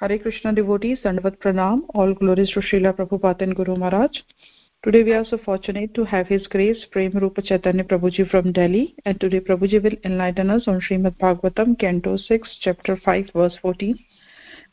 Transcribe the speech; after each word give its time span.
Hare 0.00 0.18
Krishna 0.18 0.52
devotees, 0.52 0.98
Dandavat 1.04 1.38
Pranam, 1.38 1.82
all 1.94 2.14
glories 2.14 2.50
to 2.50 2.60
Srila 2.60 2.96
Prabhupada 2.96 3.42
and 3.42 3.54
Guru 3.54 3.76
Maharaj. 3.76 4.10
Today 4.82 5.04
we 5.04 5.12
are 5.12 5.24
so 5.24 5.38
fortunate 5.38 5.94
to 5.94 6.04
have 6.04 6.26
His 6.26 6.48
Grace 6.48 6.84
Prem 6.90 7.12
Rupa 7.12 7.42
Chaitanya 7.42 7.84
Prabhuji 7.84 8.28
from 8.28 8.50
Delhi 8.50 8.96
and 9.04 9.20
today 9.20 9.38
Prabhuji 9.38 9.80
will 9.80 9.96
enlighten 10.04 10.50
us 10.50 10.66
on 10.66 10.80
Srimad 10.80 11.16
Bhagavatam, 11.18 11.78
Canto 11.78 12.16
6, 12.16 12.58
Chapter 12.60 12.96
5, 13.04 13.30
verse 13.34 13.56
14. 13.62 13.96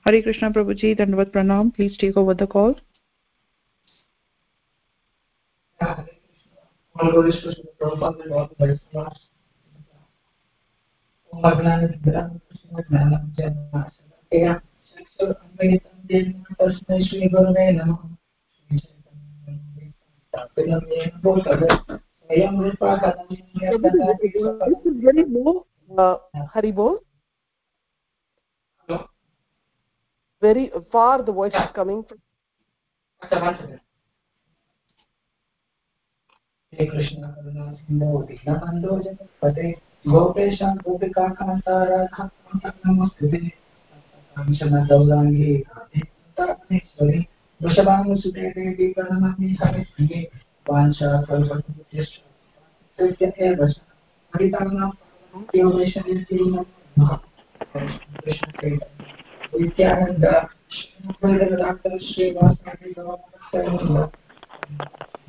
Hare 0.05 0.23
Krishna 0.23 0.49
Prabhuji, 0.49 0.97
Dandavat 0.97 1.31
Pranam, 1.31 1.71
please 1.71 1.95
take 1.97 2.17
over 2.17 2.33
the 2.33 2.47
call. 2.47 2.73
All 5.79 6.01
तस्मै 15.21 16.97
श्रीगुरुवे 17.03 17.65
नमः 17.71 17.99
Haribol 26.53 26.99
very 30.41 30.71
far 30.91 31.21
the 31.21 31.31
voice 31.31 31.53
is 31.53 31.71
coming 31.73 32.03
from 32.03 32.19
हे 36.73 36.85
कृष्ण 36.85 37.29
करुणा 37.29 37.63
सिन्धो 37.71 38.19
विघ्नबन्धो 38.27 38.97
जगत्पते 38.99 39.71
गोपेशां 40.05 40.69
गोपिकाकान्ताराधां 40.77 42.27
नमस्तुते 42.85 43.39
अंशना 44.37 44.83
दौरांगे 44.85 45.53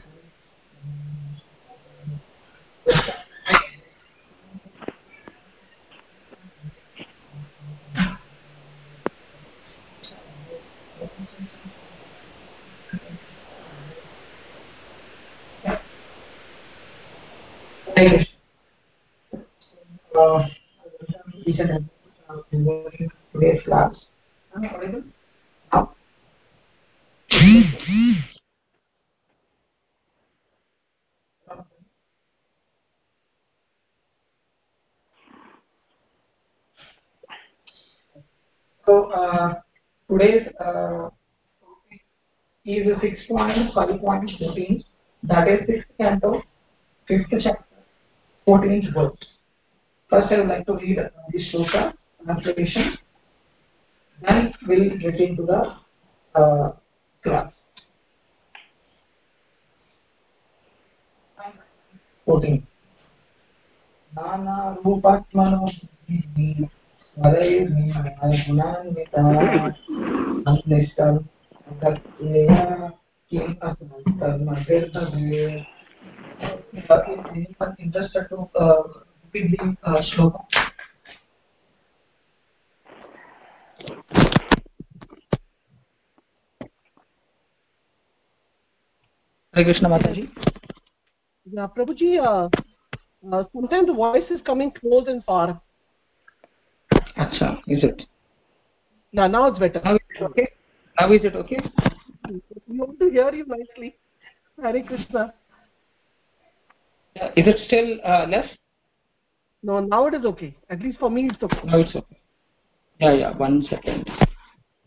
Uh, 17.95 17.99
today's? 27.29 28.17
So 38.85 39.11
today's 40.09 40.47
uh, 40.59 41.09
is 42.65 42.87
6.5.14. 43.29 44.83
That 45.23 45.47
is 45.47 45.59
sixth 45.67 45.87
canto, 45.97 46.41
fifth 47.07 47.27
chapter, 47.39 47.72
14th 48.47 48.93
verbs. 48.93 49.27
First, 50.09 50.31
I 50.31 50.39
would 50.39 50.47
like 50.47 50.65
to 50.67 50.75
read 50.75 50.99
this 51.31 51.53
shloka 51.53 51.93
translation. 52.25 52.97
Then 54.21 54.53
we'll 54.67 54.97
get 54.97 55.19
into 55.19 55.43
the 55.43 56.39
uh, 56.39 56.71
class. 57.23 57.51
14. 62.25 62.63
नानारूपात्मनो 64.13 65.65
वदैर्निर्गुणान्विता 67.17 69.23
तत्त्वया 71.81 72.63
किम् 73.31 73.55
असमन्तर्मभिर्भवेत् 73.67 75.72
anyone 76.75 77.75
interested 77.79 78.27
to 78.29 78.49
uh, 78.59 78.83
the 79.31 79.77
uh. 79.83 80.01
Hare 89.53 89.63
Krishna 89.65 89.89
Mataji. 89.89 90.29
Yeah, 91.51 91.67
Prabhuji, 91.67 92.19
uh, 92.19 92.49
uh, 93.31 93.43
sometimes 93.53 93.87
the 93.87 93.93
voice 93.93 94.23
is 94.31 94.41
coming 94.45 94.71
close 94.71 95.07
and 95.07 95.23
far. 95.23 95.61
Acha, 97.17 97.59
is 97.67 97.83
it? 97.83 98.01
Yeah, 99.11 99.27
now 99.27 99.47
it's 99.47 99.59
better. 99.59 99.79
Now 99.85 99.93
is 99.93 100.01
it 100.09 100.23
okay? 100.23 100.47
Now 100.99 101.11
is 101.11 101.23
it 101.23 101.35
okay? 101.35 101.59
We 102.67 102.79
want 102.79 102.99
to 102.99 103.11
hear 103.11 103.31
you 103.31 103.45
nicely. 103.45 103.95
Hare 104.59 104.83
Krishna. 104.83 105.33
Yeah, 107.15 107.29
Is 107.35 107.47
it 107.47 107.57
still 107.67 107.99
uh, 108.03 108.25
less? 108.27 108.47
No, 109.61 109.79
now 109.79 110.07
it 110.07 110.13
is 110.15 110.25
okay. 110.25 110.55
At 110.69 110.81
least 110.81 110.99
for 110.99 111.09
me, 111.09 111.29
it's 111.31 111.41
okay. 111.41 111.59
No, 111.65 111.79
it's 111.79 111.95
okay. 111.95 112.17
Yeah, 112.99 113.13
yeah, 113.13 113.37
one 113.37 113.61
second. 113.69 114.09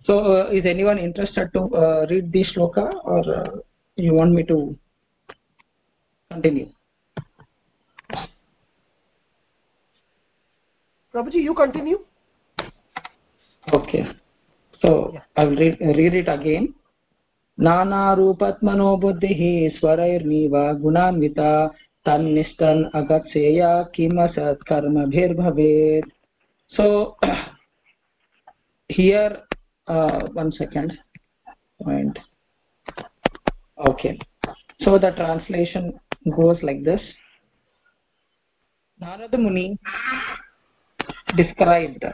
So, 0.05 0.19
uh, 0.19 0.51
is 0.51 0.65
anyone 0.67 0.99
interested 0.99 1.53
to 1.55 1.61
uh, 1.75 2.07
read 2.11 2.33
the 2.33 2.45
shloka 2.45 2.93
or 3.05 3.21
uh, 3.35 3.51
you 3.97 4.15
want 4.15 4.33
me 4.33 4.43
to 4.45 4.77
continue? 6.31 6.69
Prabhuji, 11.15 11.43
you 11.43 11.55
continue. 11.55 12.01
Okay. 13.73 14.07
So, 14.83 15.13
Yeah. 15.15 15.21
I 15.37 15.45
will 15.45 15.57
read, 15.57 15.79
read 15.81 16.15
it 16.15 16.29
again. 16.29 16.75
नानारूपत्मनो 17.59 18.97
बुद्धिः 19.03 19.39
स्वरैर्नीव 19.77 20.57
गुणान्विता 20.81 21.51
so 26.69 27.17
here 28.89 29.43
uh, 29.87 30.21
one 30.33 30.53
second 30.53 30.97
point. 31.83 32.19
Okay. 33.87 34.19
So 34.81 34.99
the 34.99 35.11
translation 35.13 35.99
goes 36.37 36.59
like 36.63 36.85
this. 36.85 37.01
Narada 39.01 39.37
muni 39.37 39.79
described 41.37 42.05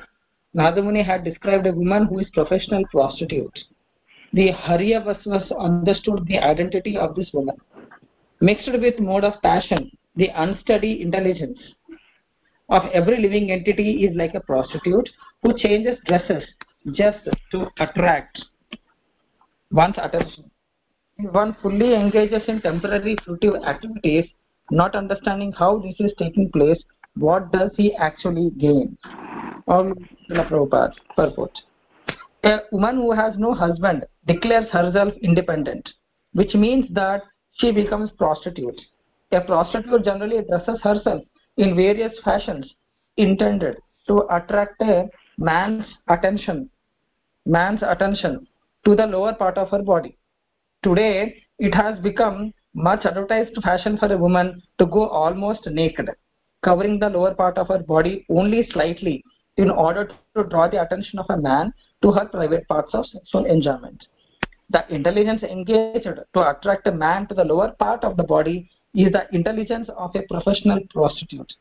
narada 0.55 0.83
muni 0.83 1.03
had 1.03 1.23
described 1.23 1.67
a 1.67 1.73
woman 1.73 2.07
who 2.07 2.19
is 2.19 2.29
professional 2.33 2.85
prostitute. 2.91 3.59
The 4.33 4.53
Haryasvas 4.53 5.27
was 5.27 5.53
understood 5.59 6.27
the 6.27 6.39
identity 6.39 6.97
of 6.97 7.15
this 7.15 7.31
woman. 7.33 7.57
Mixed 8.43 8.73
with 8.73 8.99
mode 8.99 9.23
of 9.23 9.41
passion, 9.41 9.89
the 10.17 10.29
unsteady 10.35 11.01
intelligence 11.01 11.61
of 12.69 12.83
every 12.93 13.19
living 13.19 13.53
entity 13.53 14.05
is 14.05 14.17
like 14.17 14.35
a 14.35 14.41
prostitute 14.41 15.09
who 15.43 15.57
changes 15.57 15.97
dresses 16.07 16.43
just 16.91 17.21
to 17.53 17.69
attract 17.79 18.45
one's 19.71 19.95
attention. 19.97 20.51
One 21.19 21.57
fully 21.63 21.95
engages 21.95 22.43
in 22.49 22.61
temporary 22.63 23.15
fruitive 23.25 23.65
activities, 23.65 24.25
not 24.73 24.97
understanding 24.97 25.53
how 25.53 25.79
this 25.79 25.95
is 26.01 26.13
taking 26.19 26.51
place, 26.51 26.83
what 27.15 27.53
does 27.53 27.71
he 27.77 27.95
actually 27.95 28.51
gain? 28.59 28.99
Or 29.69 29.95
Srila 30.29 30.49
Prabhupada 30.49 30.95
purport. 31.15 31.57
A 32.43 32.57
woman 32.73 32.97
who 32.97 33.13
has 33.13 33.39
no 33.39 33.55
husband 33.55 34.05
declares 34.27 34.69
herself 34.73 35.15
independent, 35.23 35.89
which 36.33 36.55
means 36.55 36.87
that 36.91 37.23
she 37.53 37.73
becomes 37.73 38.11
prostitute. 38.13 38.81
A 39.33 39.41
prostitute 39.41 40.05
generally 40.05 40.43
dresses 40.49 40.81
herself 40.83 41.23
in 41.57 41.77
various 41.77 42.13
fashions 42.25 42.75
intended 43.17 43.77
to 44.07 44.27
attract 44.31 44.81
a 44.83 45.09
man's 45.39 45.87
attention, 46.09 46.69
man's 47.47 47.83
attention 47.83 48.47
to 48.85 48.95
the 48.97 49.07
lower 49.07 49.35
part 49.35 49.59
of 49.59 49.71
her 49.71 49.83
body. 49.83 50.17
Today, 50.83 51.43
it 51.59 51.75
has 51.75 51.99
become 52.01 52.53
much 52.75 53.05
advertised 53.05 53.57
fashion 53.63 53.97
for 53.99 54.13
a 54.13 54.19
woman 54.19 54.63
to 54.79 54.87
go 54.87 55.07
almost 55.09 55.67
naked. 55.67 56.11
covering 56.63 56.99
the 56.99 57.11
lower 57.11 57.35
part 57.35 57.59
of 57.59 57.69
her 57.69 57.81
body 57.81 58.25
only 58.29 58.69
slightly 58.71 59.25
in 59.57 59.71
order 59.71 60.09
to 60.37 60.45
draw 60.45 60.69
the 60.69 60.81
attention 60.81 61.19
of 61.19 61.27
a 61.29 61.37
man 61.37 61.73
to 62.03 62.11
her 62.13 62.27
private 62.27 62.67
parts 62.69 62.95
of 62.95 63.05
sexual 63.07 63.45
enjoyment. 63.45 64.07
The 64.73 64.87
intelligence 64.89 65.43
engaged 65.43 66.05
to 66.05 66.51
attract 66.51 66.87
a 66.87 66.93
man 66.93 67.27
to 67.27 67.35
the 67.35 67.45
lower 67.45 67.73
part 67.73 68.05
of 68.05 68.17
the 68.17 68.23
body 68.23 68.71
is 68.95 69.13
the 69.13 69.27
intelligence 69.35 69.91
of 69.99 70.17
a 70.17 70.23
professional 70.23 70.81
prostitute. 70.89 71.53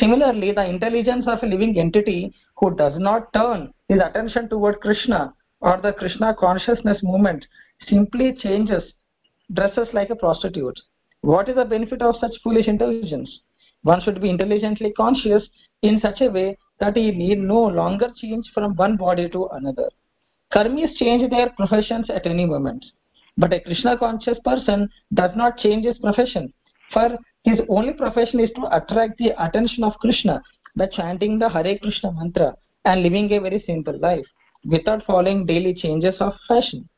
Similarly, 0.00 0.52
the 0.52 0.64
intelligence 0.64 1.26
of 1.28 1.42
a 1.42 1.46
living 1.46 1.78
entity 1.78 2.32
who 2.56 2.74
does 2.74 2.98
not 2.98 3.30
turn 3.34 3.74
his 3.88 4.00
attention 4.00 4.48
toward 4.48 4.80
Krishna 4.80 5.34
or 5.60 5.82
the 5.82 5.92
Krishna 5.92 6.34
consciousness 6.34 7.02
movement 7.02 7.46
simply 7.86 8.32
changes, 8.32 8.94
dresses 9.52 9.88
like 9.92 10.08
a 10.08 10.16
prostitute. 10.16 10.80
What 11.20 11.50
is 11.50 11.56
the 11.56 11.66
benefit 11.66 12.00
of 12.00 12.16
such 12.16 12.40
foolish 12.42 12.68
intelligence? 12.68 13.40
One 13.82 14.00
should 14.00 14.22
be 14.22 14.30
intelligently 14.30 14.92
conscious 14.92 15.46
in 15.82 16.00
such 16.00 16.22
a 16.22 16.30
way 16.30 16.56
that 16.80 16.96
he 16.96 17.10
need 17.10 17.38
no 17.38 17.64
longer 17.64 18.10
change 18.16 18.50
from 18.54 18.76
one 18.76 18.96
body 18.96 19.28
to 19.28 19.48
another. 19.48 19.90
Karmis 20.52 20.94
change 20.96 21.30
their 21.30 21.50
professions 21.50 22.10
at 22.10 22.26
any 22.26 22.46
moment. 22.46 22.84
But 23.38 23.52
a 23.52 23.60
Krishna 23.60 23.96
conscious 23.96 24.38
person 24.44 24.88
does 25.14 25.30
not 25.34 25.56
change 25.58 25.86
his 25.86 25.98
profession. 25.98 26.52
For 26.92 27.18
his 27.44 27.60
only 27.68 27.94
profession 27.94 28.40
is 28.40 28.50
to 28.56 28.76
attract 28.76 29.16
the 29.18 29.30
attention 29.42 29.82
of 29.82 29.94
Krishna 29.94 30.42
by 30.76 30.86
chanting 30.86 31.38
the 31.38 31.48
Hare 31.48 31.78
Krishna 31.78 32.12
mantra 32.12 32.54
and 32.84 33.02
living 33.02 33.32
a 33.32 33.40
very 33.40 33.62
simple 33.66 33.98
life 33.98 34.24
without 34.64 35.04
following 35.06 35.46
daily 35.46 35.74
changes 35.74 36.14
of 36.20 36.34
fashion. 36.46 36.88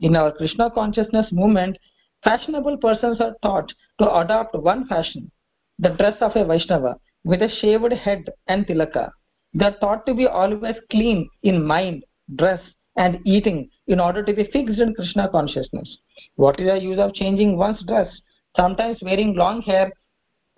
In 0.00 0.16
our 0.16 0.32
Krishna 0.32 0.70
consciousness 0.70 1.26
movement, 1.30 1.76
fashionable 2.24 2.78
persons 2.78 3.20
are 3.20 3.36
taught 3.42 3.72
to 3.98 4.16
adopt 4.20 4.54
one 4.54 4.86
fashion, 4.86 5.30
the 5.78 5.90
dress 5.90 6.16
of 6.20 6.34
a 6.34 6.44
Vaishnava 6.44 6.96
with 7.24 7.42
a 7.42 7.48
shaved 7.60 7.92
head 7.92 8.24
and 8.48 8.66
tilaka. 8.66 9.10
They 9.54 9.66
are 9.66 9.78
taught 9.78 10.06
to 10.06 10.14
be 10.14 10.26
always 10.26 10.76
clean 10.90 11.28
in 11.42 11.64
mind, 11.64 12.04
dress, 12.36 12.60
and 12.96 13.20
eating 13.24 13.70
in 13.86 14.00
order 14.00 14.22
to 14.22 14.32
be 14.32 14.44
fixed 14.44 14.78
in 14.80 14.94
Krishna 14.94 15.28
consciousness. 15.28 15.98
What 16.36 16.60
is 16.60 16.66
the 16.66 16.80
use 16.80 16.98
of 16.98 17.14
changing 17.14 17.56
one's 17.56 17.84
dress? 17.86 18.08
Sometimes 18.56 18.98
wearing 19.02 19.34
long 19.34 19.62
hair 19.62 19.92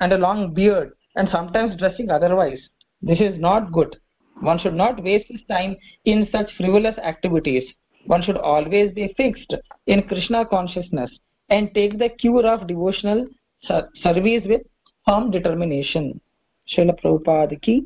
and 0.00 0.12
a 0.12 0.18
long 0.18 0.52
beard, 0.52 0.92
and 1.14 1.28
sometimes 1.30 1.76
dressing 1.76 2.10
otherwise. 2.10 2.68
This 3.00 3.20
is 3.20 3.38
not 3.38 3.72
good. 3.72 3.96
One 4.40 4.58
should 4.58 4.74
not 4.74 5.02
waste 5.02 5.26
his 5.28 5.42
time 5.48 5.76
in 6.04 6.28
such 6.32 6.50
frivolous 6.56 6.98
activities. 6.98 7.62
One 8.06 8.22
should 8.22 8.36
always 8.36 8.92
be 8.92 9.14
fixed 9.16 9.54
in 9.86 10.02
Krishna 10.02 10.44
consciousness 10.44 11.10
and 11.48 11.72
take 11.72 11.98
the 11.98 12.08
cure 12.08 12.44
of 12.46 12.66
devotional 12.66 13.26
service 13.62 14.42
with 14.46 14.62
firm 15.06 15.30
determination. 15.30 16.20
Srila 16.68 17.00
Prabhupada 17.00 17.60
ki 17.62 17.84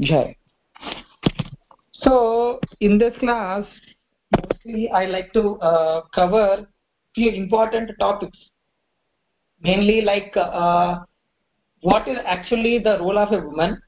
Jai. 0.00 0.36
So, 1.92 2.60
in 2.80 2.98
this 2.98 3.16
class, 3.18 3.64
mostly 4.32 4.90
I 4.90 5.06
like 5.06 5.32
to 5.32 5.56
uh, 5.60 6.02
cover 6.14 6.66
few 7.14 7.30
important 7.30 7.90
topics. 7.98 8.38
Mainly 9.60 10.02
like 10.02 10.36
uh, 10.36 11.00
what 11.80 12.06
is 12.08 12.18
actually 12.26 12.78
the 12.78 12.98
role 12.98 13.18
of 13.18 13.32
a 13.32 13.40
woman 13.40 13.80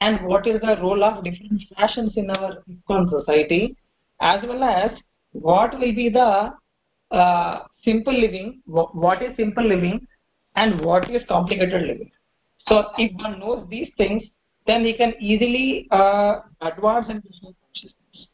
and 0.00 0.24
what 0.26 0.46
is 0.46 0.60
the 0.60 0.76
role 0.80 1.02
of 1.02 1.24
different 1.24 1.62
fashions 1.76 2.12
in 2.16 2.30
our 2.30 2.62
society 3.10 3.76
as 4.20 4.42
well 4.46 4.62
as 4.62 4.90
what 5.32 5.72
will 5.78 5.94
be 5.94 6.08
the 6.08 6.52
uh, 7.10 7.60
simple 7.84 8.12
living, 8.12 8.60
what 8.66 9.22
is 9.22 9.36
simple 9.36 9.64
living 9.64 10.06
and 10.56 10.80
what 10.80 11.10
is 11.10 11.22
complicated 11.28 11.82
living. 11.82 12.10
So 12.66 12.90
if 12.98 13.12
one 13.16 13.40
knows 13.40 13.66
these 13.68 13.88
things, 13.96 14.22
then 14.66 14.84
he 14.84 14.94
can 14.94 15.14
easily 15.20 15.88
uh, 15.90 16.40
advance 16.60 17.06
in 17.08 17.22
Krishna 17.22 17.50
consciousness. 17.64 18.28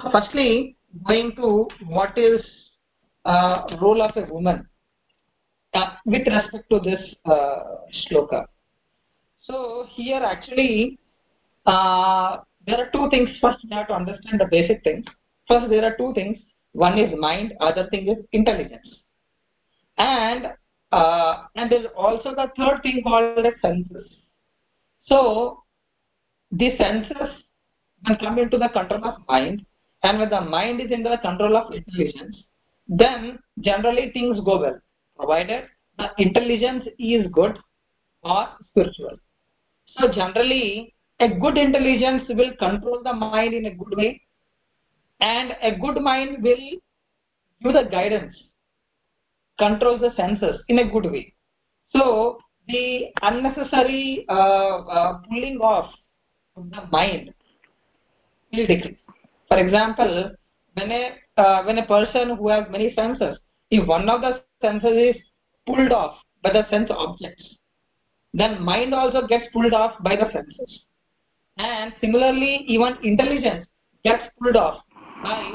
So 0.00 0.10
firstly, 0.12 0.76
going 1.06 1.34
to 1.36 1.68
what 1.86 2.16
is 2.16 2.40
uh, 3.24 3.62
role 3.80 4.02
of 4.02 4.16
a 4.16 4.32
woman 4.32 4.66
uh, 5.72 5.94
with 6.04 6.26
respect 6.26 6.68
to 6.70 6.80
this 6.80 7.14
uh, 7.24 7.56
shloka. 7.92 8.46
So 9.40 9.86
here 9.90 10.22
actually 10.22 10.98
uh, 11.66 12.38
there 12.66 12.78
are 12.78 12.90
two 12.90 13.08
things. 13.10 13.30
First, 13.40 13.58
you 13.64 13.76
have 13.76 13.88
to 13.88 13.94
understand 13.94 14.40
the 14.40 14.46
basic 14.50 14.82
things. 14.84 15.04
First, 15.48 15.68
there 15.68 15.84
are 15.84 15.96
two 15.96 16.12
things. 16.14 16.38
One 16.72 16.98
is 16.98 17.12
mind, 17.18 17.54
other 17.60 17.88
thing 17.90 18.08
is 18.08 18.24
intelligence. 18.32 18.88
And 19.96 20.48
uh, 20.92 21.44
and 21.56 21.70
there's 21.70 21.86
also 21.96 22.34
the 22.34 22.50
third 22.56 22.82
thing 22.82 23.02
called 23.02 23.44
the 23.44 23.52
senses. 23.62 24.16
So 25.06 25.62
the 26.50 26.76
senses 26.76 27.42
when 28.02 28.16
come 28.18 28.38
into 28.38 28.58
the 28.58 28.68
control 28.68 29.04
of 29.04 29.22
mind, 29.28 29.64
and 30.04 30.20
when 30.20 30.30
the 30.30 30.40
mind 30.40 30.80
is 30.80 30.90
in 30.90 31.02
the 31.02 31.16
control 31.22 31.56
of 31.56 31.72
intelligence, 31.72 32.36
then 32.86 33.38
generally 33.60 34.10
things 34.12 34.38
go 34.44 34.60
well, 34.60 34.78
provided 35.16 35.64
the 35.98 36.10
intelligence 36.18 36.84
is 36.98 37.26
good 37.32 37.58
or 38.22 38.48
spiritual. 38.68 39.16
So 39.96 40.12
generally, 40.12 40.94
a 41.20 41.28
good 41.28 41.56
intelligence 41.56 42.24
will 42.28 42.54
control 42.56 43.00
the 43.02 43.12
mind 43.12 43.54
in 43.54 43.66
a 43.66 43.74
good 43.74 43.96
way, 43.96 44.20
and 45.20 45.56
a 45.62 45.76
good 45.78 46.00
mind 46.02 46.42
will 46.42 46.66
give 47.62 47.72
the 47.72 47.88
guidance 47.90 48.36
controls 49.58 50.00
the 50.00 50.12
senses 50.16 50.60
in 50.68 50.80
a 50.80 50.90
good 50.90 51.10
way. 51.10 51.32
So 51.90 52.38
the 52.66 53.06
unnecessary 53.22 54.26
uh, 54.28 54.32
uh, 54.32 55.18
pulling 55.28 55.58
off 55.58 55.94
of 56.56 56.70
the 56.70 56.86
mind 56.90 57.32
will 58.52 58.66
decrease. 58.66 59.03
For 59.48 59.58
example, 59.58 60.32
when 60.74 60.90
a 60.90 61.16
uh, 61.36 61.64
when 61.64 61.78
a 61.78 61.86
person 61.86 62.36
who 62.36 62.48
has 62.48 62.64
many 62.70 62.94
senses, 62.94 63.38
if 63.70 63.86
one 63.86 64.08
of 64.08 64.20
the 64.20 64.42
senses 64.62 65.16
is 65.16 65.22
pulled 65.66 65.92
off 65.92 66.16
by 66.42 66.52
the 66.52 66.68
sense 66.70 66.90
objects, 66.90 67.56
then 68.32 68.62
mind 68.62 68.94
also 68.94 69.26
gets 69.26 69.46
pulled 69.52 69.72
off 69.72 70.02
by 70.02 70.16
the 70.16 70.30
senses. 70.32 70.80
And 71.56 71.92
similarly, 72.00 72.64
even 72.66 72.96
intelligence 73.02 73.66
gets 74.04 74.24
pulled 74.40 74.56
off 74.56 74.82
by 75.22 75.54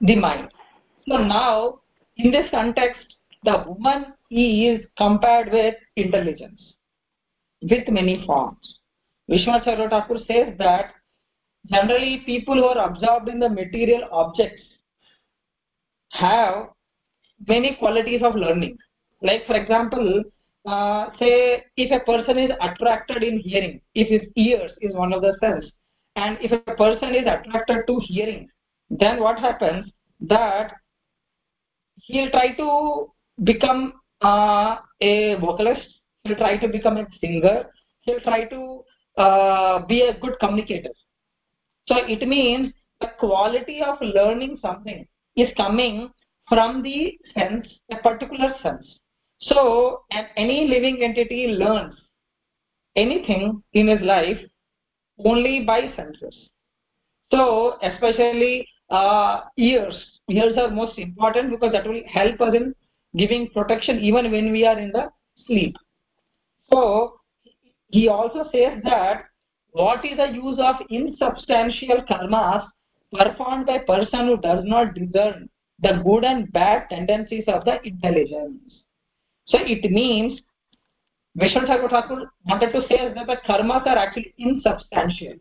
the 0.00 0.16
mind. 0.16 0.50
So 1.08 1.16
now 1.18 1.80
in 2.16 2.30
this 2.30 2.50
context, 2.50 3.16
the 3.44 3.64
woman 3.66 4.14
is 4.30 4.80
compared 4.96 5.52
with 5.52 5.74
intelligence 5.96 6.74
with 7.62 7.88
many 7.88 8.24
forms. 8.26 8.80
Vishwanath 9.30 9.90
Thakur 9.90 10.18
says 10.26 10.56
that 10.58 10.92
generally 11.66 12.22
people 12.24 12.54
who 12.54 12.64
are 12.64 12.88
absorbed 12.88 13.28
in 13.28 13.38
the 13.38 13.48
material 13.48 14.08
objects 14.12 14.62
have 16.10 16.68
many 17.46 17.76
qualities 17.76 18.22
of 18.22 18.34
learning. 18.34 18.78
Like 19.22 19.46
for 19.46 19.56
example, 19.56 20.22
uh, 20.66 21.10
say 21.18 21.64
if 21.76 21.90
a 21.90 22.04
person 22.04 22.38
is 22.38 22.50
attracted 22.60 23.22
in 23.22 23.38
hearing, 23.38 23.80
if 23.94 24.08
his 24.08 24.28
ears 24.36 24.72
is 24.80 24.94
one 24.94 25.12
of 25.12 25.22
the 25.22 25.36
sense, 25.40 25.66
and 26.16 26.38
if 26.40 26.52
a 26.52 26.74
person 26.74 27.14
is 27.14 27.26
attracted 27.26 27.86
to 27.86 28.00
hearing, 28.02 28.48
then 28.90 29.20
what 29.20 29.38
happens 29.38 29.90
that 30.20 30.72
he'll 31.96 32.30
try 32.30 32.54
to 32.54 33.10
become 33.44 33.94
uh, 34.22 34.76
a 35.00 35.36
vocalist 35.36 36.00
he'll 36.24 36.36
try 36.36 36.56
to 36.56 36.68
become 36.68 36.96
a 36.96 37.06
singer 37.20 37.66
he'll 38.00 38.20
try 38.20 38.44
to 38.44 38.82
uh, 39.16 39.78
be 39.86 40.02
a 40.02 40.18
good 40.18 40.38
communicator 40.40 40.90
so 41.88 41.96
it 41.96 42.26
means 42.28 42.72
the 43.00 43.08
quality 43.18 43.80
of 43.82 43.96
learning 44.00 44.58
something 44.60 45.06
is 45.36 45.48
coming 45.56 46.10
from 46.48 46.82
the 46.82 47.18
sense 47.34 47.66
a 47.90 47.96
particular 47.96 48.54
sense. 48.62 48.98
So 49.40 50.02
any 50.36 50.66
living 50.68 51.02
entity 51.02 51.48
learns 51.48 51.94
anything 52.96 53.62
in 53.72 53.88
his 53.88 54.00
life 54.00 54.38
only 55.24 55.64
by 55.64 55.92
senses. 55.96 56.50
So 57.30 57.78
especially 57.82 58.68
uh, 58.90 59.42
ears. 59.56 60.20
Ears 60.28 60.56
are 60.58 60.70
most 60.70 60.98
important 60.98 61.50
because 61.50 61.72
that 61.72 61.86
will 61.86 62.02
help 62.06 62.40
us 62.40 62.54
in 62.54 62.74
giving 63.16 63.48
protection 63.50 63.98
even 64.00 64.30
when 64.30 64.52
we 64.52 64.66
are 64.66 64.78
in 64.78 64.90
the 64.90 65.08
sleep. 65.46 65.74
So 66.70 67.20
he 67.88 68.08
also 68.08 68.44
says 68.52 68.80
that 68.84 69.24
what 69.78 70.04
is 70.04 70.16
the 70.16 70.28
use 70.32 70.58
of 70.58 70.76
insubstantial 70.90 72.02
karmas 72.10 72.68
performed 73.12 73.66
by 73.66 73.78
person 73.78 74.26
who 74.26 74.36
does 74.38 74.64
not 74.64 74.94
discern 74.94 75.48
the 75.80 76.02
good 76.04 76.24
and 76.24 76.52
bad 76.52 76.88
tendencies 76.90 77.44
of 77.46 77.64
the 77.64 77.80
intelligence? 77.86 78.82
So 79.46 79.58
it 79.60 79.90
means 79.90 80.40
Vishnu 81.36 81.66
Thakur 81.66 82.30
wanted 82.46 82.72
to 82.72 82.82
say 82.88 83.12
that 83.14 83.26
the 83.26 83.36
karmas 83.46 83.86
are 83.86 83.98
actually 83.98 84.34
insubstantial. 84.38 85.34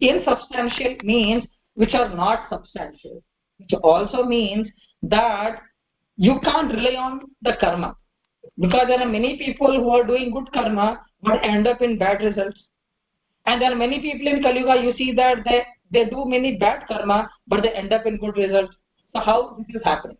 Insubstantial 0.00 0.96
means 1.02 1.44
which 1.74 1.94
are 1.94 2.14
not 2.14 2.48
substantial 2.50 3.22
which 3.62 3.80
also 3.82 4.24
means 4.24 4.68
that 5.02 5.60
you 6.16 6.38
can't 6.42 6.72
rely 6.72 6.96
on 6.96 7.20
the 7.42 7.56
karma. 7.60 7.96
Because 8.58 8.86
there 8.88 9.00
are 9.00 9.08
many 9.08 9.38
people 9.38 9.72
who 9.72 9.90
are 9.90 10.04
doing 10.04 10.32
good 10.32 10.52
karma 10.52 11.00
but 11.22 11.44
end 11.44 11.66
up 11.66 11.80
in 11.80 11.98
bad 11.98 12.22
results. 12.22 12.64
And 13.46 13.60
there 13.60 13.72
are 13.72 13.76
many 13.76 14.00
people 14.00 14.26
in 14.28 14.42
Kali 14.42 14.60
you 14.84 14.94
see 14.96 15.12
that 15.12 15.38
they, 15.44 15.64
they 15.90 16.08
do 16.08 16.24
many 16.24 16.56
bad 16.56 16.86
karma, 16.86 17.30
but 17.46 17.62
they 17.62 17.70
end 17.70 17.92
up 17.92 18.06
in 18.06 18.18
good 18.18 18.36
results. 18.36 18.74
So 19.14 19.20
how 19.20 19.56
this 19.58 19.76
is 19.76 19.82
happening? 19.84 20.16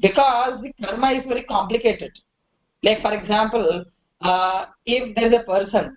Because 0.00 0.62
the 0.62 0.72
karma 0.84 1.12
is 1.12 1.24
very 1.26 1.42
complicated. 1.44 2.10
Like 2.82 3.02
for 3.02 3.12
example, 3.12 3.84
uh, 4.20 4.66
if 4.86 5.14
there 5.14 5.32
is 5.32 5.40
a 5.40 5.44
person 5.44 5.96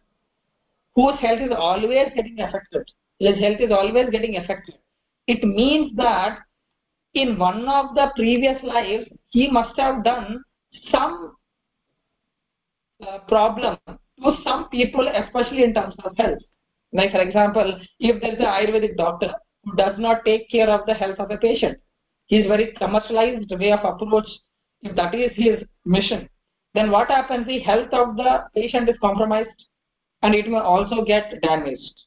whose 0.95 1.17
health 1.19 1.39
is 1.39 1.51
always 1.55 2.09
getting 2.15 2.39
affected, 2.39 2.89
his 3.19 3.39
health 3.39 3.59
is 3.59 3.71
always 3.71 4.09
getting 4.09 4.37
affected, 4.37 4.75
it 5.27 5.43
means 5.43 5.95
that 5.95 6.39
in 7.13 7.37
one 7.39 7.67
of 7.67 7.95
the 7.95 8.11
previous 8.15 8.61
lives, 8.63 9.07
he 9.29 9.49
must 9.49 9.77
have 9.79 10.03
done 10.03 10.43
some 10.91 11.35
uh, 13.05 13.19
problem 13.27 13.77
to 13.87 14.33
some 14.43 14.69
people, 14.69 15.07
especially 15.07 15.63
in 15.63 15.73
terms 15.73 15.95
of 16.03 16.15
health. 16.17 16.39
Like 16.97 17.11
for 17.11 17.21
example, 17.21 17.79
if 17.99 18.19
there 18.21 18.33
is 18.33 18.39
an 18.39 18.45
Ayurvedic 18.45 18.97
doctor 18.97 19.33
who 19.63 19.75
does 19.75 19.99
not 19.99 20.25
take 20.25 20.49
care 20.49 20.67
of 20.67 20.87
the 20.87 20.95
health 20.95 21.19
of 21.19 21.29
a 21.29 21.37
patient, 21.37 21.77
he 22.25 22.37
is 22.37 22.47
very 22.47 22.73
commercialized 22.73 23.51
way 23.51 23.71
of 23.71 23.85
approach. 23.85 24.27
If 24.81 24.95
that 24.95 25.13
is 25.13 25.31
his 25.35 25.63
mission, 25.85 26.27
then 26.73 26.89
what 26.89 27.09
happens? 27.09 27.45
The 27.45 27.59
health 27.59 27.93
of 27.93 28.17
the 28.17 28.45
patient 28.55 28.89
is 28.89 28.95
compromised, 28.99 29.65
and 30.23 30.33
it 30.33 30.49
may 30.49 30.57
also 30.57 31.05
get 31.05 31.39
damaged. 31.43 32.01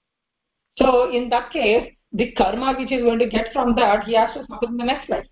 So 0.77 1.11
in 1.11 1.31
that 1.31 1.53
case, 1.53 1.93
the 2.13 2.33
karma 2.33 2.75
which 2.77 2.91
is 2.91 3.03
going 3.03 3.21
to 3.21 3.29
get 3.29 3.53
from 3.53 3.77
that, 3.77 4.05
he 4.05 4.15
has 4.15 4.35
to 4.35 4.45
suffer 4.49 4.67
in 4.67 4.77
the 4.77 4.85
next 4.85 5.09
life. 5.09 5.27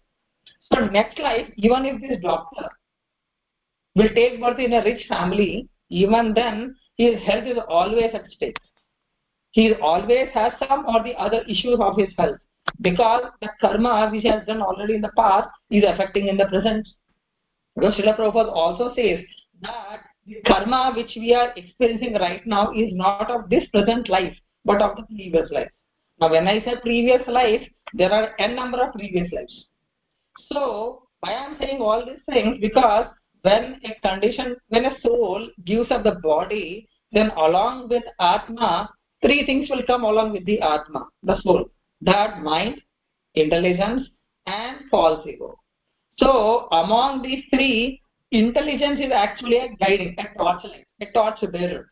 So 0.72 0.86
next 0.86 1.18
life, 1.18 1.50
even 1.56 1.84
if 1.84 2.00
this 2.00 2.22
doctor 2.22 2.68
will 3.96 4.10
take 4.14 4.40
birth 4.40 4.60
in 4.60 4.72
a 4.72 4.84
rich 4.84 5.04
family, 5.08 5.68
even 5.88 6.32
then 6.34 6.76
his 6.96 7.20
health 7.22 7.44
is 7.44 7.58
always 7.68 8.10
at 8.14 8.30
stake. 8.30 8.56
He 9.52 9.74
always 9.74 10.28
has 10.34 10.52
some 10.68 10.84
or 10.86 11.02
the 11.02 11.14
other 11.16 11.42
issues 11.48 11.78
of 11.80 11.96
his 11.96 12.08
health 12.16 12.38
because 12.80 13.24
the 13.40 13.48
karma 13.60 14.08
which 14.10 14.22
he 14.22 14.28
has 14.28 14.46
done 14.46 14.62
already 14.62 14.94
in 14.94 15.00
the 15.00 15.12
past 15.16 15.48
is 15.70 15.84
affecting 15.86 16.28
in 16.28 16.36
the 16.36 16.46
present. 16.46 16.86
Because 17.74 17.94
Srila 17.94 18.18
Prabhupada 18.18 18.52
also 18.52 18.94
says 18.94 19.20
that 19.62 20.00
the 20.26 20.36
karma 20.46 20.92
which 20.94 21.12
we 21.16 21.34
are 21.34 21.52
experiencing 21.56 22.14
right 22.14 22.46
now 22.46 22.72
is 22.72 22.92
not 22.92 23.30
of 23.30 23.48
this 23.48 23.66
present 23.68 24.08
life 24.08 24.36
but 24.64 24.82
of 24.82 24.96
the 24.96 25.02
previous 25.04 25.50
life. 25.50 25.70
Now 26.20 26.30
when 26.30 26.46
I 26.46 26.60
say 26.60 26.74
previous 26.82 27.26
life, 27.26 27.62
there 27.94 28.12
are 28.12 28.34
n 28.38 28.54
number 28.54 28.78
of 28.82 28.92
previous 28.92 29.32
lives. 29.32 29.66
So 30.52 31.02
why 31.20 31.32
I 31.32 31.44
am 31.46 31.56
saying 31.60 31.80
all 31.80 32.04
these 32.04 32.22
things 32.28 32.58
because 32.60 33.06
when 33.42 33.80
a 33.84 34.08
condition, 34.08 34.56
when 34.68 34.84
a 34.84 35.00
soul 35.00 35.48
gives 35.64 35.90
up 35.90 36.02
the 36.04 36.16
body, 36.22 36.88
then 37.12 37.30
along 37.30 37.88
with 37.88 38.02
Atma, 38.20 38.90
three 39.22 39.44
things 39.46 39.68
will 39.70 39.82
come 39.86 40.04
along 40.04 40.32
with 40.32 40.44
the 40.46 40.60
Atma, 40.60 41.06
the 41.22 41.40
soul. 41.42 41.70
That 42.00 42.42
mind, 42.42 42.80
intelligence 43.34 44.08
and 44.46 44.78
false 44.90 45.26
ego. 45.26 45.58
So 46.18 46.68
among 46.72 47.22
these 47.22 47.44
three, 47.50 48.00
intelligence 48.30 49.00
is 49.00 49.12
actually 49.12 49.58
a 49.58 49.68
guiding, 49.76 50.16
a 50.18 50.36
torchlight, 50.36 50.86
a 51.00 51.06
torch 51.12 51.38
bearer. 51.52 51.90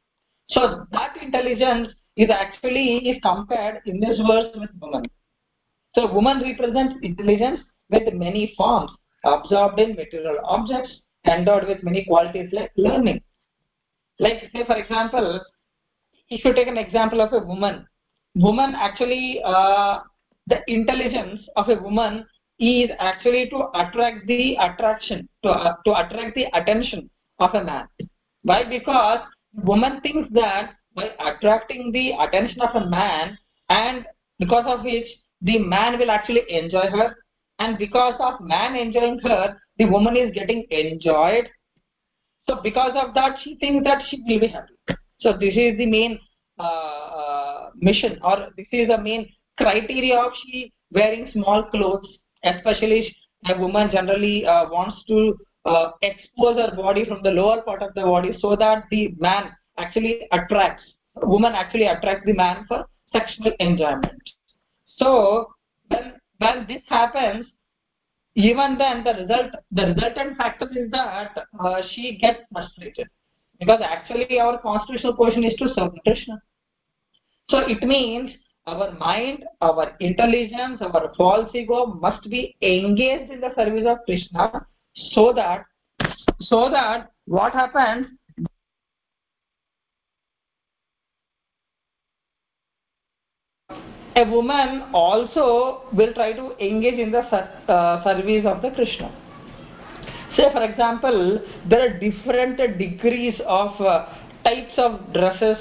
So 0.49 0.87
that 0.93 1.17
intelligence 1.21 1.89
is 2.17 2.31
actually 2.31 3.09
is 3.11 3.19
compared 3.23 3.83
in 3.87 4.01
this 4.01 4.19
verse 4.27 4.55
with 4.55 4.71
woman. 4.81 5.05
So 5.95 6.13
woman 6.13 6.43
represents 6.43 6.95
intelligence 7.03 7.61
with 7.91 8.13
many 8.13 8.55
forms, 8.57 8.91
absorbed 9.25 9.81
in 9.81 9.95
material 9.95 10.39
objects, 10.45 11.01
endowed 11.27 11.67
with 11.67 11.83
many 11.83 12.05
qualities 12.05 12.51
like 12.53 12.71
learning. 12.77 13.23
Like 14.19 14.51
say 14.53 14.65
for 14.67 14.77
example, 14.77 15.41
if 16.29 16.45
you 16.45 16.53
take 16.55 16.69
an 16.69 16.77
example 16.77 17.21
of 17.21 17.33
a 17.33 17.45
woman, 17.45 17.87
woman 18.35 18.75
actually 18.75 19.41
uh, 19.45 20.01
the 20.47 20.59
intelligence 20.69 21.41
of 21.57 21.69
a 21.69 21.77
woman 21.77 22.27
is 22.59 22.91
actually 22.99 23.49
to 23.51 23.69
attract 23.75 24.27
the 24.27 24.57
attraction, 24.57 25.29
to, 25.43 25.51
uh, 25.51 25.75
to 25.85 25.91
attract 25.93 26.35
the 26.35 26.47
attention 26.55 27.11
of 27.39 27.55
a 27.55 27.63
man. 27.63 27.87
Why? 28.43 28.65
Because 28.65 29.21
woman 29.55 30.01
thinks 30.01 30.29
that 30.33 30.75
by 30.95 31.11
attracting 31.21 31.93
the 31.93 32.13
attention 32.19 32.61
of 32.61 32.75
a 32.75 32.89
man 32.89 33.39
and 33.69 34.07
because 34.39 34.65
of 34.67 34.85
which 34.85 35.07
the 35.43 35.59
man 35.59 35.99
will 35.99 36.11
actually 36.11 36.43
enjoy 36.49 36.89
her 36.91 37.17
and 37.59 37.79
because 37.79 38.15
of 38.19 38.41
man 38.41 38.75
enjoying 38.75 39.19
her 39.21 39.59
the 39.79 39.85
woman 39.85 40.17
is 40.17 40.33
getting 40.33 40.65
enjoyed 40.71 41.49
so 42.49 42.61
because 42.63 42.93
of 42.95 43.13
that 43.15 43.37
she 43.43 43.57
thinks 43.57 43.85
that 43.85 44.03
she 44.09 44.23
will 44.27 44.41
be 44.41 44.47
happy 44.47 44.75
so 45.21 45.33
this 45.33 45.55
is 45.57 45.77
the 45.79 45.87
main 45.87 46.19
uh, 46.59 46.63
uh, 46.63 47.71
mission 47.77 48.19
or 48.23 48.49
this 48.57 48.67
is 48.73 48.89
the 48.89 48.99
main 48.99 49.29
criteria 49.59 50.17
of 50.17 50.33
she 50.43 50.73
wearing 50.93 51.29
small 51.33 51.65
clothes 51.65 52.19
especially 52.45 53.15
a 53.49 53.59
woman 53.59 53.91
generally 53.91 54.47
uh, 54.47 54.69
wants 54.69 55.03
to 55.05 55.37
expose 56.03 56.57
her 56.57 56.77
body 56.77 57.05
from 57.05 57.23
the 57.23 57.31
lower 57.31 57.61
part 57.63 57.83
of 57.83 57.93
the 57.95 58.03
body 58.03 58.37
so 58.41 58.55
that 58.55 58.85
the 58.91 59.15
man 59.19 59.51
actually 59.79 60.21
attracts 60.33 60.83
woman 61.23 61.53
actually 61.55 61.87
attracts 61.87 62.25
the 62.27 62.33
man 62.33 62.65
for 62.69 62.87
sexual 63.13 63.53
enjoyment. 63.59 64.23
So 64.99 65.49
when 65.89 66.15
when 66.39 66.67
this 66.69 66.83
happens 66.89 67.47
even 68.35 68.77
then 68.79 69.03
the 69.03 69.15
result 69.15 69.53
the 69.73 69.87
resultant 69.87 70.37
factor 70.37 70.69
is 70.77 70.91
that 70.91 71.37
uh, 71.59 71.83
she 71.91 72.19
gets 72.21 72.41
frustrated 72.53 73.09
because 73.59 73.81
actually 73.83 74.41
our 74.41 74.59
constitutional 74.59 75.15
position 75.15 75.45
is 75.45 75.55
to 75.55 75.69
serve 75.75 75.93
krishna 76.07 76.41
so 77.51 77.59
it 77.59 77.83
means 77.83 78.31
our 78.67 78.93
mind 78.99 79.45
our 79.61 79.97
intelligence 80.01 80.81
our 80.81 81.13
false 81.17 81.55
ego 81.55 81.87
must 82.07 82.29
be 82.29 82.57
engaged 82.63 83.31
in 83.31 83.41
the 83.41 83.55
service 83.57 83.87
of 83.87 83.99
krishna 84.05 84.67
so 85.13 85.33
that 85.33 85.65
so 86.41 86.69
that 86.71 87.11
what 87.27 87.53
happens 87.53 88.07
a 94.17 94.25
woman 94.25 94.83
also 94.95 95.83
will 95.93 96.13
try 96.15 96.33
to 96.33 96.57
engage 96.59 96.99
in 96.99 97.11
the 97.13 97.19
uh, 97.19 98.03
service 98.03 98.47
of 98.47 98.63
the 98.63 98.71
Krishna. 98.71 99.26
Say, 100.37 100.53
for 100.53 100.63
example, 100.63 101.41
there 101.69 101.81
are 101.89 101.99
different 101.99 102.59
degrees 102.79 103.41
of 103.47 103.81
uh, 103.81 104.07
types 104.45 104.75
of 104.77 105.13
dresses, 105.15 105.57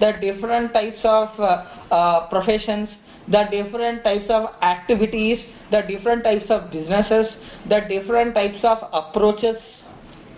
the 0.00 0.12
different 0.20 0.72
types 0.72 1.00
of 1.04 1.28
uh, 1.38 1.94
uh, 1.94 2.28
professions, 2.28 2.88
the 3.30 3.44
different 3.50 4.04
types 4.04 4.24
of 4.30 4.50
activities, 4.62 5.38
the 5.70 5.82
different 5.82 6.24
types 6.24 6.46
of 6.48 6.70
businesses, 6.70 7.26
the 7.68 7.80
different 7.88 8.34
types 8.34 8.58
of 8.62 8.78
approaches 8.92 9.56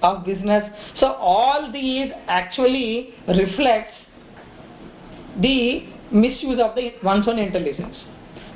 of 0.03 0.25
business. 0.25 0.65
So 0.99 1.13
all 1.13 1.71
these 1.73 2.11
actually 2.27 3.15
reflects 3.29 3.95
the 5.41 5.87
misuse 6.11 6.59
of 6.59 6.75
the 6.75 6.95
one's 7.05 7.29
own 7.29 7.39
intelligence 7.39 7.97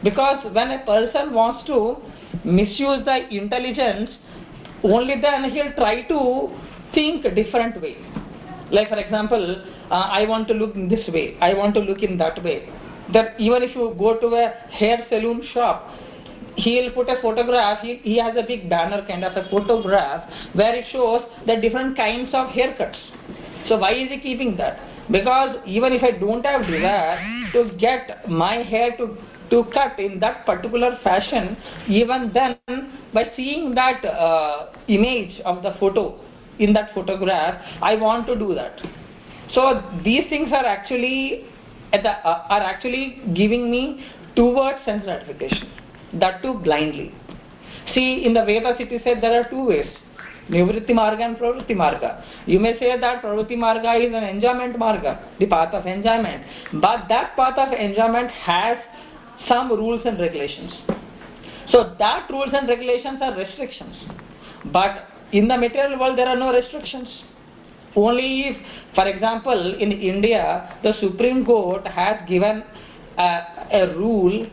because 0.03 0.45
when 0.53 0.71
a 0.73 0.85
person 0.85 1.33
wants 1.33 1.65
to 1.67 1.97
misuse 2.45 3.05
the 3.05 3.29
intelligence 3.31 4.11
only 4.85 5.21
then 5.21 5.51
he'll 5.51 5.73
try 5.73 6.03
to 6.03 6.51
think 6.95 7.25
a 7.25 7.35
different 7.35 7.81
way. 7.81 7.97
Like 8.71 8.89
for 8.89 8.97
example 8.97 9.65
uh, 9.91 10.09
i 10.19 10.27
want 10.27 10.49
to 10.49 10.55
look 10.55 10.75
in 10.75 10.89
this 10.89 11.07
way 11.09 11.37
i 11.41 11.53
want 11.53 11.75
to 11.75 11.81
look 11.81 12.03
in 12.03 12.17
that 12.19 12.43
way. 12.43 12.69
That 13.13 13.39
even 13.39 13.63
if 13.63 13.77
you 13.77 13.95
go 13.99 14.19
to 14.19 14.29
a 14.35 14.49
hair 14.71 15.07
salon 15.11 15.43
shop 15.53 15.91
he'll 16.57 16.93
put 16.93 17.09
a 17.09 17.21
photograph 17.21 17.81
he, 17.83 17.97
he 17.97 18.19
has 18.19 18.37
a 18.37 18.47
big 18.47 18.71
banner 18.71 19.05
kind 19.07 19.25
of 19.25 19.37
a 19.37 19.49
photograph 19.51 20.31
where 20.55 20.75
it 20.75 20.87
shows 20.91 21.23
the 21.47 21.57
different 21.61 21.97
kinds 21.97 22.31
of 22.33 22.49
haircuts. 22.49 22.99
So 23.69 23.79
why 23.79 23.93
is 23.95 24.11
he 24.11 24.21
keeping 24.21 24.57
that? 24.57 24.79
Because 25.11 25.57
even 25.67 25.93
if 25.93 26.03
I 26.03 26.13
don't 26.13 26.45
have 26.47 26.67
desire 26.67 27.19
to 27.53 27.77
get 27.79 28.29
my 28.29 28.63
hair 28.63 28.97
to 28.97 29.17
to 29.55 29.65
cut 29.73 29.99
in 30.01 30.19
that 30.19 30.45
particular 30.45 30.99
fashion, 31.05 31.57
even 31.89 32.33
then 32.35 32.57
by 33.13 33.31
seeing 33.37 33.75
that 33.75 34.05
uh, 34.05 34.73
image 34.89 35.41
of 35.45 35.63
the 35.63 35.75
photo 35.79 36.21
in 36.59 36.73
that 36.73 36.93
photograph, 36.93 37.63
I 37.81 37.95
want 37.95 38.27
to 38.27 38.37
do 38.37 38.55
that. 38.55 38.81
So 39.53 39.83
these 40.05 40.29
things 40.29 40.51
are 40.51 40.67
actually 40.67 41.45
the, 41.93 42.11
uh, 42.11 42.47
are 42.49 42.63
actually 42.63 43.23
giving 43.35 43.71
me 43.71 44.05
towards 44.35 44.85
sense 44.85 45.05
gratification, 45.05 45.71
that 46.15 46.43
too 46.43 46.55
blindly. 46.55 47.15
See, 47.95 48.25
in 48.25 48.35
the 48.35 48.45
Vedas 48.45 48.81
it 48.81 48.91
is 48.91 49.03
said 49.05 49.23
there 49.23 49.41
are 49.41 49.49
two 49.49 49.67
ways 49.67 49.87
Nivritti 50.49 50.91
Marga 50.91 51.23
and 51.23 51.37
Pravritti 51.37 51.75
Marga. 51.75 52.23
You 52.47 52.59
may 52.61 52.79
say 52.79 52.99
that 52.99 53.23
Pravritti 53.23 53.57
Marga 53.57 53.99
is 53.99 54.15
an 54.15 54.25
enjoyment 54.25 54.77
Marga, 54.77 55.39
the 55.39 55.47
path 55.47 55.73
of 55.73 55.87
enjoyment. 55.87 56.45
But 56.75 57.07
that 57.09 57.35
path 57.37 57.57
of 57.57 57.73
enjoyment 57.73 58.31
has 58.31 58.79
some 59.49 59.71
rules 59.71 60.03
and 60.05 60.19
regulations. 60.19 60.73
So 61.69 61.95
that 61.99 62.29
rules 62.31 62.51
and 62.53 62.69
regulations 62.69 63.19
are 63.23 63.37
restrictions. 63.37 63.97
But 64.73 65.09
in 65.33 65.49
the 65.49 65.57
material 65.57 65.99
world 65.99 66.19
there 66.19 66.29
are 66.29 66.37
no 66.37 66.53
restrictions. 66.53 67.09
Only 67.97 68.49
if, 68.49 68.57
for 68.95 69.07
example, 69.07 69.75
in 69.75 69.93
India, 69.93 70.79
the 70.83 70.95
Supreme 71.01 71.45
Court 71.45 71.87
has 71.87 72.29
given 72.29 72.65
a, 73.17 73.41
a 73.73 73.95
rule 73.97 74.47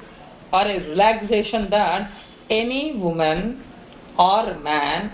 or 0.54 0.62
a 0.62 0.80
relaxation 0.90 1.70
that 1.72 2.12
any 2.50 2.98
woman 2.98 3.64
or 4.18 4.60
man, 4.60 5.12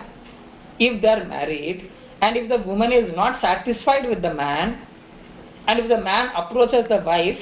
if 0.79 1.01
they 1.01 1.07
are 1.07 1.25
married, 1.25 1.89
and 2.21 2.35
if 2.35 2.49
the 2.49 2.67
woman 2.67 2.91
is 2.91 3.15
not 3.15 3.39
satisfied 3.41 4.09
with 4.09 4.21
the 4.21 4.33
man, 4.33 4.85
and 5.67 5.79
if 5.79 5.87
the 5.87 6.01
man 6.01 6.31
approaches 6.35 6.85
the 6.89 7.01
wife 7.05 7.37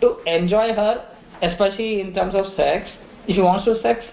to 0.00 0.18
enjoy 0.26 0.72
her, 0.72 1.13
especially 1.42 2.00
in 2.00 2.14
terms 2.14 2.34
of 2.34 2.46
sex, 2.56 2.88
if 3.26 3.36
he 3.36 3.42
wants 3.42 3.64
to 3.64 3.80
sex, 3.82 4.04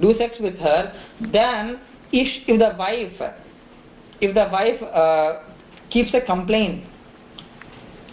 do 0.00 0.14
sex 0.18 0.36
with 0.40 0.56
her, 0.58 0.92
then 1.32 1.80
if, 2.12 2.48
if 2.48 2.58
the 2.58 2.76
wife, 2.78 3.34
if 4.20 4.34
the 4.34 4.48
wife 4.50 4.82
uh, 4.82 5.42
keeps 5.90 6.14
a 6.14 6.20
complaint, 6.20 6.84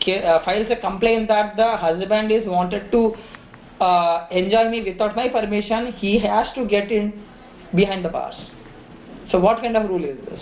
uh, 0.07 0.43
files 0.43 0.67
a 0.69 0.79
complaint 0.79 1.27
that 1.27 1.55
the 1.55 1.77
husband 1.77 2.31
is 2.31 2.47
wanted 2.47 2.91
to 2.91 3.13
uh, 3.83 4.27
enjoy 4.31 4.69
me 4.69 4.83
without 4.83 5.15
my 5.15 5.27
permission, 5.29 5.91
he 5.93 6.19
has 6.19 6.47
to 6.55 6.65
get 6.65 6.91
in 6.91 7.23
behind 7.75 8.03
the 8.03 8.09
bars. 8.09 8.35
So 9.31 9.39
what 9.39 9.61
kind 9.61 9.77
of 9.77 9.89
rule 9.89 10.03
is 10.03 10.17
this? 10.25 10.41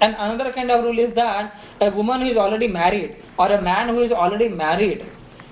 And 0.00 0.14
another 0.18 0.52
kind 0.52 0.70
of 0.70 0.84
rule 0.84 0.98
is 0.98 1.14
that 1.14 1.54
a 1.80 1.94
woman 1.94 2.22
who 2.22 2.32
is 2.32 2.36
already 2.36 2.68
married 2.68 3.16
or 3.38 3.46
a 3.46 3.62
man 3.62 3.88
who 3.88 4.02
is 4.02 4.12
already 4.12 4.48
married, 4.48 5.06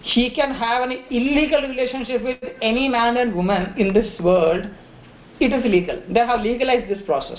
he 0.04 0.30
can 0.30 0.54
have 0.54 0.82
an 0.82 0.92
illegal 1.10 1.62
relationship 1.62 2.22
with 2.22 2.38
any 2.60 2.88
man 2.88 3.16
and 3.16 3.34
woman 3.34 3.74
in 3.78 3.94
this 3.94 4.20
world. 4.20 4.66
It 5.40 5.52
is 5.52 5.64
legal. 5.64 6.02
They 6.10 6.20
have 6.20 6.40
legalized 6.40 6.90
this 6.90 7.02
process. 7.06 7.38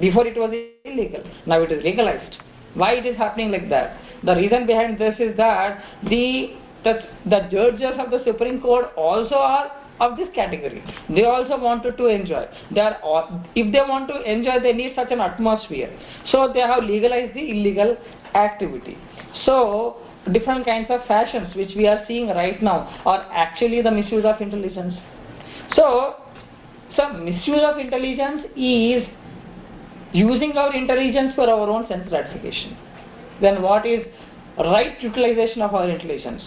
Before 0.00 0.26
it 0.26 0.36
was 0.36 0.50
illegal. 0.84 1.22
Now 1.46 1.60
it 1.60 1.70
is 1.70 1.84
legalized. 1.84 2.36
Why 2.74 2.94
it 2.94 3.04
is 3.04 3.16
happening 3.16 3.50
like 3.50 3.68
that? 3.68 4.00
The 4.24 4.34
reason 4.34 4.66
behind 4.66 4.98
this 4.98 5.14
is 5.18 5.36
that 5.36 5.84
the 6.08 6.56
the, 6.84 7.48
judges 7.50 7.98
of 7.98 8.10
the 8.10 8.24
Supreme 8.24 8.58
Court 8.62 8.86
also 8.96 9.34
are 9.34 9.70
of 10.00 10.16
this 10.16 10.28
category. 10.34 10.82
They 11.10 11.24
also 11.24 11.60
wanted 11.60 11.98
to 11.98 12.06
enjoy. 12.06 12.46
They 12.74 12.80
are 12.80 12.96
if 13.54 13.70
they 13.70 13.80
want 13.80 14.08
to 14.08 14.22
enjoy, 14.22 14.60
they 14.60 14.72
need 14.72 14.94
such 14.94 15.10
an 15.10 15.20
atmosphere. 15.20 15.94
So 16.30 16.50
they 16.54 16.60
have 16.60 16.82
legalized 16.84 17.34
the 17.34 17.50
illegal 17.50 17.98
activity. 18.34 18.96
So 19.44 19.98
different 20.32 20.66
kinds 20.66 20.88
of 20.90 21.04
fashions 21.06 21.54
which 21.54 21.70
we 21.76 21.86
are 21.86 22.04
seeing 22.06 22.28
right 22.28 22.62
now 22.62 23.00
are 23.06 23.26
actually 23.32 23.82
the 23.82 23.90
misuse 23.90 24.24
of 24.24 24.40
intelligence. 24.40 24.94
So, 25.74 26.16
so 26.96 27.12
misuse 27.14 27.62
of 27.62 27.78
intelligence 27.78 28.42
is 28.56 29.06
using 30.12 30.56
our 30.56 30.74
intelligence 30.74 31.34
for 31.34 31.48
our 31.48 31.68
own 31.68 31.88
sense 31.88 32.08
gratification. 32.08 32.76
Then 33.40 33.62
what 33.62 33.86
is 33.86 34.06
right 34.58 35.00
utilization 35.00 35.62
of 35.62 35.74
our 35.74 35.88
intelligence? 35.88 36.42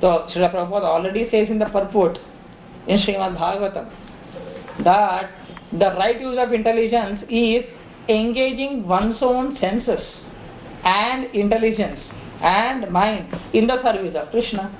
So 0.00 0.26
Srila 0.34 0.54
Prabhupada 0.54 0.84
already 0.84 1.28
says 1.30 1.48
in 1.48 1.58
the 1.58 1.66
purport 1.66 2.18
in 2.86 2.98
Srimad 2.98 3.36
Bhagavatam 3.36 3.92
that 4.84 5.30
the 5.72 5.94
right 5.98 6.20
use 6.20 6.38
of 6.38 6.52
intelligence 6.52 7.22
is 7.28 7.64
engaging 8.08 8.88
one's 8.88 9.18
own 9.20 9.56
senses 9.60 10.00
and 10.84 11.26
intelligence 11.34 12.00
and 12.42 12.90
mind 12.90 13.32
in 13.52 13.66
the 13.66 13.82
service 13.82 14.14
of 14.16 14.30
Krishna. 14.30 14.70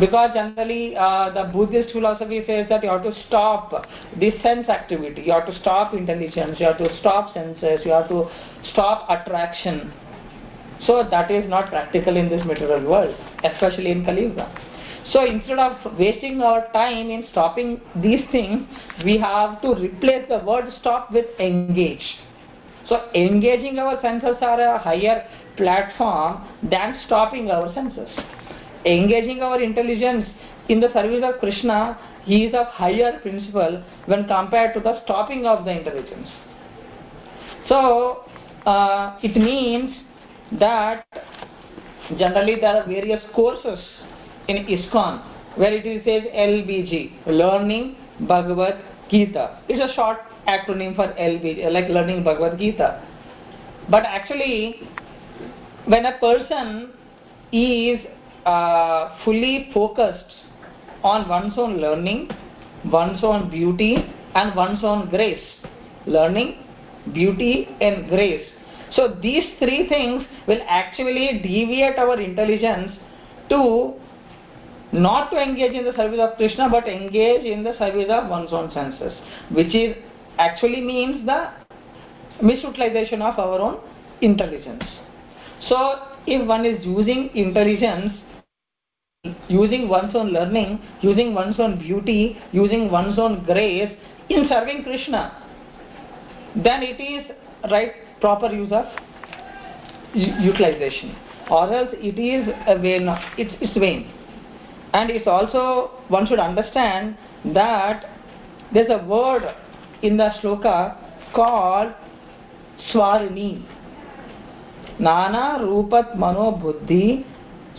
Because 0.00 0.30
generally 0.32 0.96
uh, 0.96 1.30
the 1.30 1.52
Buddhist 1.52 1.92
philosophy 1.92 2.42
says 2.46 2.66
that 2.70 2.82
you 2.82 2.88
have 2.88 3.02
to 3.02 3.14
stop 3.26 3.86
this 4.18 4.40
sense 4.42 4.68
activity, 4.68 5.22
you 5.22 5.32
have 5.32 5.46
to 5.46 5.58
stop 5.60 5.92
intelligence, 5.92 6.58
you 6.58 6.66
have 6.66 6.78
to 6.78 6.96
stop 6.98 7.34
senses, 7.34 7.82
you 7.84 7.92
have 7.92 8.08
to 8.08 8.28
stop 8.72 9.08
attraction. 9.10 9.92
So 10.86 11.06
that 11.10 11.30
is 11.30 11.48
not 11.48 11.68
practical 11.68 12.16
in 12.16 12.28
this 12.30 12.44
material 12.44 12.88
world, 12.88 13.14
especially 13.44 13.90
in 13.90 14.04
Kali 14.04 14.22
Yuga. 14.22 14.50
So 15.10 15.26
instead 15.26 15.58
of 15.58 15.98
wasting 15.98 16.40
our 16.40 16.72
time 16.72 17.10
in 17.10 17.26
stopping 17.30 17.80
these 17.96 18.24
things, 18.32 18.66
we 19.04 19.18
have 19.18 19.60
to 19.60 19.74
replace 19.74 20.26
the 20.28 20.38
word 20.38 20.72
stop 20.80 21.12
with 21.12 21.26
engage. 21.38 22.16
So 22.88 23.10
engaging 23.14 23.78
our 23.78 24.00
senses 24.00 24.36
are 24.40 24.60
a 24.60 24.78
higher 24.78 25.28
platform 25.56 26.46
than 26.62 26.98
stopping 27.06 27.50
our 27.50 27.72
senses. 27.74 28.08
Engaging 28.84 29.40
our 29.42 29.60
intelligence 29.60 30.26
in 30.68 30.80
the 30.80 30.92
service 30.92 31.22
of 31.24 31.38
Krishna 31.40 31.98
he 32.24 32.44
is 32.44 32.54
of 32.54 32.66
higher 32.68 33.18
principle 33.20 33.82
when 34.06 34.26
compared 34.26 34.74
to 34.74 34.80
the 34.80 35.02
stopping 35.04 35.46
of 35.46 35.64
the 35.64 35.78
intelligence. 35.78 36.28
So 37.68 38.24
uh, 38.66 39.18
it 39.22 39.36
means 39.36 39.96
that 40.58 41.04
generally 42.18 42.56
there 42.60 42.82
are 42.82 42.86
various 42.86 43.22
courses 43.34 43.78
in 44.48 44.66
ISKCON 44.66 45.56
where 45.56 45.72
it 45.72 46.04
says 46.04 46.22
LBG, 46.32 47.26
Learning 47.26 47.96
Bhagavad 48.20 48.82
Gita. 49.10 49.60
It's 49.68 49.92
a 49.92 49.94
short 49.94 50.18
acronym 50.48 50.96
for 50.96 51.08
LBG, 51.08 51.70
like 51.72 51.88
Learning 51.88 52.22
Bhagavad 52.24 52.58
Gita. 52.58 53.06
But 53.90 54.04
actually, 54.04 54.88
when 55.86 56.06
a 56.06 56.18
person 56.18 56.92
is 57.52 58.00
uh, 58.46 59.18
fully 59.24 59.70
focused 59.74 60.34
on 61.02 61.28
one's 61.28 61.54
own 61.56 61.78
learning, 61.78 62.30
one's 62.84 63.22
own 63.22 63.50
beauty, 63.50 63.96
and 64.34 64.54
one's 64.54 64.82
own 64.82 65.10
grace, 65.10 65.42
learning, 66.06 66.64
beauty, 67.12 67.68
and 67.80 68.08
grace. 68.08 68.46
So 68.92 69.18
these 69.20 69.44
three 69.58 69.88
things 69.88 70.24
will 70.46 70.60
actually 70.68 71.40
deviate 71.42 71.98
our 71.98 72.20
intelligence 72.20 72.92
to 73.48 73.94
not 74.92 75.30
to 75.30 75.38
engage 75.38 75.72
in 75.72 75.84
the 75.84 75.92
service 75.94 76.20
of 76.20 76.36
Krishna 76.36 76.68
but 76.68 76.86
engage 76.86 77.44
in 77.44 77.64
the 77.64 77.76
service 77.78 78.08
of 78.10 78.28
one's 78.28 78.52
own 78.52 78.70
senses, 78.72 79.12
which 79.50 79.74
is 79.74 79.96
actually 80.38 80.82
means 80.82 81.24
the 81.26 81.50
misutilization 82.42 83.22
of 83.22 83.38
our 83.38 83.58
own 83.58 83.80
intelligence. 84.20 84.84
So 85.68 86.02
if 86.26 86.46
one 86.46 86.64
is 86.64 86.84
using 86.84 87.30
intelligence, 87.34 88.12
using 89.48 89.88
one's 89.88 90.14
own 90.14 90.28
learning, 90.32 90.80
using 91.00 91.34
one's 91.34 91.58
own 91.58 91.78
beauty, 91.78 92.38
using 92.52 92.90
one's 92.90 93.18
own 93.18 93.44
grace 93.44 93.90
in 94.28 94.48
serving 94.48 94.82
Krishna, 94.82 95.38
then 96.56 96.82
it 96.82 97.00
is 97.00 97.30
right 97.70 97.92
proper 98.20 98.52
use 98.52 98.72
of 98.72 98.86
utilization. 100.14 101.16
Or 101.50 101.72
else 101.72 101.90
it 101.92 102.18
is 102.18 102.48
a 102.66 102.78
vain 102.78 103.08
it's, 103.38 103.54
it's 103.60 103.78
vain. 103.78 104.10
And 104.92 105.10
it's 105.10 105.26
also 105.26 105.90
one 106.08 106.26
should 106.26 106.38
understand 106.38 107.16
that 107.54 108.04
there's 108.72 108.90
a 108.90 109.04
word 109.06 109.42
in 110.02 110.16
the 110.16 110.30
shloka 110.40 110.96
called 111.34 111.92
swarini 112.92 113.64
buddhi 116.62 117.26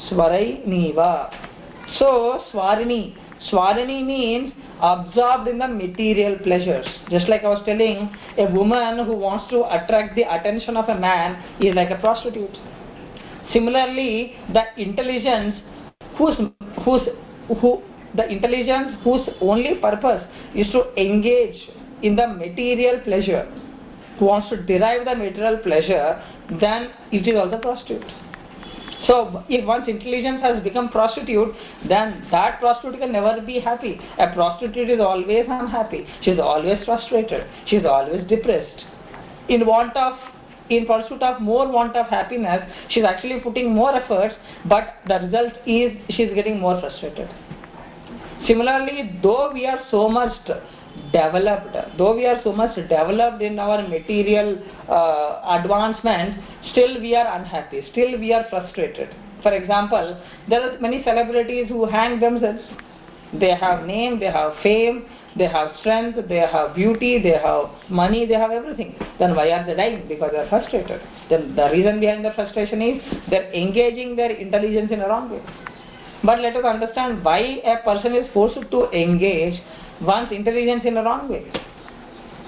swarai 0.10 0.66
niva 0.68 1.30
so 2.00 2.42
swarini. 2.52 3.16
Swarini 3.52 4.06
means 4.06 4.54
absorbed 4.82 5.48
in 5.48 5.60
the 5.60 5.68
material 5.68 6.38
pleasures. 6.40 6.88
Just 7.10 7.28
like 7.28 7.44
i 7.44 7.50
was 7.50 7.62
telling 7.66 8.10
a 8.38 8.46
woman 8.54 9.06
who 9.06 9.14
wants 9.14 9.50
to 9.50 9.64
attract 9.66 10.16
the 10.16 10.24
attention 10.24 10.78
of 10.78 10.88
a 10.90 10.98
man 10.98 11.44
is 11.60 11.76
like 11.76 11.90
a 11.90 11.98
prostitute. 11.98 12.58
Similarly 13.52 14.36
the 14.54 14.64
intelligence 14.78 15.56
whose 16.18 16.38
whose 16.86 17.08
who 17.60 17.84
the 18.16 18.30
intelligence 18.32 18.96
whose 19.04 19.28
only 19.42 19.76
purpose 19.76 20.24
is 20.56 20.68
to 20.72 20.94
engage 21.00 21.60
in 22.02 22.16
the 22.16 22.28
material 22.28 23.02
pleasure 23.02 23.46
who 24.20 24.26
wants 24.26 24.50
to 24.50 24.58
derive 24.64 25.06
the 25.06 25.16
material 25.16 25.58
pleasure 25.58 26.22
then 26.60 26.92
it 27.12 27.28
is 27.28 27.36
also 27.36 27.60
prostitute. 27.60 28.06
So 29.08 29.44
if 29.50 29.66
one's 29.66 29.88
intelligence 29.90 30.42
has 30.42 30.64
become 30.64 30.90
prostitute 30.90 31.54
then 31.88 32.26
that 32.32 32.60
prostitute 32.60 33.00
can 33.00 33.12
never 33.12 33.42
be 33.42 33.60
happy. 33.60 34.00
A 34.18 34.34
prostitute 34.34 34.90
is 34.90 35.00
always 35.00 35.46
unhappy. 35.48 36.08
She 36.22 36.32
is 36.32 36.40
always 36.40 36.84
frustrated. 36.86 37.48
She 37.66 37.78
is 37.78 37.86
always 37.86 38.26
depressed. 38.28 38.86
In 39.50 39.66
want 39.66 39.96
of 39.98 40.18
in 40.70 40.86
pursuit 40.86 41.22
of 41.22 41.42
more 41.42 41.70
want 41.70 41.96
of 41.98 42.08
happiness, 42.08 42.64
she 42.90 43.02
is 43.02 43.06
actually 43.06 43.42
putting 43.42 43.76
more 43.76 43.94
efforts, 43.94 44.36
but 44.66 44.96
the 45.08 45.20
result 45.20 45.54
is 45.68 45.92
she 46.10 46.24
is 46.24 46.34
getting 46.34 46.58
more 46.58 46.80
frustrated. 46.80 47.30
Similarly, 48.48 49.20
though 49.22 49.52
we 49.54 49.66
are 49.66 49.82
so 49.92 50.08
much 50.08 50.34
developed, 51.12 51.76
though 51.98 52.16
we 52.16 52.26
are 52.26 52.42
so 52.44 52.52
much 52.52 52.76
developed 52.76 53.42
in 53.42 53.60
our 53.60 53.88
material 53.88 54.62
uh, 54.90 55.60
advancement, 55.60 56.40
still 56.72 57.00
we 57.00 57.16
are 57.16 57.40
unhappy, 57.40 57.86
still 57.92 58.20
we 58.20 58.34
are 58.34 58.46
frustrated. 58.50 59.16
For 59.42 59.54
example, 59.54 60.22
there 60.48 60.62
are 60.62 60.80
many 60.80 61.04
celebrities 61.04 61.68
who 61.68 61.86
hang 61.86 62.20
themselves. 62.20 62.64
they 63.34 63.56
have 63.56 63.86
name, 63.86 64.20
they 64.20 64.28
have 64.28 64.54
fame, 64.62 65.06
they 65.36 65.48
have 65.48 65.76
strength, 65.80 66.18
they 66.28 66.38
have 66.38 66.76
beauty, 66.76 67.22
they 67.22 67.32
have 67.32 67.70
money, 67.90 68.26
they 68.26 68.36
have 68.36 68.52
everything. 68.52 68.96
Then 69.20 69.36
why 69.36 69.52
are 69.52 69.66
they 69.66 69.76
dying? 69.76 70.08
Because 70.08 70.32
they 70.32 70.38
are 70.38 70.50
frustrated. 70.50 71.02
Then 71.30 71.56
the 71.56 71.70
reason 71.72 72.00
behind 72.00 72.24
the 72.24 72.32
frustration 72.34 72.82
is 72.82 73.02
they're 73.30 73.52
engaging 73.52 74.16
their 74.16 74.32
intelligence 74.32 74.92
in 74.92 75.02
a 75.02 75.08
wrong 75.08 75.32
way. 75.32 75.42
But 76.24 76.40
let 76.40 76.56
us 76.56 76.64
understand 76.64 77.24
why 77.24 77.40
a 77.66 77.78
person 77.84 78.14
is 78.14 78.32
forced 78.34 78.70
to 78.72 78.90
engage 78.92 79.60
one's 80.02 80.32
intelligence 80.32 80.84
in 80.86 80.98
a 80.98 81.04
wrong 81.04 81.30
way. 81.30 81.52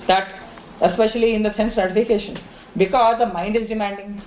That 0.07 0.45
especially 0.81 1.35
in 1.35 1.43
the 1.43 1.53
sense 1.55 1.75
gratification. 1.75 2.37
Because 2.77 3.19
the 3.19 3.27
mind 3.27 3.55
is 3.55 3.67
demanding. 3.67 4.21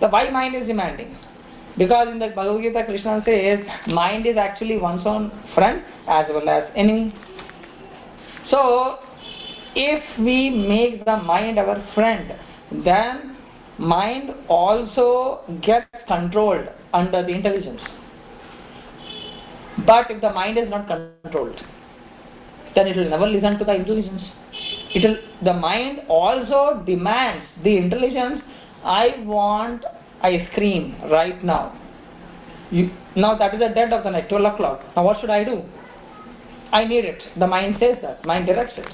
The 0.00 0.08
why 0.08 0.30
mind 0.30 0.56
is 0.56 0.66
demanding? 0.66 1.16
Because 1.78 2.08
in 2.08 2.18
the 2.18 2.28
Bhagavad 2.28 2.62
Gita, 2.62 2.84
Krishna 2.84 3.22
says 3.24 3.60
mind 3.86 4.26
is 4.26 4.36
actually 4.36 4.78
one's 4.78 5.06
own 5.06 5.30
friend 5.54 5.82
as 6.08 6.26
well 6.28 6.48
as 6.48 6.70
enemy. 6.74 7.14
So, 8.50 8.98
if 9.74 10.02
we 10.18 10.50
make 10.50 11.04
the 11.04 11.16
mind 11.16 11.58
our 11.58 11.82
friend, 11.94 12.34
then 12.84 13.36
mind 13.78 14.34
also 14.48 15.40
gets 15.62 15.86
controlled 16.06 16.68
under 16.92 17.22
the 17.22 17.32
intelligence. 17.32 17.80
But 19.86 20.10
if 20.10 20.20
the 20.20 20.32
mind 20.32 20.58
is 20.58 20.68
not 20.68 20.86
controlled, 20.88 21.58
then 22.74 22.86
it 22.86 22.96
will 22.96 23.08
never 23.08 23.26
listen 23.26 23.58
to 23.58 23.64
the 23.64 23.74
intelligence. 23.74 24.22
It 24.94 25.02
will, 25.04 25.16
the 25.44 25.52
mind 25.52 26.00
also 26.08 26.82
demands 26.84 27.44
the 27.62 27.76
intelligence. 27.76 28.42
I 28.84 29.22
want 29.24 29.84
ice 30.22 30.48
cream 30.54 30.96
right 31.10 31.42
now. 31.44 31.78
You, 32.70 32.90
now 33.16 33.36
that 33.36 33.54
is 33.54 33.60
the 33.60 33.68
dead 33.68 33.92
of 33.92 34.04
the 34.04 34.10
night, 34.10 34.28
12 34.28 34.54
o'clock. 34.54 34.82
Now 34.96 35.04
what 35.04 35.20
should 35.20 35.30
I 35.30 35.44
do? 35.44 35.62
I 36.72 36.84
need 36.84 37.04
it. 37.04 37.22
The 37.38 37.46
mind 37.46 37.76
says 37.78 37.98
that. 38.02 38.24
Mind 38.24 38.46
directs 38.46 38.74
it. 38.76 38.88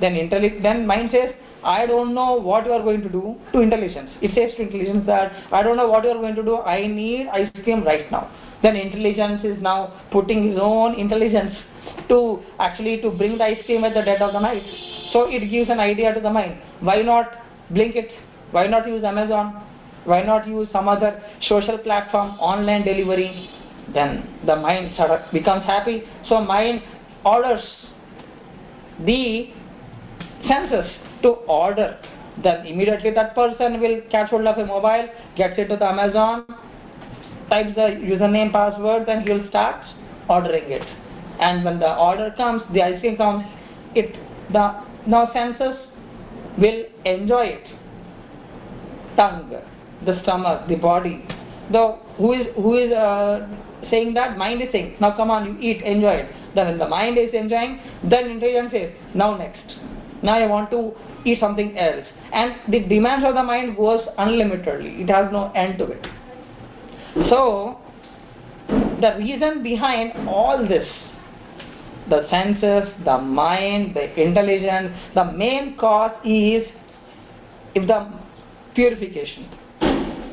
Then 0.00 0.14
intelli- 0.14 0.62
then 0.62 0.86
mind 0.86 1.10
says, 1.12 1.34
I 1.64 1.86
don't 1.86 2.14
know 2.14 2.34
what 2.34 2.66
you 2.66 2.72
are 2.72 2.82
going 2.82 3.02
to 3.02 3.08
do 3.08 3.36
to 3.52 3.60
intelligence. 3.60 4.10
It 4.20 4.34
says 4.34 4.56
to 4.56 4.62
intelligence 4.62 5.06
that 5.06 5.32
I 5.52 5.62
don't 5.62 5.76
know 5.76 5.88
what 5.88 6.04
you 6.04 6.10
are 6.10 6.20
going 6.20 6.34
to 6.34 6.42
do. 6.42 6.58
I 6.58 6.86
need 6.86 7.28
ice 7.28 7.50
cream 7.62 7.84
right 7.84 8.10
now. 8.10 8.30
Then 8.62 8.76
intelligence 8.76 9.44
is 9.44 9.60
now 9.62 10.00
putting 10.10 10.48
his 10.50 10.58
own 10.60 10.94
intelligence 10.94 11.54
to 12.08 12.42
actually 12.58 13.00
to 13.02 13.10
bring 13.10 13.38
the 13.38 13.44
ice 13.44 13.64
cream 13.64 13.84
at 13.84 13.94
the 13.94 14.02
dead 14.02 14.22
of 14.22 14.32
the 14.32 14.40
night. 14.40 14.62
So 15.12 15.28
it 15.28 15.50
gives 15.50 15.70
an 15.70 15.80
idea 15.80 16.14
to 16.14 16.20
the 16.20 16.30
mind. 16.30 16.60
Why 16.80 17.02
not 17.02 17.32
Blinkit? 17.70 18.10
Why 18.50 18.66
not 18.66 18.86
use 18.86 19.04
Amazon? 19.04 19.64
Why 20.04 20.22
not 20.22 20.48
use 20.48 20.68
some 20.72 20.88
other 20.88 21.22
social 21.42 21.78
platform, 21.78 22.30
online 22.40 22.84
delivery? 22.84 23.50
Then 23.94 24.40
the 24.46 24.56
mind 24.56 24.96
sort 24.96 25.10
of 25.10 25.32
becomes 25.32 25.64
happy. 25.64 26.02
So 26.26 26.40
mind 26.40 26.82
orders 27.24 27.62
the 29.04 29.52
senses 30.46 30.90
to 31.22 31.30
order. 31.60 31.98
Then 32.42 32.66
immediately 32.66 33.10
that 33.10 33.34
person 33.34 33.80
will 33.80 34.00
catch 34.10 34.30
hold 34.30 34.46
of 34.46 34.58
a 34.58 34.66
mobile, 34.66 35.08
gets 35.36 35.58
it 35.58 35.68
to 35.68 35.76
the 35.76 35.84
Amazon, 35.84 36.46
types 37.50 37.74
the 37.74 37.88
username, 38.12 38.52
password, 38.52 39.06
then 39.06 39.22
he 39.22 39.32
will 39.32 39.46
start 39.48 39.84
ordering 40.28 40.70
it. 40.70 40.86
And 41.38 41.64
when 41.64 41.78
the 41.78 41.96
order 41.96 42.32
comes, 42.36 42.62
the 42.72 42.82
ice 42.82 43.00
cream 43.00 43.16
comes, 43.16 43.44
it 43.94 44.16
the 44.52 44.82
now 45.06 45.32
senses 45.32 45.76
will 46.58 46.84
enjoy 47.04 47.44
it. 47.58 47.66
Tongue, 49.16 49.50
the 50.06 50.22
stomach, 50.22 50.68
the 50.68 50.76
body. 50.76 51.24
The 51.70 51.98
who 52.16 52.32
is 52.32 52.46
who 52.54 52.74
is 52.76 52.92
uh, 52.92 53.48
saying 53.90 54.14
that 54.14 54.38
mind 54.38 54.62
is 54.62 54.72
saying, 54.72 54.96
now 55.00 55.16
come 55.16 55.30
on, 55.30 55.46
you 55.46 55.58
eat, 55.60 55.82
enjoy 55.82 56.14
it. 56.24 56.34
Then 56.54 56.66
when 56.68 56.78
the 56.78 56.88
mind 56.88 57.18
is 57.18 57.32
enjoying, 57.34 57.80
then 58.04 58.30
intelligence 58.30 58.72
says, 58.72 58.92
now 59.14 59.36
next. 59.36 59.76
Now 60.22 60.34
I 60.34 60.46
want 60.46 60.70
to 60.70 60.94
eat 61.24 61.40
something 61.40 61.76
else. 61.78 62.04
And 62.32 62.54
the 62.72 62.80
demands 62.80 63.26
of 63.26 63.34
the 63.34 63.42
mind 63.42 63.76
goes 63.76 64.06
unlimitedly. 64.18 65.02
It 65.02 65.10
has 65.10 65.32
no 65.32 65.52
end 65.52 65.78
to 65.78 65.86
it. 65.86 66.06
So 67.28 67.78
the 69.00 69.16
reason 69.18 69.62
behind 69.62 70.28
all 70.28 70.66
this 70.66 70.88
the 72.08 72.28
senses, 72.28 72.92
the 73.04 73.18
mind, 73.18 73.94
the 73.94 74.20
intelligence, 74.20 74.90
the 75.14 75.24
main 75.24 75.76
cause 75.76 76.10
is 76.24 76.66
if 77.74 77.86
the 77.86 78.12
purification. 78.74 79.48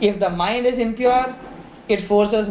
If 0.02 0.20
the 0.20 0.30
mind 0.30 0.66
is 0.66 0.80
impure, 0.80 1.36
it 1.88 2.08
forces 2.08 2.48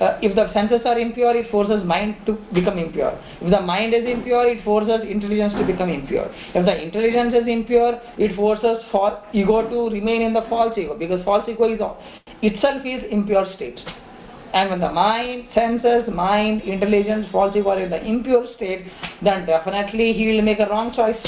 uh, 0.00 0.18
if 0.22 0.34
the 0.34 0.50
senses 0.54 0.80
are 0.86 0.98
impure, 0.98 1.36
it 1.36 1.50
forces 1.50 1.84
mind 1.84 2.16
to 2.24 2.32
become 2.54 2.78
impure. 2.78 3.12
If 3.42 3.50
the 3.50 3.60
mind 3.60 3.92
is 3.92 4.08
impure, 4.08 4.46
it 4.46 4.64
forces 4.64 5.06
intelligence 5.06 5.52
to 5.58 5.66
become 5.66 5.90
impure. 5.90 6.32
If 6.54 6.64
the 6.64 6.82
intelligence 6.82 7.34
is 7.34 7.46
impure, 7.46 8.00
it 8.16 8.34
forces 8.34 8.82
for 8.90 9.22
ego 9.34 9.68
to 9.68 9.90
remain 9.94 10.22
in 10.22 10.32
the 10.32 10.46
false 10.48 10.76
ego 10.78 10.96
because 10.98 11.22
false 11.24 11.46
ego 11.48 11.64
is 11.64 11.80
itself 12.42 12.86
is 12.86 13.04
impure 13.10 13.44
state. 13.54 13.78
And 14.54 14.70
when 14.70 14.80
the 14.80 14.90
mind, 14.90 15.48
senses, 15.54 16.08
mind, 16.12 16.62
intelligence, 16.62 17.26
false 17.30 17.54
ego 17.54 17.68
are 17.70 17.80
in 17.80 17.90
the 17.90 18.02
impure 18.02 18.46
state, 18.56 18.86
then 19.22 19.46
definitely 19.46 20.14
he 20.14 20.26
will 20.26 20.42
make 20.42 20.60
a 20.60 20.66
wrong 20.68 20.94
choice 20.94 21.20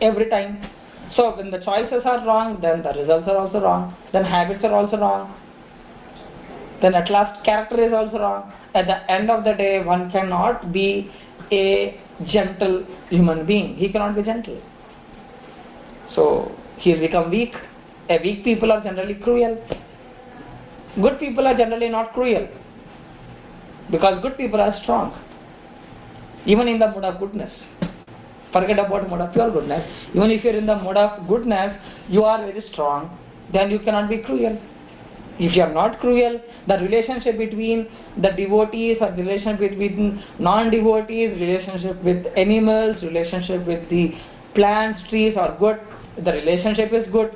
every 0.00 0.28
time. 0.28 0.68
So 1.14 1.36
when 1.36 1.50
the 1.50 1.58
choices 1.58 2.02
are 2.04 2.26
wrong, 2.26 2.60
then 2.60 2.82
the 2.82 2.92
results 2.98 3.28
are 3.28 3.36
also 3.36 3.60
wrong. 3.60 3.96
Then 4.12 4.24
habits 4.24 4.64
are 4.64 4.72
also 4.72 4.98
wrong. 4.98 5.38
Then 6.82 6.94
at 6.94 7.10
last 7.10 7.44
character 7.44 7.82
is 7.82 7.92
also 7.92 8.18
wrong. 8.18 8.52
At 8.74 8.86
the 8.86 9.10
end 9.10 9.30
of 9.30 9.44
the 9.44 9.54
day, 9.54 9.84
one 9.84 10.10
cannot 10.10 10.72
be 10.72 11.10
a 11.52 12.00
gentle 12.26 12.84
human 13.08 13.46
being. 13.46 13.76
He 13.76 13.90
cannot 13.90 14.16
be 14.16 14.22
gentle. 14.22 14.60
So 16.14 16.52
he 16.76 16.90
has 16.90 17.00
become 17.00 17.30
weak. 17.30 17.54
A 18.10 18.18
weak 18.22 18.42
people 18.44 18.72
are 18.72 18.82
generally 18.82 19.14
cruel. 19.14 19.56
Good 21.00 21.18
people 21.20 21.46
are 21.46 21.56
generally 21.56 21.88
not 21.88 22.12
cruel 22.12 22.48
because 23.90 24.20
good 24.22 24.36
people 24.36 24.60
are 24.60 24.74
strong, 24.82 25.18
even 26.44 26.68
in 26.68 26.78
the 26.78 26.88
mood 26.88 27.04
of 27.04 27.18
goodness. 27.20 27.52
Forget 28.52 28.78
about 28.78 29.08
mode 29.08 29.20
of 29.20 29.32
pure 29.32 29.50
goodness. 29.50 29.88
Even 30.14 30.30
if 30.30 30.44
you're 30.44 30.56
in 30.56 30.66
the 30.66 30.76
mode 30.76 30.96
of 30.96 31.26
goodness, 31.26 31.80
you 32.08 32.24
are 32.24 32.38
very 32.44 32.62
strong, 32.72 33.18
then 33.52 33.70
you 33.70 33.78
cannot 33.78 34.10
be 34.10 34.18
cruel. 34.18 34.60
If 35.38 35.56
you 35.56 35.62
are 35.62 35.72
not 35.72 35.98
cruel, 36.00 36.40
the 36.68 36.74
relationship 36.78 37.38
between 37.38 37.88
the 38.20 38.30
devotees 38.30 38.98
or 39.00 39.10
the 39.10 39.22
relationship 39.22 39.78
between 39.78 40.22
non-devotees, 40.38 41.40
relationship 41.40 42.02
with 42.04 42.26
animals, 42.36 43.02
relationship 43.02 43.66
with 43.66 43.88
the 43.88 44.12
plants, 44.54 45.00
trees 45.08 45.36
are 45.36 45.56
good, 45.58 45.80
the 46.16 46.32
relationship 46.32 46.92
is 46.92 47.10
good, 47.10 47.34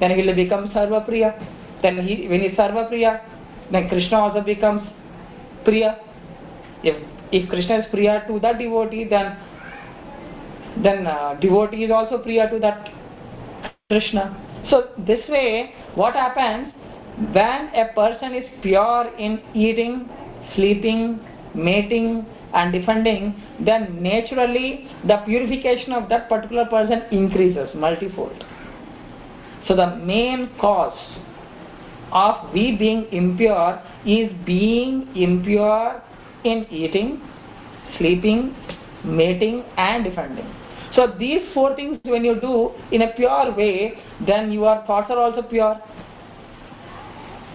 then 0.00 0.10
he 0.10 0.26
will 0.26 0.34
become 0.34 0.68
Sarva 0.70 1.06
Priya. 1.06 1.34
Then 1.82 1.98
he, 2.06 2.26
when 2.28 2.40
he 2.40 2.48
is 2.48 2.58
Sarva 2.58 2.88
Priya, 2.88 3.24
then 3.70 3.88
Krishna 3.88 4.18
also 4.18 4.42
becomes 4.42 4.82
Priya. 5.64 6.00
If, 6.82 7.02
if 7.32 7.48
Krishna 7.48 7.78
is 7.78 7.86
Priya 7.90 8.24
to 8.28 8.40
that 8.40 8.58
devotee, 8.58 9.04
then 9.04 9.38
then 10.82 11.06
uh, 11.06 11.38
devotee 11.40 11.84
is 11.84 11.90
also 11.90 12.18
Priya 12.18 12.50
to 12.50 12.58
that 12.58 12.90
Krishna. 13.88 14.36
So 14.68 14.88
this 14.98 15.26
way, 15.28 15.72
what 15.94 16.14
happens 16.14 16.74
when 17.32 17.70
a 17.74 17.92
person 17.94 18.34
is 18.34 18.44
pure 18.62 19.10
in 19.18 19.42
eating, 19.54 20.08
sleeping, 20.54 21.20
mating 21.54 22.26
and 22.52 22.72
defending, 22.72 23.42
then 23.64 24.02
naturally 24.02 24.88
the 25.06 25.22
purification 25.24 25.92
of 25.92 26.08
that 26.08 26.28
particular 26.28 26.66
person 26.66 27.02
increases 27.10 27.74
multifold. 27.74 28.44
So 29.66 29.74
the 29.74 29.96
main 29.96 30.50
cause 30.60 30.98
of 32.12 32.52
we 32.52 32.76
being 32.76 33.06
impure 33.12 33.82
is 34.04 34.32
being 34.44 35.14
impure 35.16 36.02
in 36.44 36.66
eating, 36.70 37.20
sleeping, 37.98 38.54
mating 39.04 39.64
and 39.76 40.04
defending. 40.04 40.46
So 40.94 41.14
these 41.18 41.42
four 41.52 41.74
things 41.74 41.98
when 42.04 42.24
you 42.24 42.40
do 42.40 42.72
in 42.92 43.02
a 43.02 43.12
pure 43.14 43.54
way, 43.54 44.00
then 44.26 44.52
your 44.52 44.84
thoughts 44.86 45.10
are 45.10 45.18
also 45.18 45.42
pure. 45.42 45.80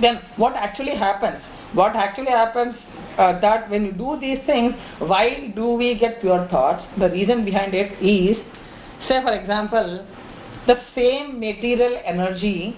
Then 0.01 0.21
what 0.37 0.55
actually 0.55 0.95
happens? 0.95 1.43
What 1.73 1.95
actually 1.95 2.31
happens 2.31 2.75
uh, 3.17 3.39
that 3.39 3.69
when 3.69 3.85
you 3.85 3.91
do 3.91 4.17
these 4.19 4.39
things, 4.45 4.73
why 4.99 5.51
do 5.55 5.73
we 5.73 5.97
get 5.97 6.21
pure 6.21 6.47
thoughts? 6.49 6.83
The 6.99 7.09
reason 7.09 7.45
behind 7.45 7.73
it 7.73 7.91
is, 8.03 8.37
say 9.07 9.21
for 9.21 9.33
example, 9.33 10.05
the 10.67 10.79
same 10.95 11.39
material 11.39 12.01
energy 12.05 12.77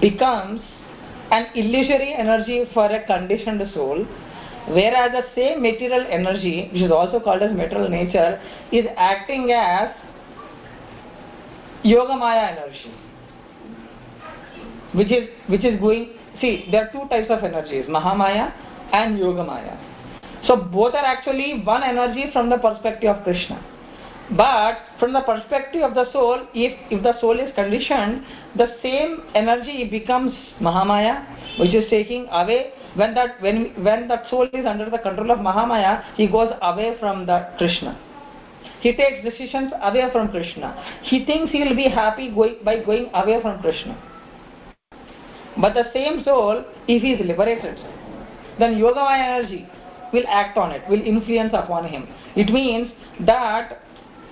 becomes 0.00 0.60
an 1.30 1.46
illusory 1.54 2.14
energy 2.14 2.64
for 2.72 2.86
a 2.86 3.04
conditioned 3.06 3.62
soul 3.72 4.06
whereas 4.68 5.12
the 5.12 5.24
same 5.34 5.62
material 5.62 6.06
energy 6.08 6.68
which 6.72 6.82
is 6.82 6.90
also 6.90 7.18
called 7.18 7.42
as 7.42 7.52
material 7.54 7.88
nature 7.88 8.40
is 8.70 8.86
acting 8.96 9.50
as 9.50 9.94
yoga 11.82 12.16
maya 12.16 12.52
energy 12.52 12.92
which 14.94 15.10
is 15.10 15.28
which 15.48 15.64
is 15.64 15.78
going 15.80 16.10
see 16.40 16.68
there 16.70 16.86
are 16.86 16.92
two 16.92 17.08
types 17.08 17.30
of 17.30 17.42
energies 17.44 17.86
mahamaya 17.86 18.52
and 18.92 19.18
Yogamaya. 19.18 19.78
So 20.46 20.56
both 20.56 20.94
are 20.94 21.04
actually 21.04 21.62
one 21.64 21.82
energy 21.82 22.26
from 22.32 22.50
the 22.50 22.58
perspective 22.58 23.16
of 23.16 23.24
Krishna. 23.24 23.64
But 24.36 24.78
from 24.98 25.12
the 25.12 25.20
perspective 25.20 25.82
of 25.82 25.94
the 25.94 26.10
soul, 26.12 26.46
if, 26.54 26.78
if 26.90 27.02
the 27.02 27.18
soul 27.20 27.38
is 27.38 27.52
conditioned, 27.54 28.24
the 28.56 28.76
same 28.82 29.24
energy 29.34 29.88
becomes 29.90 30.32
Mahamaya, 30.60 31.58
which 31.58 31.74
is 31.74 31.88
taking 31.90 32.28
away 32.30 32.72
when 32.94 33.14
that 33.14 33.40
when 33.40 33.84
when 33.84 34.08
that 34.08 34.28
soul 34.28 34.48
is 34.52 34.66
under 34.66 34.88
the 34.90 34.98
control 34.98 35.30
of 35.30 35.38
Mahamaya, 35.38 36.14
he 36.14 36.28
goes 36.28 36.52
away 36.62 36.96
from 37.00 37.26
the 37.26 37.48
Krishna. 37.58 37.98
He 38.80 38.94
takes 38.96 39.24
decisions 39.24 39.72
away 39.80 40.08
from 40.12 40.30
Krishna. 40.30 41.00
He 41.02 41.24
thinks 41.24 41.52
he 41.52 41.60
will 41.60 41.76
be 41.76 41.88
happy 41.88 42.30
going, 42.34 42.56
by 42.64 42.82
going 42.82 43.10
away 43.14 43.40
from 43.40 43.60
Krishna. 43.60 43.96
But 45.60 45.74
the 45.74 45.90
same 45.92 46.24
soul, 46.24 46.64
if 46.88 47.02
he 47.02 47.12
is 47.12 47.26
liberated, 47.26 47.78
then 48.58 48.74
Yogamaya 48.74 49.38
energy 49.38 49.68
will 50.12 50.24
act 50.28 50.56
on 50.58 50.72
it, 50.72 50.82
will 50.88 51.02
influence 51.02 51.52
upon 51.54 51.86
him. 51.86 52.08
It 52.36 52.52
means 52.52 52.90
that 53.20 53.82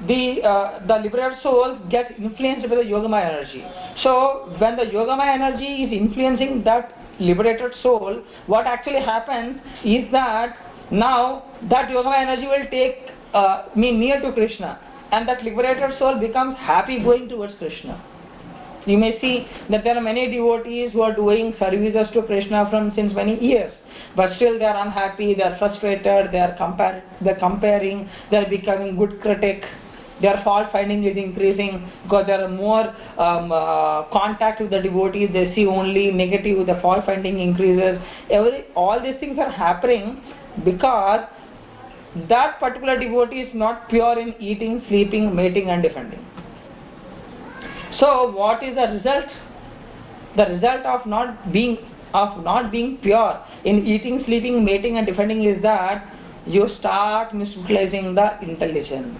the 0.06 0.42
uh, 0.42 0.87
the 0.87 0.96
liberated 0.96 1.40
soul 1.42 1.78
gets 1.90 2.12
influenced 2.18 2.68
by 2.68 2.76
the 2.76 2.83
Yogamaya 2.83 3.33
energy. 3.35 3.64
So 4.02 4.54
when 4.59 4.76
the 4.76 4.85
Yogamaya 4.85 5.35
energy 5.35 5.85
is 5.85 5.92
influencing 5.92 6.64
that 6.64 6.96
liberated 7.18 7.74
soul, 7.83 8.22
what 8.46 8.66
actually 8.66 9.02
happens 9.02 9.61
is 9.85 10.11
that 10.12 10.56
now 10.90 11.44
that 11.68 11.90
Yogamaya 11.90 12.22
energy 12.22 12.46
will 12.46 12.66
take 12.70 13.11
uh, 13.35 13.68
me 13.76 13.92
near 13.92 14.20
to 14.20 14.33
Krishna 14.33 14.80
and 15.12 15.28
that 15.28 15.42
liberated 15.42 15.98
soul 15.98 16.18
becomes 16.18 16.56
happy 16.56 17.02
going 17.02 17.28
towards 17.28 17.54
Krishna. 17.59 18.02
You 18.87 18.97
may 18.97 19.21
see 19.21 19.47
that 19.69 19.85
there 19.85 19.97
are 19.97 20.01
many 20.01 20.31
devotees 20.31 20.93
who 20.93 21.03
are 21.03 21.14
doing 21.14 21.55
services 21.59 22.09
to 22.14 22.23
Krishna 22.23 22.69
from 22.71 22.93
since 22.95 23.14
many 23.14 23.38
years, 23.38 23.73
but 24.16 24.35
still 24.37 24.59
they 24.59 24.64
are 24.64 24.87
unhappy, 24.87 25.35
they 25.35 25.43
are 25.43 25.59
frustrated, 25.59 26.33
they 26.33 26.40
are 26.40 26.57
they're 27.21 27.37
comparing, 27.37 28.09
they 28.31 28.37
are 28.38 28.49
becoming 28.49 28.97
good 28.97 29.21
critic, 29.21 29.64
their 30.23 30.40
fault 30.45 30.69
finding 30.73 31.05
is 31.05 31.16
increasing 31.16 31.90
because 32.05 32.27
there 32.27 32.43
are 32.43 32.49
more 32.49 32.95
um, 33.19 33.53
uh, 33.53 34.05
contact 34.11 34.61
with 34.61 34.71
the 34.71 34.81
devotees 34.81 35.31
they 35.33 35.55
see 35.55 35.66
only 35.66 36.11
negative 36.11 36.66
the 36.66 36.79
fault 36.81 37.05
finding 37.05 37.38
increases. 37.38 37.99
Every 38.31 38.66
all 38.75 39.03
these 39.03 39.19
things 39.21 39.38
are 39.38 39.51
happening 39.51 40.23
because 40.64 41.29
that 42.29 42.59
particular 42.61 42.99
devotee 42.99 43.43
is 43.43 43.55
not 43.55 43.88
pure 43.88 44.19
in 44.19 44.35
eating 44.40 44.83
sleeping 44.88 45.35
mating 45.35 45.71
and 45.71 45.83
defending 45.83 46.27
so 48.01 48.33
what 48.33 48.63
is 48.63 48.75
the 48.75 48.87
result? 48.97 49.27
The 50.37 50.47
result 50.55 50.87
of 50.87 51.07
not 51.07 51.53
being 51.53 51.79
of 52.13 52.43
not 52.43 52.73
being 52.73 52.99
pure 52.99 53.41
in 53.65 53.87
eating 53.87 54.23
sleeping 54.25 54.65
mating 54.65 54.97
and 54.97 55.07
defending 55.07 55.45
is 55.45 55.63
that 55.63 56.13
you 56.47 56.69
start 56.79 57.31
misutilizing 57.31 58.15
the 58.15 58.43
intelligence. 58.43 59.19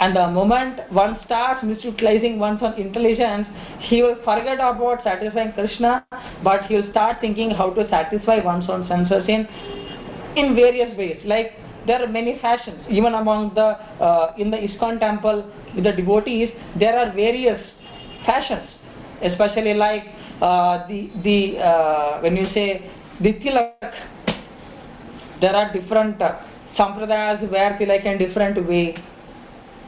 And 0.00 0.16
the 0.16 0.28
moment 0.28 0.80
one 0.90 1.18
starts 1.24 1.62
misutilizing 1.62 2.38
one's 2.38 2.62
own 2.62 2.74
intelligence, 2.74 3.46
he 3.80 4.02
will 4.02 4.16
forget 4.24 4.54
about 4.54 5.04
satisfying 5.04 5.52
Krishna, 5.52 6.04
but 6.42 6.64
he 6.64 6.76
will 6.76 6.90
start 6.90 7.18
thinking 7.20 7.50
how 7.50 7.70
to 7.70 7.88
satisfy 7.88 8.42
one's 8.42 8.68
own 8.68 8.88
senses 8.88 9.24
in, 9.28 9.46
in 10.36 10.54
various 10.54 10.96
ways. 10.96 11.20
Like 11.24 11.52
there 11.86 12.02
are 12.02 12.08
many 12.08 12.38
fashions, 12.40 12.82
even 12.88 13.14
among 13.14 13.54
the, 13.54 13.76
uh, 14.02 14.34
in 14.38 14.50
the 14.50 14.56
ISKCON 14.56 15.00
temple, 15.00 15.50
with 15.74 15.84
the 15.84 15.92
devotees, 15.92 16.50
there 16.78 16.98
are 16.98 17.12
various 17.12 17.60
fashions, 18.24 18.68
especially 19.22 19.74
like 19.74 20.04
uh, 20.40 20.86
the, 20.88 21.10
the 21.22 21.58
uh, 21.58 22.20
when 22.20 22.36
you 22.36 22.46
say 22.54 22.90
the 23.20 23.34
tilak, 23.34 23.92
there 25.40 25.54
are 25.54 25.72
different 25.72 26.20
uh, 26.20 26.40
sampradayas 26.78 27.48
wear 27.50 27.76
tilak 27.78 28.04
in 28.04 28.18
different 28.18 28.66
way. 28.66 28.96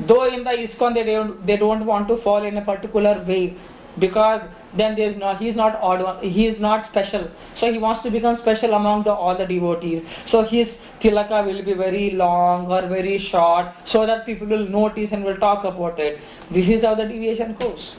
Though 0.09 0.25
in 0.25 0.43
the 0.45 0.51
ISKCON 0.51 0.95
they 0.95 1.05
don't, 1.05 1.47
they 1.47 1.57
don't 1.57 1.87
want 1.87 2.09
to 2.09 2.21
fall 2.23 2.45
in 2.45 2.57
a 2.57 2.65
particular 2.65 3.25
way 3.27 3.57
because 4.01 4.41
then 4.77 4.97
there 4.97 5.11
is 5.11 5.19
not 5.19 5.39
he 5.39 5.51
is 5.51 5.57
not 5.57 5.77
odd 5.83 6.03
one, 6.03 6.23
he 6.23 6.47
is 6.47 6.61
not 6.61 6.91
special. 6.91 7.31
So 7.61 7.71
he 7.71 7.79
wants 7.79 8.03
to 8.05 8.11
become 8.11 8.39
special 8.41 8.73
among 8.73 9.05
the 9.05 9.13
all 9.13 9.37
the 9.37 9.47
devotees. 9.47 10.03
So 10.31 10.45
his 10.45 10.67
tilaka 11.03 11.45
will 11.47 11.65
be 11.65 11.75
very 11.75 12.11
long 12.13 12.71
or 12.73 12.89
very 12.89 13.19
short 13.31 13.67
so 13.87 14.07
that 14.07 14.25
people 14.25 14.47
will 14.47 14.67
notice 14.67 15.11
and 15.13 15.25
will 15.25 15.37
talk 15.37 15.65
about 15.65 15.99
it. 15.99 16.19
This 16.53 16.67
is 16.69 16.83
how 16.83 16.95
the 16.95 17.05
deviation 17.05 17.57
goes 17.59 17.95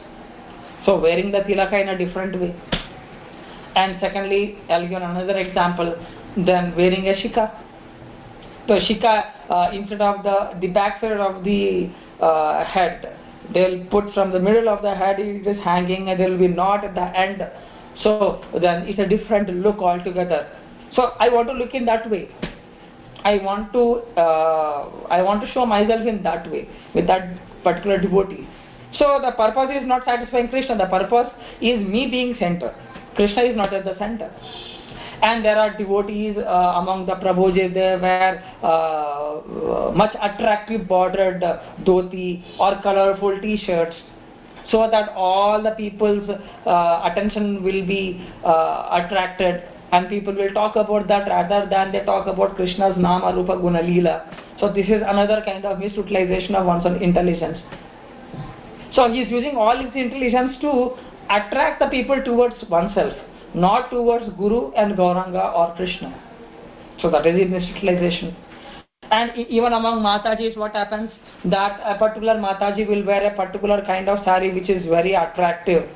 so 0.86 1.00
wearing 1.00 1.32
the 1.32 1.39
tilaka 1.39 1.82
in 1.82 1.89
a 1.89 1.98
different 1.98 2.39
way. 2.39 2.56
And 3.76 3.98
secondly 4.00 4.58
i'll 4.69 4.88
give 4.88 5.02
another 5.02 5.38
example. 5.38 5.96
Then 6.36 6.76
wearing 6.76 7.08
a 7.08 7.13
shika 7.13 7.52
so 8.67 8.76
shika 8.80 9.26
uh, 9.50 9.72
instead 9.74 10.02
of 10.02 10.24
the 10.24 10.58
the 10.62 10.67
backside 10.67 11.17
of 11.17 11.43
the 11.43 11.89
uh, 12.22 12.63
head 12.63 13.17
they'll 13.54 13.86
put 13.88 14.13
from 14.13 14.32
the 14.32 14.39
middle 14.39 14.69
of 14.69 14.82
the 14.82 14.96
head 14.96 15.19
it 15.19 15.46
is 15.46 15.62
hanging 15.63 16.10
and 16.10 16.19
there 16.19 16.30
will 16.30 16.39
be 16.39 16.48
knot 16.48 16.84
at 16.86 16.96
the 16.96 17.19
end. 17.19 17.46
So 18.02 18.41
then 18.60 18.88
it's 18.88 19.00
a 19.00 19.08
different 19.08 19.50
look 19.50 19.78
altogether. 19.78 20.50
So 20.93 21.12
i 21.19 21.30
want 21.30 21.48
to 21.50 21.54
look 21.54 21.74
in 21.74 21.86
that 21.86 22.10
way. 22.10 22.30
I 23.26 23.38
want 23.38 23.72
to 23.74 23.84
uh, 24.19 24.89
i 25.10 25.22
want 25.22 25.41
to 25.41 25.48
show 25.48 25.65
myself 25.65 26.08
in 26.08 26.24
that 26.24 26.50
way 26.50 26.67
with 26.96 27.08
that 27.08 27.38
particular 27.63 28.00
devotee 28.02 28.48
so 28.97 29.19
the 29.21 29.32
purpose 29.32 29.69
is 29.79 29.88
not 29.88 30.06
satisfying 30.06 30.49
krishna 30.49 30.77
the 30.77 30.88
purpose 30.88 31.32
is 31.62 31.79
me 31.79 32.08
being 32.10 32.36
center 32.39 32.73
krishna 33.15 33.43
is 33.43 33.56
not 33.56 33.73
at 33.73 33.86
the 33.86 33.97
center 33.97 34.32
and 35.21 35.43
there 35.45 35.58
are 35.58 35.75
devotees 35.77 36.38
uh, 36.38 36.79
among 36.82 37.06
the 37.06 37.15
Prabhujis 37.15 37.73
there 37.73 37.97
wear 37.97 38.43
uh, 38.62 39.91
much 39.95 40.15
attractive 40.21 40.86
bordered 40.88 41.41
dhoti 41.86 42.43
or 42.60 42.82
colorful 42.84 43.39
t-shirts 43.39 43.95
so 44.69 44.89
that 44.89 45.10
all 45.15 45.62
the 45.63 45.71
people's 45.71 46.29
uh, 46.29 47.10
attention 47.10 47.63
will 47.63 47.86
be 47.86 48.25
uh, 48.43 48.88
attracted 48.91 49.63
and 49.91 50.10
people 50.10 50.34
will 50.34 50.51
talk 50.53 50.75
about 50.75 51.08
that 51.08 51.27
rather 51.27 51.69
than 51.69 51.91
they 51.91 52.03
talk 52.03 52.27
about 52.27 52.56
Krishna's 52.56 52.97
Nama 52.97 53.36
Rupa 53.36 53.58
Guna 53.58 53.79
Leela. 53.79 54.15
So 54.60 54.73
this 54.73 54.88
is 54.88 55.03
another 55.06 55.43
kind 55.45 55.65
of 55.65 55.77
misutilization 55.77 56.56
of 56.56 56.65
one's 56.65 56.86
own 56.86 57.01
intelligence. 57.01 57.60
So 58.93 59.12
he 59.12 59.21
is 59.21 59.32
using 59.32 59.56
all 59.56 59.77
his 59.77 59.93
intelligence 59.95 60.58
to 60.62 60.95
attract 61.29 61.79
the 61.79 61.88
people 61.88 62.21
towards 62.23 62.56
oneself 62.69 63.13
not 63.53 63.89
towards 63.91 64.25
Guru 64.38 64.71
and 64.71 64.93
Gauranga 64.97 65.56
or 65.56 65.75
Krishna. 65.75 66.12
So 66.99 67.10
that 67.12 67.25
is 67.25 67.36
misutilization. 67.49 68.36
And 69.12 69.38
even 69.38 69.73
among 69.73 70.01
Matajis, 70.01 70.58
what 70.58 70.73
happens? 70.73 71.12
That 71.45 71.79
a 71.84 71.97
particular 71.99 72.36
Mataji 72.36 72.88
will 72.88 73.06
wear 73.06 73.32
a 73.32 73.36
particular 73.36 73.84
kind 73.86 74.10
of 74.10 74.23
sari 74.25 74.53
which 74.53 74.69
is 74.69 74.86
very 74.88 75.13
attractive. 75.13 75.89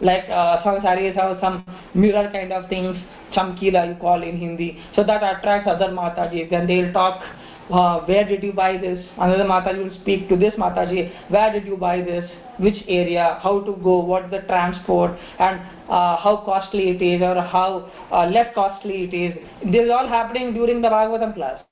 Like 0.00 0.28
uh, 0.28 0.62
some 0.62 0.80
saris 0.82 1.16
have 1.16 1.38
some 1.40 1.64
mirror 1.94 2.28
kind 2.32 2.52
of 2.52 2.68
things, 2.68 2.96
chamkila 3.34 3.88
you 3.88 4.00
call 4.00 4.22
in 4.22 4.38
Hindi. 4.38 4.82
So 4.94 5.04
that 5.04 5.22
attracts 5.22 5.68
other 5.68 5.88
Matajis 5.92 6.52
and 6.52 6.68
they 6.68 6.82
will 6.82 6.92
talk 6.92 7.22
uh, 7.70 8.04
where 8.06 8.26
did 8.26 8.42
you 8.42 8.52
buy 8.52 8.76
this? 8.76 9.04
Another 9.18 9.44
Mataji 9.44 9.84
will 9.84 10.00
speak 10.00 10.28
to 10.28 10.36
this 10.36 10.54
Mataji, 10.54 11.30
where 11.30 11.52
did 11.52 11.66
you 11.66 11.76
buy 11.76 12.00
this? 12.02 12.30
Which 12.58 12.82
area? 12.88 13.38
How 13.42 13.60
to 13.60 13.72
go? 13.82 13.98
What 14.00 14.30
the 14.30 14.40
transport? 14.40 15.18
And 15.38 15.60
uh, 15.88 16.16
how 16.16 16.42
costly 16.44 16.90
it 16.90 17.02
is 17.02 17.22
or 17.22 17.40
how 17.40 17.90
uh, 18.10 18.26
less 18.26 18.54
costly 18.54 19.04
it 19.04 19.14
is. 19.14 19.34
This 19.64 19.84
is 19.84 19.90
all 19.90 20.08
happening 20.08 20.52
during 20.54 20.82
the 20.82 20.88
Bhagavatam 20.88 21.34
class 21.34 21.62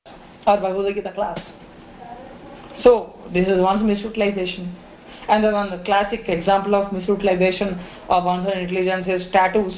or 0.47 0.57
Bhagavad 0.57 0.95
Gita 0.95 1.13
class. 1.13 1.39
So 2.83 3.15
this 3.33 3.47
is 3.47 3.61
one's 3.61 3.83
misutilization. 3.83 4.75
And 5.29 5.45
then 5.45 5.53
one 5.53 5.85
classic 5.85 6.29
example 6.29 6.75
of 6.75 6.93
misutilization 6.93 7.79
of 8.09 8.25
one's 8.25 8.49
intelligence 8.49 9.07
is 9.07 9.31
tattoos. 9.33 9.75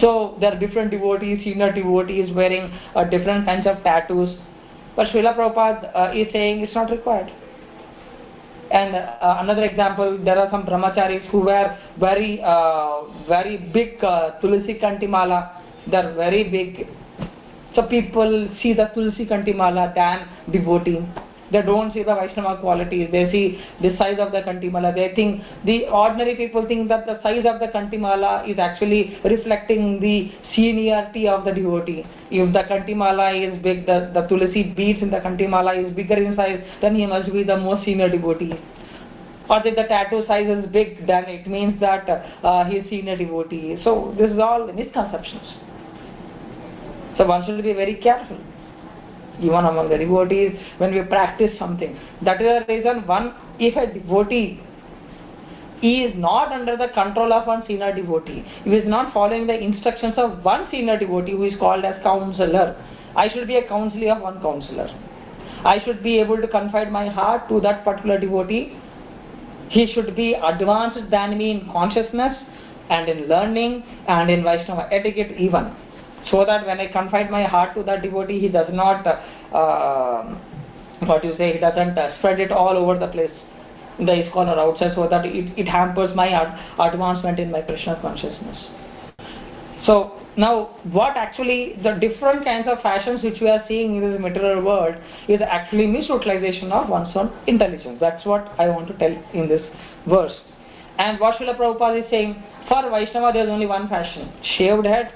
So 0.00 0.36
there 0.40 0.52
are 0.52 0.58
different 0.58 0.90
devotees, 0.90 1.44
senior 1.44 1.72
devotees 1.72 2.34
wearing 2.34 2.72
uh, 2.94 3.04
different 3.04 3.46
kinds 3.46 3.66
of 3.66 3.82
tattoos 3.84 4.36
but 4.96 5.08
Srila 5.08 5.36
Prabhupada 5.36 5.90
uh, 5.94 6.12
is 6.14 6.32
saying 6.32 6.62
it's 6.62 6.74
not 6.74 6.90
required. 6.90 7.32
And 8.70 8.94
uh, 8.94 9.36
another 9.40 9.64
example, 9.64 10.18
there 10.24 10.38
are 10.38 10.50
some 10.50 10.64
brahmacharis 10.64 11.28
who 11.30 11.40
wear 11.40 11.78
very, 12.00 12.40
uh, 12.42 13.02
very 13.28 13.58
big 13.58 14.02
uh, 14.02 14.40
Tulsi 14.40 14.78
Kantimala. 14.78 15.60
They're 15.90 16.14
very 16.14 16.50
big. 16.50 16.86
So 17.74 17.86
people 17.86 18.48
see 18.62 18.72
the 18.72 18.86
Tulsi 18.94 19.26
Kantimala 19.26 19.94
than 19.94 20.28
devotee. 20.50 21.06
They 21.52 21.62
don't 21.62 21.92
see 21.92 22.02
the 22.02 22.14
Vaishnava 22.14 22.60
qualities. 22.60 23.10
They 23.12 23.30
see 23.30 23.62
the 23.80 23.96
size 23.96 24.18
of 24.18 24.32
the 24.32 24.40
Kantimala. 24.42 24.94
They 24.94 25.14
think, 25.14 25.42
the 25.64 25.86
ordinary 25.88 26.34
people 26.34 26.66
think 26.66 26.88
that 26.88 27.06
the 27.06 27.20
size 27.22 27.44
of 27.44 27.60
the 27.60 27.68
Kantimala 27.68 28.48
is 28.48 28.58
actually 28.58 29.18
reflecting 29.24 30.00
the 30.00 30.32
seniority 30.54 31.28
of 31.28 31.44
the 31.44 31.52
devotee. 31.52 32.04
If 32.30 32.52
the 32.52 32.64
Kantimala 32.64 33.28
is 33.36 33.62
big, 33.62 33.86
the, 33.86 34.10
the 34.14 34.22
Tulasi 34.22 34.74
beads 34.74 35.02
in 35.02 35.10
the 35.10 35.18
Kantimala 35.18 35.86
is 35.86 35.92
bigger 35.92 36.16
in 36.16 36.34
size, 36.34 36.60
then 36.80 36.96
he 36.96 37.06
must 37.06 37.32
be 37.32 37.44
the 37.44 37.56
most 37.56 37.84
senior 37.84 38.08
devotee. 38.08 38.58
Or 39.50 39.60
if 39.64 39.76
the 39.76 39.84
tattoo 39.84 40.24
size 40.26 40.48
is 40.48 40.70
big, 40.70 41.06
then 41.06 41.24
it 41.24 41.46
means 41.46 41.78
that 41.80 42.08
uh, 42.08 42.64
he 42.64 42.76
is 42.76 42.88
senior 42.88 43.16
devotee. 43.16 43.76
So 43.84 44.14
this 44.16 44.30
is 44.30 44.38
all 44.38 44.72
misconceptions. 44.72 45.56
So 47.18 47.26
one 47.26 47.44
should 47.44 47.62
be 47.62 47.74
very 47.74 47.96
careful. 47.96 48.38
Even 49.40 49.64
among 49.64 49.88
the 49.88 49.98
devotees, 49.98 50.58
when 50.78 50.94
we 50.94 51.02
practice 51.02 51.58
something. 51.58 51.98
That 52.22 52.40
is 52.40 52.64
the 52.66 52.72
reason 52.72 53.06
one, 53.06 53.34
if 53.58 53.76
a 53.76 53.92
devotee 53.92 54.60
is 55.82 56.14
not 56.16 56.52
under 56.52 56.76
the 56.76 56.88
control 56.88 57.32
of 57.32 57.46
one 57.46 57.64
senior 57.66 57.94
devotee, 57.94 58.44
he 58.64 58.70
is 58.70 58.86
not 58.86 59.12
following 59.12 59.46
the 59.46 59.58
instructions 59.58 60.14
of 60.16 60.44
one 60.44 60.68
senior 60.70 60.98
devotee 60.98 61.32
who 61.32 61.44
is 61.44 61.58
called 61.58 61.84
as 61.84 62.00
counselor. 62.02 62.76
I 63.16 63.28
should 63.28 63.48
be 63.48 63.56
a 63.56 63.66
counselor 63.66 64.12
of 64.12 64.22
one 64.22 64.40
counselor. 64.40 64.88
I 65.64 65.82
should 65.84 66.02
be 66.02 66.18
able 66.20 66.40
to 66.40 66.48
confide 66.48 66.90
my 66.90 67.08
heart 67.08 67.48
to 67.48 67.60
that 67.60 67.84
particular 67.84 68.18
devotee. 68.18 68.78
He 69.68 69.86
should 69.92 70.14
be 70.14 70.34
advanced 70.34 71.10
than 71.10 71.38
me 71.38 71.50
in 71.50 71.72
consciousness 71.72 72.36
and 72.90 73.08
in 73.08 73.28
learning 73.28 73.82
and 74.06 74.30
in 74.30 74.44
Vaishnava 74.44 74.88
etiquette 74.92 75.38
even. 75.38 75.74
So 76.30 76.44
that 76.44 76.66
when 76.66 76.78
I 76.80 76.86
confide 76.90 77.30
my 77.30 77.44
heart 77.44 77.74
to 77.74 77.82
that 77.84 78.02
devotee, 78.02 78.38
he 78.38 78.48
does 78.48 78.68
not, 78.72 79.06
uh, 79.06 80.38
what 81.06 81.24
you 81.24 81.34
say, 81.36 81.54
he 81.54 81.58
doesn't 81.58 81.98
uh, 81.98 82.16
spread 82.18 82.40
it 82.40 82.52
all 82.52 82.76
over 82.76 82.98
the 82.98 83.08
place 83.08 83.32
in 83.98 84.06
the 84.06 84.12
ISKCON 84.12 84.48
or 84.48 84.58
outside 84.58 84.92
so 84.94 85.08
that 85.08 85.26
it, 85.26 85.52
it 85.58 85.68
hampers 85.68 86.14
my 86.14 86.28
advancement 86.78 87.38
in 87.38 87.50
my 87.50 87.60
Krishna 87.60 87.98
consciousness. 88.00 88.56
So 89.84 90.20
now 90.36 90.76
what 90.92 91.16
actually 91.16 91.76
the 91.82 91.94
different 91.94 92.44
kinds 92.44 92.66
of 92.68 92.80
fashions 92.82 93.22
which 93.22 93.40
we 93.40 93.48
are 93.48 93.62
seeing 93.68 93.96
in 93.96 94.12
this 94.12 94.20
material 94.20 94.64
world 94.64 94.94
is 95.28 95.40
actually 95.40 95.86
misutilization 95.86 96.70
of 96.70 96.88
one's 96.88 97.14
own 97.14 97.32
intelligence. 97.46 97.98
That's 98.00 98.24
what 98.24 98.48
I 98.58 98.68
want 98.68 98.88
to 98.88 98.98
tell 98.98 99.12
in 99.34 99.48
this 99.48 99.62
verse. 100.08 100.40
And 100.98 101.18
what 101.20 101.38
Srila 101.38 101.58
Prabhupada 101.58 102.04
is 102.04 102.10
saying, 102.10 102.42
for 102.68 102.88
Vaishnava 102.90 103.32
there 103.32 103.44
is 103.44 103.50
only 103.50 103.66
one 103.66 103.88
fashion, 103.88 104.32
shaved 104.56 104.86
head, 104.86 105.12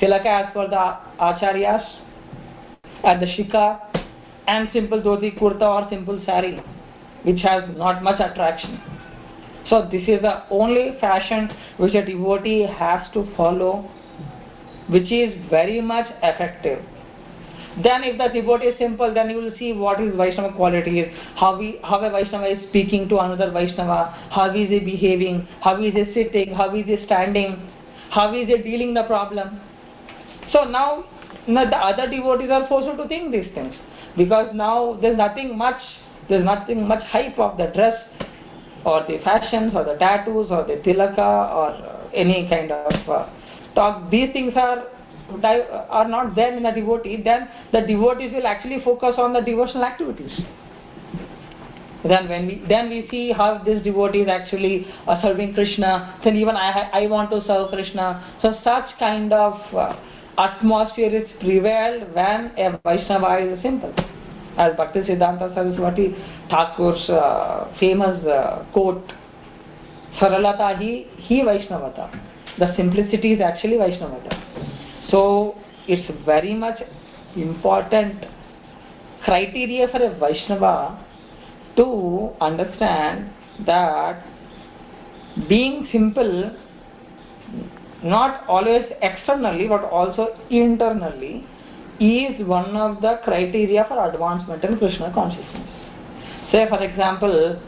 tilaka 0.00 0.26
as 0.26 0.52
per 0.52 0.68
the 0.68 0.96
acharyas, 1.20 1.84
and 3.04 3.22
the 3.22 3.26
shikha, 3.26 3.80
and 4.46 4.68
simple 4.72 5.00
dhoti 5.00 5.38
kurta 5.38 5.62
or 5.62 5.88
simple 5.90 6.20
sari 6.24 6.62
which 7.26 7.42
has 7.42 7.64
not 7.76 8.02
much 8.02 8.20
attraction. 8.20 8.80
So 9.68 9.88
this 9.90 10.02
is 10.06 10.22
the 10.22 10.44
only 10.48 10.96
fashion 11.00 11.50
which 11.76 11.94
a 11.94 12.04
devotee 12.06 12.62
has 12.62 13.10
to 13.14 13.28
follow, 13.36 13.90
which 14.88 15.10
is 15.10 15.34
very 15.50 15.80
much 15.80 16.06
effective. 16.22 16.84
Then 17.82 18.04
if 18.04 18.16
the 18.16 18.28
devotee 18.28 18.66
is 18.66 18.78
simple, 18.78 19.12
then 19.12 19.28
you 19.28 19.36
will 19.36 19.52
see 19.58 19.72
what 19.72 19.98
his 19.98 20.14
Vaishnava 20.14 20.54
quality 20.54 21.00
is, 21.00 21.18
how, 21.34 21.58
we, 21.58 21.80
how 21.82 21.98
a 21.98 22.10
Vaishnava 22.10 22.46
is 22.46 22.68
speaking 22.68 23.08
to 23.08 23.18
another 23.18 23.50
Vaishnava, 23.50 24.14
how 24.30 24.50
is 24.54 24.68
he 24.68 24.78
behaving, 24.78 25.48
how 25.60 25.82
is 25.82 25.92
he 25.94 26.04
sitting, 26.14 26.54
how 26.54 26.74
is 26.74 26.86
he 26.86 27.04
standing, 27.04 27.68
how 28.10 28.32
is 28.32 28.46
he 28.46 28.62
dealing 28.62 28.94
the 28.94 29.02
problem. 29.02 29.60
So 30.52 30.64
now, 30.64 31.04
the 31.46 31.76
other 31.76 32.10
devotees 32.10 32.50
are 32.50 32.66
forced 32.68 32.96
to 32.96 33.08
think 33.08 33.32
these 33.32 33.52
things 33.54 33.74
because 34.16 34.54
now 34.54 34.98
there's 35.00 35.16
nothing 35.16 35.56
much 35.56 35.80
there's 36.28 36.44
nothing 36.44 36.88
much 36.88 37.02
hype 37.04 37.38
of 37.38 37.56
the 37.56 37.66
dress 37.66 38.02
or 38.84 39.04
the 39.06 39.18
fashions 39.22 39.72
or 39.74 39.84
the 39.84 39.94
tattoos 39.94 40.50
or 40.50 40.64
the 40.64 40.76
tilaka 40.84 41.54
or 41.54 42.10
any 42.14 42.48
kind 42.48 42.72
of 42.72 43.08
uh, 43.08 43.30
talk. 43.74 44.10
These 44.10 44.32
things 44.32 44.54
are 44.56 44.84
are 45.90 46.08
not 46.08 46.36
there 46.36 46.56
in 46.56 46.62
the 46.62 46.70
devotee, 46.70 47.20
then 47.22 47.48
the 47.72 47.80
devotees 47.80 48.32
will 48.32 48.46
actually 48.46 48.80
focus 48.84 49.16
on 49.18 49.32
the 49.32 49.40
devotional 49.40 49.84
activities. 49.84 50.40
Then 52.04 52.28
when 52.28 52.46
we 52.46 52.62
then 52.68 52.88
we 52.88 53.08
see 53.10 53.32
how 53.32 53.58
this 53.64 53.82
devotee 53.82 54.20
is 54.20 54.28
actually 54.28 54.86
uh, 55.08 55.20
serving 55.20 55.54
Krishna. 55.54 56.20
Then 56.22 56.36
even 56.36 56.56
I 56.56 56.88
I 56.92 57.06
want 57.08 57.30
to 57.30 57.42
serve 57.44 57.70
Krishna. 57.70 58.38
So 58.40 58.54
such 58.62 58.96
kind 59.00 59.32
of 59.32 59.54
uh, 59.74 59.96
atmosphere 60.38 61.14
is 61.14 61.30
prevailed 61.40 62.14
when 62.14 62.52
a 62.56 62.78
Vaishnava 62.84 63.38
is 63.38 63.62
simple 63.62 63.94
as 64.58 64.76
Bhakti 64.76 65.00
Siddhanta 65.00 65.54
Saraswati 65.54 66.14
Thakur's 66.50 67.08
uh, 67.10 67.74
famous 67.78 68.24
uh, 68.26 68.66
quote, 68.72 69.12
Saralata 70.20 70.74
hi, 70.76 71.04
hi 71.18 71.44
Vaishnavata. 71.44 72.10
The 72.58 72.74
simplicity 72.74 73.34
is 73.34 73.40
actually 73.40 73.76
Vaishnavata. 73.76 75.10
So 75.10 75.56
it's 75.86 76.10
very 76.24 76.54
much 76.54 76.80
important 77.36 78.24
criteria 79.24 79.88
for 79.88 80.02
a 80.02 80.18
Vaishnava 80.18 81.04
to 81.76 82.32
understand 82.40 83.30
that 83.66 84.24
being 85.48 85.86
simple 85.92 86.56
not 88.02 88.46
always 88.48 88.84
externally 89.02 89.68
but 89.68 89.84
also 89.84 90.36
internally 90.50 91.46
is 91.98 92.46
one 92.46 92.76
of 92.76 93.00
the 93.00 93.20
criteria 93.24 93.84
for 93.88 94.08
advancement 94.08 94.62
in 94.64 94.78
Krishna 94.78 95.12
consciousness. 95.12 95.68
Say 96.52 96.68
for 96.68 96.82
example, 96.82 97.60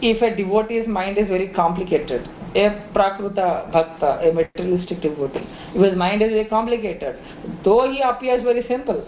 if 0.00 0.22
a 0.22 0.34
devotee's 0.34 0.86
mind 0.86 1.18
is 1.18 1.28
very 1.28 1.48
complicated, 1.48 2.28
a 2.54 2.70
prakruta 2.94 3.70
bhakta, 3.70 4.20
a 4.26 4.32
materialistic 4.32 5.02
devotee, 5.02 5.46
if 5.74 5.82
his 5.82 5.96
mind 5.96 6.22
is 6.22 6.30
very 6.30 6.46
complicated, 6.46 7.18
though 7.64 7.90
he 7.90 8.00
appears 8.00 8.42
very 8.42 8.66
simple, 8.68 9.04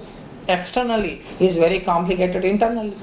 externally 0.48 1.22
he 1.38 1.46
is 1.46 1.56
very 1.56 1.80
complicated 1.84 2.44
internally. 2.44 2.96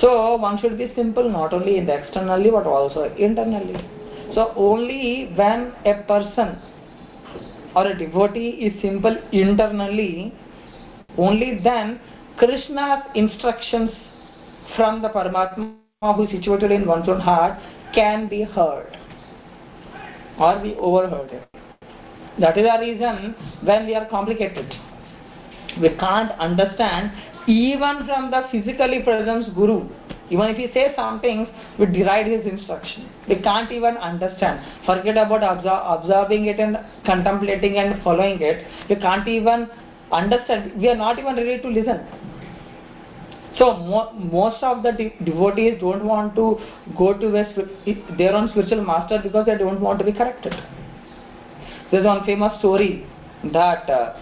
So 0.00 0.36
one 0.36 0.60
should 0.60 0.78
be 0.78 0.92
simple 0.94 1.28
not 1.28 1.52
only 1.52 1.78
in 1.78 1.86
the 1.86 1.94
externally 1.94 2.50
but 2.50 2.66
also 2.66 3.12
internally. 3.14 3.76
So 4.34 4.52
only 4.56 5.32
when 5.34 5.72
a 5.84 6.02
person 6.04 6.58
or 7.74 7.86
a 7.86 7.98
devotee 7.98 8.50
is 8.66 8.80
simple 8.80 9.16
internally, 9.32 10.34
only 11.18 11.58
then 11.62 12.00
Krishna's 12.38 13.04
instructions 13.14 13.90
from 14.76 15.02
the 15.02 15.08
Paramatma 15.08 15.74
who 16.00 16.24
is 16.24 16.30
situated 16.30 16.72
in 16.72 16.86
one's 16.86 17.08
own 17.08 17.20
heart 17.20 17.58
can 17.94 18.28
be 18.28 18.42
heard 18.42 18.96
or 20.38 20.58
be 20.60 20.74
overheard. 20.76 21.46
That 22.38 22.56
is 22.56 22.64
the 22.64 22.78
reason 22.80 23.34
when 23.62 23.86
we 23.86 23.94
are 23.94 24.08
complicated, 24.08 24.72
we 25.80 25.90
can't 25.90 26.32
understand 26.32 27.12
even 27.46 28.06
from 28.06 28.30
the 28.30 28.48
physically 28.50 29.02
present 29.02 29.54
Guru 29.54 29.88
even 30.30 30.48
if 30.48 30.56
he 30.56 30.72
says 30.72 30.92
some 30.96 31.20
things, 31.20 31.48
we 31.78 31.86
deride 31.86 32.26
his 32.26 32.46
instruction. 32.46 33.08
We 33.28 33.36
can't 33.42 33.70
even 33.70 33.96
understand. 33.96 34.60
Forget 34.86 35.16
about 35.16 35.42
observing 35.42 36.46
it 36.46 36.58
and 36.58 36.78
contemplating 37.04 37.76
and 37.76 38.02
following 38.02 38.40
it. 38.40 38.66
We 38.88 38.96
can't 38.96 39.28
even 39.28 39.68
understand. 40.10 40.80
We 40.80 40.88
are 40.88 40.96
not 40.96 41.18
even 41.18 41.36
ready 41.36 41.60
to 41.60 41.68
listen. 41.68 42.06
So 43.56 43.76
mo 43.76 44.12
most 44.12 44.62
of 44.62 44.82
the 44.82 44.92
de 44.92 45.12
devotees 45.24 45.78
don't 45.80 46.04
want 46.04 46.34
to 46.36 46.58
go 46.96 47.12
to 47.12 47.30
their 48.16 48.34
own 48.34 48.48
spiritual 48.48 48.82
master 48.82 49.20
because 49.22 49.44
they 49.46 49.58
don't 49.58 49.80
want 49.80 49.98
to 49.98 50.04
be 50.04 50.12
corrected. 50.12 50.54
There's 51.90 52.06
one 52.06 52.24
famous 52.24 52.58
story 52.60 53.06
that 53.52 53.90
uh, 53.90 54.14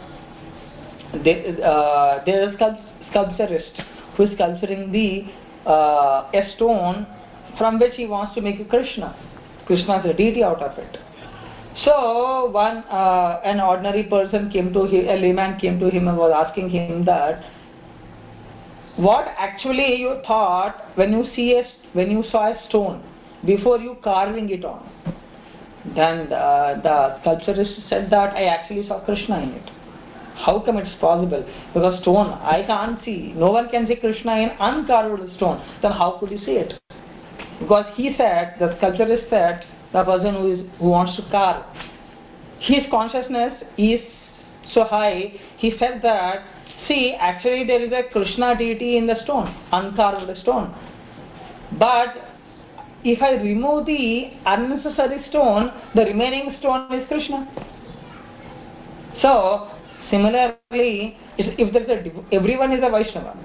they, 1.23 1.57
uh, 1.63 2.25
there 2.25 2.49
is 2.49 2.55
a 2.57 2.79
sculpturist 3.11 3.83
who 4.17 4.25
is 4.25 4.33
sculpturing 4.33 4.91
the 4.91 5.27
uh, 5.71 6.31
a 6.35 6.51
stone 6.57 7.07
from 7.59 7.79
which 7.79 7.95
he 7.95 8.07
wants 8.07 8.35
to 8.35 8.41
make 8.41 8.61
a 8.61 8.65
Krishna. 8.65 9.15
Krishna 9.67 10.01
is 10.01 10.11
a 10.11 10.15
deity 10.15 10.43
out 10.43 10.63
of 10.63 10.79
it. 10.79 10.99
So 11.85 12.51
one 12.51 12.79
uh, 13.01 13.41
an 13.45 13.61
ordinary 13.61 14.05
person 14.05 14.51
came 14.51 14.73
to 14.73 14.85
him, 14.85 15.09
a 15.09 15.17
layman 15.17 15.59
came 15.59 15.79
to 15.81 15.89
him 15.89 16.09
and 16.09 16.19
was 16.19 16.33
asking 16.35 16.71
him 16.71 17.05
that 17.05 17.45
what 18.97 19.29
actually 19.39 19.97
you 19.97 20.21
thought 20.27 20.91
when 20.97 21.13
you 21.13 21.25
see 21.35 21.57
a 21.57 21.65
when 21.93 22.11
you 22.11 22.25
saw 22.31 22.53
a 22.53 22.69
stone 22.69 23.03
before 23.45 23.79
you 23.79 23.97
carving 24.03 24.51
it 24.51 24.65
on. 24.65 24.87
Then 25.97 26.29
the, 26.29 26.81
the 26.83 27.21
sculpturist 27.21 27.89
said 27.89 28.11
that 28.11 28.35
I 28.35 28.45
actually 28.45 28.87
saw 28.87 29.03
Krishna 29.05 29.41
in 29.41 29.51
it. 29.51 29.71
How 30.45 30.61
come 30.61 30.79
it's 30.79 30.95
possible? 31.01 31.45
Because 31.75 32.01
stone, 32.03 32.31
I 32.41 32.65
can't 32.67 33.03
see. 33.05 33.33
No 33.35 33.53
one 33.53 33.69
can 33.69 33.87
see 33.87 33.97
Krishna 33.97 34.37
in 34.37 34.51
uncarved 34.59 35.35
stone. 35.37 35.63
Then 35.83 35.93
how 35.93 36.17
could 36.19 36.31
you 36.31 36.39
see 36.39 36.53
it? 36.53 36.81
Because 37.61 37.85
he 37.95 38.15
said, 38.17 38.57
the 38.59 38.75
sculpturist 38.79 39.29
said, 39.29 39.65
the 39.93 40.03
person 40.05 40.35
who, 40.35 40.53
is, 40.53 40.61
who 40.79 40.89
wants 40.89 41.17
to 41.17 41.23
carve, 41.31 41.65
his 42.59 42.85
consciousness 42.91 43.63
is 43.77 44.01
so 44.73 44.85
high, 44.85 45.33
he 45.59 45.77
said 45.79 46.01
that, 46.03 46.47
see, 46.89 47.15
actually 47.15 47.67
there 47.67 47.81
is 47.81 47.93
a 47.93 48.11
Krishna 48.11 48.57
deity 48.57 48.97
in 48.97 49.07
the 49.07 49.17
stone, 49.25 49.55
uncarved 49.73 50.37
stone. 50.39 50.75
But 51.79 52.17
if 53.05 53.23
I 53.23 53.33
remove 53.43 53.87
the 53.87 54.31
unnecessary 54.47 55.23
stone, 55.29 55.71
the 55.95 56.03
remaining 56.03 56.57
stone 56.61 56.93
is 56.93 57.07
Krishna. 57.09 57.47
So, 59.21 59.71
Similarly, 60.11 61.17
if 61.39 61.73
there 61.73 61.83
is 61.83 62.07
a, 62.07 62.35
everyone 62.35 62.73
is 62.73 62.81
a 62.83 62.91
Vaishnava. 62.91 63.37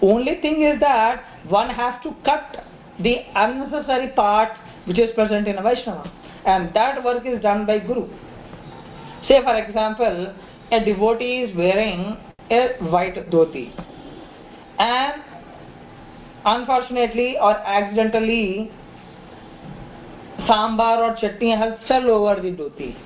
Only 0.00 0.40
thing 0.40 0.62
is 0.62 0.80
that 0.80 1.24
one 1.48 1.70
has 1.70 2.02
to 2.02 2.14
cut 2.24 2.64
the 2.98 3.18
unnecessary 3.34 4.08
part 4.08 4.50
which 4.86 4.98
is 4.98 5.14
present 5.14 5.46
in 5.46 5.58
a 5.58 5.62
Vaishnava. 5.62 6.10
And 6.44 6.74
that 6.74 7.04
work 7.04 7.24
is 7.24 7.40
done 7.40 7.66
by 7.66 7.78
Guru. 7.78 8.08
Say 9.28 9.40
for 9.42 9.54
example, 9.56 10.34
a 10.72 10.84
devotee 10.84 11.42
is 11.42 11.56
wearing 11.56 12.16
a 12.50 12.76
white 12.90 13.14
dhoti 13.30 13.72
and 14.78 15.22
unfortunately 16.44 17.36
or 17.38 17.52
accidentally 17.52 18.70
sambar 20.48 20.98
or 21.06 21.16
chutney 21.20 21.50
has 21.56 21.74
fell 21.86 22.10
over 22.10 22.40
the 22.40 22.50
dhoti. 22.50 22.96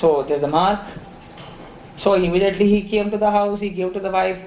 So 0.00 0.24
there's 0.28 0.42
a 0.42 0.48
mark. 0.48 0.80
So 2.02 2.14
immediately 2.14 2.68
he 2.68 2.88
came 2.88 3.10
to 3.10 3.18
the 3.18 3.30
house, 3.30 3.60
he 3.60 3.70
gave 3.70 3.92
to 3.94 4.00
the 4.00 4.10
wife. 4.10 4.38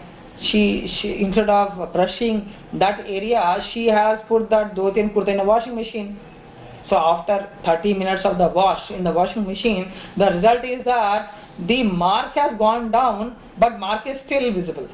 She, 0.42 0.88
she 1.02 1.22
instead 1.24 1.50
of 1.50 1.92
brushing 1.92 2.52
that 2.74 3.02
area, 3.02 3.58
she 3.74 3.88
has 3.88 4.20
put 4.28 4.50
that 4.52 4.76
dhoti 4.76 5.00
and 5.02 5.12
kurta 5.12 5.30
in 5.30 5.40
a 5.40 5.44
washing 5.44 5.76
machine. 5.76 6.18
So 6.90 6.96
after 6.96 7.50
30 7.66 7.94
minutes 7.96 8.26
of 8.26 8.38
the 8.38 8.48
wash 8.48 8.90
in 8.90 9.04
the 9.04 9.12
washing 9.12 9.46
machine, 9.46 9.92
the 10.18 10.32
result 10.32 10.64
is 10.64 10.86
that 10.86 11.36
the 11.68 11.84
mark 11.84 12.34
has 12.36 12.58
gone 12.58 12.92
down, 12.92 13.36
but 13.60 13.80
mark 13.80 14.08
is 14.08 14.18
still 14.26 14.54
visible. 14.54 14.88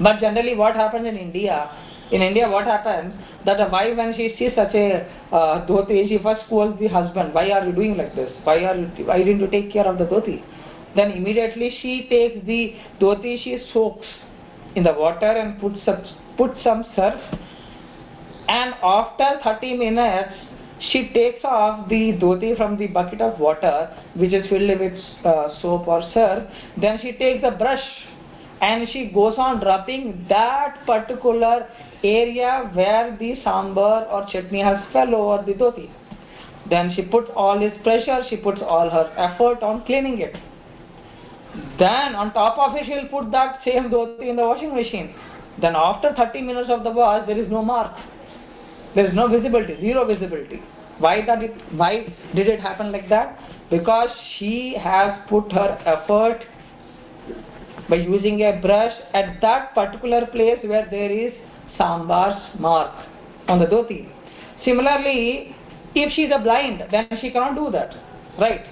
But 0.00 0.20
generally, 0.20 0.54
what 0.56 0.74
happens 0.74 1.06
in 1.06 1.16
India? 1.16 1.70
In 2.10 2.20
India, 2.20 2.48
what 2.48 2.66
happens 2.66 3.14
that 3.46 3.60
a 3.60 3.70
wife, 3.70 3.96
when 3.96 4.14
she 4.14 4.34
sees 4.38 4.54
such 4.54 4.74
a 4.74 5.06
uh, 5.32 5.66
dhoti, 5.66 6.06
she 6.08 6.18
first 6.18 6.44
scolds 6.46 6.78
the 6.78 6.86
husband. 6.86 7.32
Why 7.32 7.50
are 7.50 7.66
you 7.66 7.72
doing 7.72 7.96
like 7.96 8.14
this? 8.14 8.30
Why 8.44 8.64
are 8.64 8.76
you, 8.76 8.86
why 9.06 9.18
didn't 9.18 9.40
you 9.40 9.48
take 9.48 9.72
care 9.72 9.86
of 9.86 9.98
the 9.98 10.04
dhoti? 10.04 10.42
Then 10.94 11.12
immediately 11.12 11.76
she 11.80 12.06
takes 12.08 12.44
the 12.46 12.74
dhoti, 13.00 13.42
she 13.42 13.58
soaks 13.72 14.06
in 14.76 14.84
the 14.84 14.92
water 14.92 15.26
and 15.26 15.58
puts 15.60 15.84
some, 15.84 16.04
puts 16.36 16.62
some 16.62 16.84
surf. 16.94 17.20
And 18.48 18.74
after 18.82 19.40
30 19.42 19.78
minutes, 19.78 20.34
she 20.80 21.08
takes 21.14 21.44
off 21.44 21.88
the 21.88 22.12
dhoti 22.12 22.56
from 22.56 22.76
the 22.76 22.88
bucket 22.88 23.22
of 23.22 23.40
water, 23.40 23.96
which 24.14 24.32
is 24.32 24.46
filled 24.48 24.78
with 24.78 25.00
uh, 25.24 25.58
soap 25.60 25.88
or 25.88 26.02
surf. 26.12 26.44
Then 26.78 26.98
she 27.00 27.12
takes 27.12 27.42
the 27.42 27.52
brush 27.52 27.84
and 28.60 28.88
she 28.90 29.10
goes 29.10 29.34
on 29.38 29.60
rubbing 29.60 30.26
that 30.28 30.84
particular 30.86 31.68
area 32.04 32.70
where 32.74 33.16
the 33.18 33.36
sambar 33.44 34.10
or 34.12 34.26
chutney 34.30 34.60
has 34.60 34.80
fell 34.92 35.14
over 35.14 35.44
the 35.44 35.54
dhoti. 35.54 35.90
Then 36.68 36.92
she 36.94 37.02
puts 37.02 37.30
all 37.34 37.58
his 37.58 37.72
pressure, 37.82 38.22
she 38.28 38.36
puts 38.36 38.60
all 38.62 38.90
her 38.90 39.12
effort 39.16 39.62
on 39.62 39.84
cleaning 39.84 40.20
it. 40.20 40.36
Then 41.78 42.14
on 42.14 42.32
top 42.32 42.58
of 42.58 42.76
it, 42.76 42.86
she'll 42.86 43.08
put 43.08 43.30
that 43.32 43.60
same 43.64 43.90
dhoti 43.90 44.28
in 44.28 44.36
the 44.36 44.42
washing 44.42 44.74
machine. 44.74 45.14
Then 45.60 45.74
after 45.76 46.12
30 46.14 46.42
minutes 46.42 46.70
of 46.70 46.84
the 46.84 46.90
wash, 46.90 47.26
there 47.26 47.38
is 47.38 47.50
no 47.50 47.62
mark. 47.62 47.96
There 48.94 49.06
is 49.06 49.14
no 49.14 49.28
visibility, 49.28 49.80
zero 49.80 50.04
visibility. 50.06 50.62
Why 50.98 51.24
that? 51.26 51.42
It, 51.42 51.52
why 51.72 52.06
did 52.34 52.48
it 52.48 52.60
happen 52.60 52.92
like 52.92 53.08
that? 53.08 53.38
Because 53.70 54.10
she 54.36 54.76
has 54.78 55.20
put 55.28 55.50
her 55.52 55.78
effort 55.84 56.44
by 57.88 57.96
using 57.96 58.42
a 58.42 58.60
brush 58.60 58.92
at 59.12 59.40
that 59.40 59.74
particular 59.74 60.26
place 60.26 60.58
where 60.62 60.86
there 60.90 61.10
is 61.10 61.32
sambar's 61.76 62.40
mark 62.58 62.92
on 63.48 63.58
the 63.58 63.66
dhoti. 63.66 64.08
Similarly, 64.64 65.54
if 65.94 66.12
she 66.12 66.22
is 66.22 66.32
a 66.34 66.38
blind, 66.42 66.84
then 66.90 67.08
she 67.20 67.30
cannot 67.30 67.54
do 67.54 67.70
that. 67.70 67.94
Right? 68.38 68.62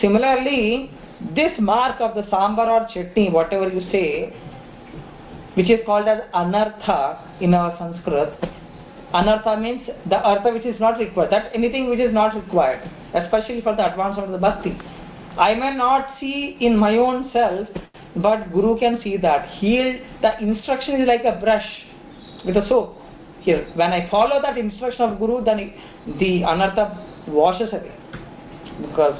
Similarly, 0.00 0.90
this 1.34 1.52
mark 1.58 2.00
of 2.00 2.14
the 2.14 2.22
sambar 2.30 2.68
or 2.68 2.88
chutney, 2.92 3.30
whatever 3.30 3.68
you 3.68 3.80
say, 3.90 4.34
which 5.54 5.70
is 5.70 5.80
called 5.86 6.06
as 6.06 6.20
anartha 6.34 7.40
in 7.40 7.54
our 7.54 7.76
Sanskrit, 7.78 8.34
anartha 9.14 9.60
means 9.60 9.88
the 10.08 10.20
artha 10.20 10.52
which 10.52 10.66
is 10.66 10.78
not 10.78 10.98
required. 10.98 11.30
That 11.30 11.50
anything 11.54 11.88
which 11.88 12.00
is 12.00 12.12
not 12.12 12.34
required, 12.34 12.90
especially 13.14 13.62
for 13.62 13.74
the 13.74 13.90
advancement 13.90 14.26
of 14.26 14.32
the 14.32 14.38
bhakti. 14.38 14.78
I 15.38 15.54
may 15.54 15.74
not 15.74 16.18
see 16.18 16.56
in 16.60 16.76
my 16.76 16.96
own 16.96 17.30
self, 17.32 17.68
but 18.16 18.52
Guru 18.52 18.78
can 18.78 19.00
see 19.02 19.16
that. 19.18 19.48
He, 19.50 20.02
the 20.22 20.38
instruction 20.40 21.00
is 21.00 21.08
like 21.08 21.24
a 21.24 21.38
brush 21.40 21.85
a 22.54 22.68
soap. 22.68 22.96
Here, 23.40 23.66
when 23.74 23.92
I 23.92 24.08
follow 24.10 24.40
that 24.42 24.58
instruction 24.58 25.02
of 25.02 25.18
Guru, 25.18 25.44
then 25.44 25.72
the 26.18 26.42
anartha 26.42 27.28
washes 27.28 27.72
away. 27.72 27.94
Because 28.80 29.18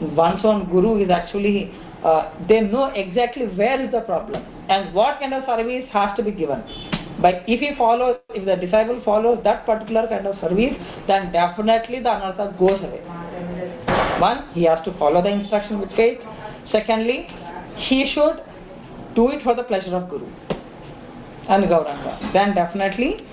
one's 0.00 0.44
own 0.44 0.70
Guru 0.70 1.02
is 1.02 1.10
actually, 1.10 1.72
uh, 2.04 2.32
they 2.48 2.60
know 2.60 2.86
exactly 2.86 3.46
where 3.46 3.80
is 3.80 3.90
the 3.90 4.02
problem 4.02 4.44
and 4.68 4.94
what 4.94 5.20
kind 5.20 5.34
of 5.34 5.44
service 5.44 5.88
has 5.92 6.16
to 6.16 6.22
be 6.22 6.32
given. 6.32 6.62
But 7.20 7.42
if 7.48 7.60
he 7.60 7.74
follows, 7.76 8.18
if 8.30 8.44
the 8.44 8.56
disciple 8.56 9.00
follows 9.04 9.42
that 9.44 9.66
particular 9.66 10.06
kind 10.06 10.26
of 10.26 10.38
service, 10.40 10.74
then 11.06 11.32
definitely 11.32 11.98
the 12.00 12.10
anartha 12.10 12.58
goes 12.58 12.80
away. 12.80 13.02
One, 14.20 14.48
he 14.52 14.64
has 14.64 14.84
to 14.84 14.96
follow 14.98 15.22
the 15.22 15.30
instruction 15.30 15.80
with 15.80 15.90
faith. 15.96 16.18
Secondly, 16.70 17.26
he 17.76 18.10
should 18.12 18.42
do 19.14 19.30
it 19.30 19.42
for 19.42 19.54
the 19.54 19.64
pleasure 19.64 19.94
of 19.94 20.10
Guru 20.10 20.28
and 21.48 21.64
Gauranga. 21.64 22.32
Then 22.32 22.54
definitely 22.54 23.26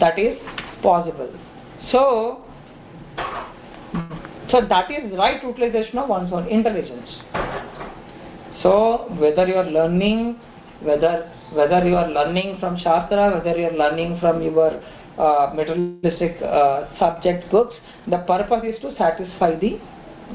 that 0.00 0.18
is 0.18 0.38
possible. 0.82 1.32
So, 1.90 2.44
so 4.50 4.66
that 4.68 4.90
is 4.90 5.12
right 5.16 5.42
utilization 5.42 5.98
of 5.98 6.08
one's 6.08 6.32
own 6.32 6.48
intelligence. 6.48 7.22
So 8.62 9.06
whether 9.18 9.46
you 9.46 9.54
are 9.54 9.64
learning, 9.64 10.38
whether 10.82 11.30
whether 11.52 11.86
you 11.86 11.96
are 11.96 12.08
learning 12.08 12.58
from 12.60 12.76
Shastra, 12.78 13.32
whether 13.34 13.58
you 13.58 13.66
are 13.66 13.76
learning 13.76 14.18
from 14.20 14.40
your 14.42 14.80
uh, 15.18 15.52
materialistic 15.54 16.40
uh, 16.42 16.98
subject 16.98 17.50
books, 17.50 17.74
the 18.08 18.18
purpose 18.18 18.62
is 18.64 18.80
to 18.80 18.94
satisfy 18.96 19.54
the 19.58 19.78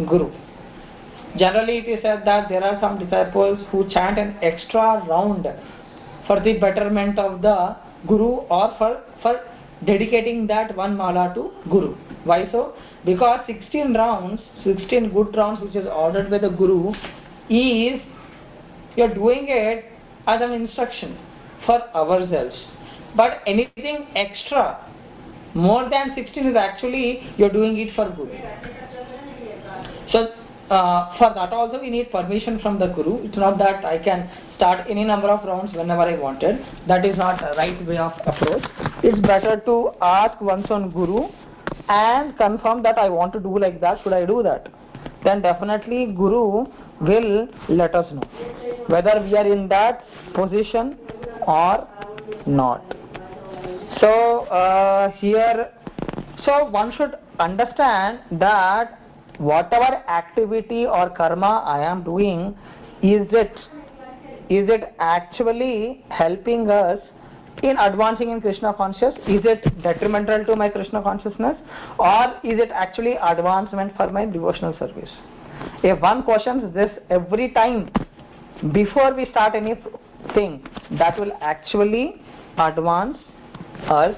Guru. 0.07 0.31
Generally, 1.37 1.79
it 1.79 1.89
is 1.89 2.01
said 2.01 2.23
that 2.25 2.49
there 2.49 2.63
are 2.63 2.79
some 2.79 2.99
disciples 2.99 3.59
who 3.71 3.89
chant 3.89 4.17
an 4.19 4.37
extra 4.41 5.03
round 5.07 5.47
for 6.27 6.39
the 6.41 6.59
betterment 6.59 7.17
of 7.17 7.41
the 7.41 7.75
Guru 8.07 8.45
or 8.49 8.75
for, 8.77 9.01
for 9.21 9.41
dedicating 9.85 10.45
that 10.47 10.75
one 10.75 10.95
mala 10.95 11.33
to 11.33 11.51
Guru. 11.69 11.95
Why 12.25 12.51
so? 12.51 12.75
Because 13.05 13.45
16 13.47 13.93
rounds, 13.93 14.41
16 14.63 15.13
good 15.13 15.35
rounds 15.35 15.61
which 15.61 15.75
is 15.75 15.87
ordered 15.87 16.29
by 16.29 16.39
the 16.39 16.49
Guru 16.49 16.91
is 17.49 18.01
you 18.95 19.03
are 19.03 19.13
doing 19.13 19.45
it 19.47 19.85
as 20.27 20.41
an 20.41 20.51
instruction 20.51 21.17
for 21.65 21.81
ourselves. 21.95 22.55
But 23.15 23.41
anything 23.47 24.07
extra, 24.15 24.83
more 25.55 25.89
than 25.89 26.13
16 26.15 26.47
is 26.47 26.55
actually 26.55 27.33
you 27.37 27.45
are 27.45 27.53
doing 27.53 27.77
it 27.77 27.95
for 27.95 28.09
Guru. 28.09 28.37
So 30.11 30.27
uh, 30.69 31.17
for 31.17 31.33
that 31.33 31.53
also 31.53 31.79
we 31.79 31.89
need 31.89 32.11
permission 32.11 32.59
from 32.59 32.79
the 32.79 32.87
Guru. 32.87 33.23
It's 33.25 33.37
not 33.37 33.57
that 33.59 33.85
I 33.85 33.97
can 33.97 34.29
start 34.55 34.85
any 34.89 35.03
number 35.03 35.27
of 35.27 35.45
rounds 35.45 35.73
whenever 35.73 36.01
I 36.01 36.17
wanted. 36.17 36.65
That 36.87 37.05
is 37.05 37.17
not 37.17 37.39
the 37.39 37.55
right 37.57 37.85
way 37.87 37.97
of 37.97 38.13
approach. 38.25 38.63
It's 39.03 39.19
better 39.25 39.61
to 39.65 39.91
ask 40.01 40.39
one's 40.41 40.69
own 40.69 40.91
Guru 40.91 41.29
and 41.87 42.35
confirm 42.37 42.83
that 42.83 42.97
I 42.97 43.09
want 43.09 43.33
to 43.33 43.39
do 43.39 43.57
like 43.57 43.79
that. 43.81 44.03
Should 44.03 44.13
I 44.13 44.25
do 44.25 44.43
that? 44.43 44.69
Then 45.23 45.41
definitely 45.41 46.07
Guru 46.07 46.65
will 47.01 47.47
let 47.69 47.95
us 47.95 48.11
know 48.11 48.27
whether 48.87 49.21
we 49.23 49.35
are 49.35 49.45
in 49.45 49.67
that 49.69 50.03
position 50.33 50.97
or 51.47 51.87
not. 52.45 52.95
So 53.99 54.41
uh, 54.45 55.11
here, 55.11 55.71
so 56.45 56.69
one 56.69 56.91
should 56.91 57.15
understand 57.39 58.19
that 58.39 58.99
whatever 59.37 60.03
activity 60.07 60.85
or 60.85 61.09
karma 61.09 61.63
I 61.65 61.83
am 61.83 62.03
doing, 62.03 62.57
is 63.01 63.27
it 63.31 63.57
is 64.49 64.69
it 64.69 64.95
actually 64.99 66.05
helping 66.09 66.69
us 66.69 66.99
in 67.63 67.77
advancing 67.77 68.29
in 68.29 68.39
Krishna 68.39 68.73
consciousness? 68.73 69.15
Is 69.27 69.41
it 69.43 69.83
detrimental 69.83 70.45
to 70.45 70.55
my 70.55 70.69
Krishna 70.69 71.01
consciousness, 71.01 71.57
or 71.99 72.35
is 72.43 72.59
it 72.59 72.69
actually 72.71 73.17
advancement 73.21 73.95
for 73.97 74.09
my 74.09 74.25
devotional 74.25 74.77
service? 74.77 75.11
If 75.83 75.99
one 76.01 76.23
questions 76.23 76.73
this 76.73 76.91
every 77.09 77.51
time 77.51 77.89
before 78.71 79.13
we 79.13 79.25
start 79.25 79.55
anything, 79.55 80.65
that 80.97 81.19
will 81.19 81.31
actually 81.41 82.21
advance 82.57 83.17
us 83.87 84.15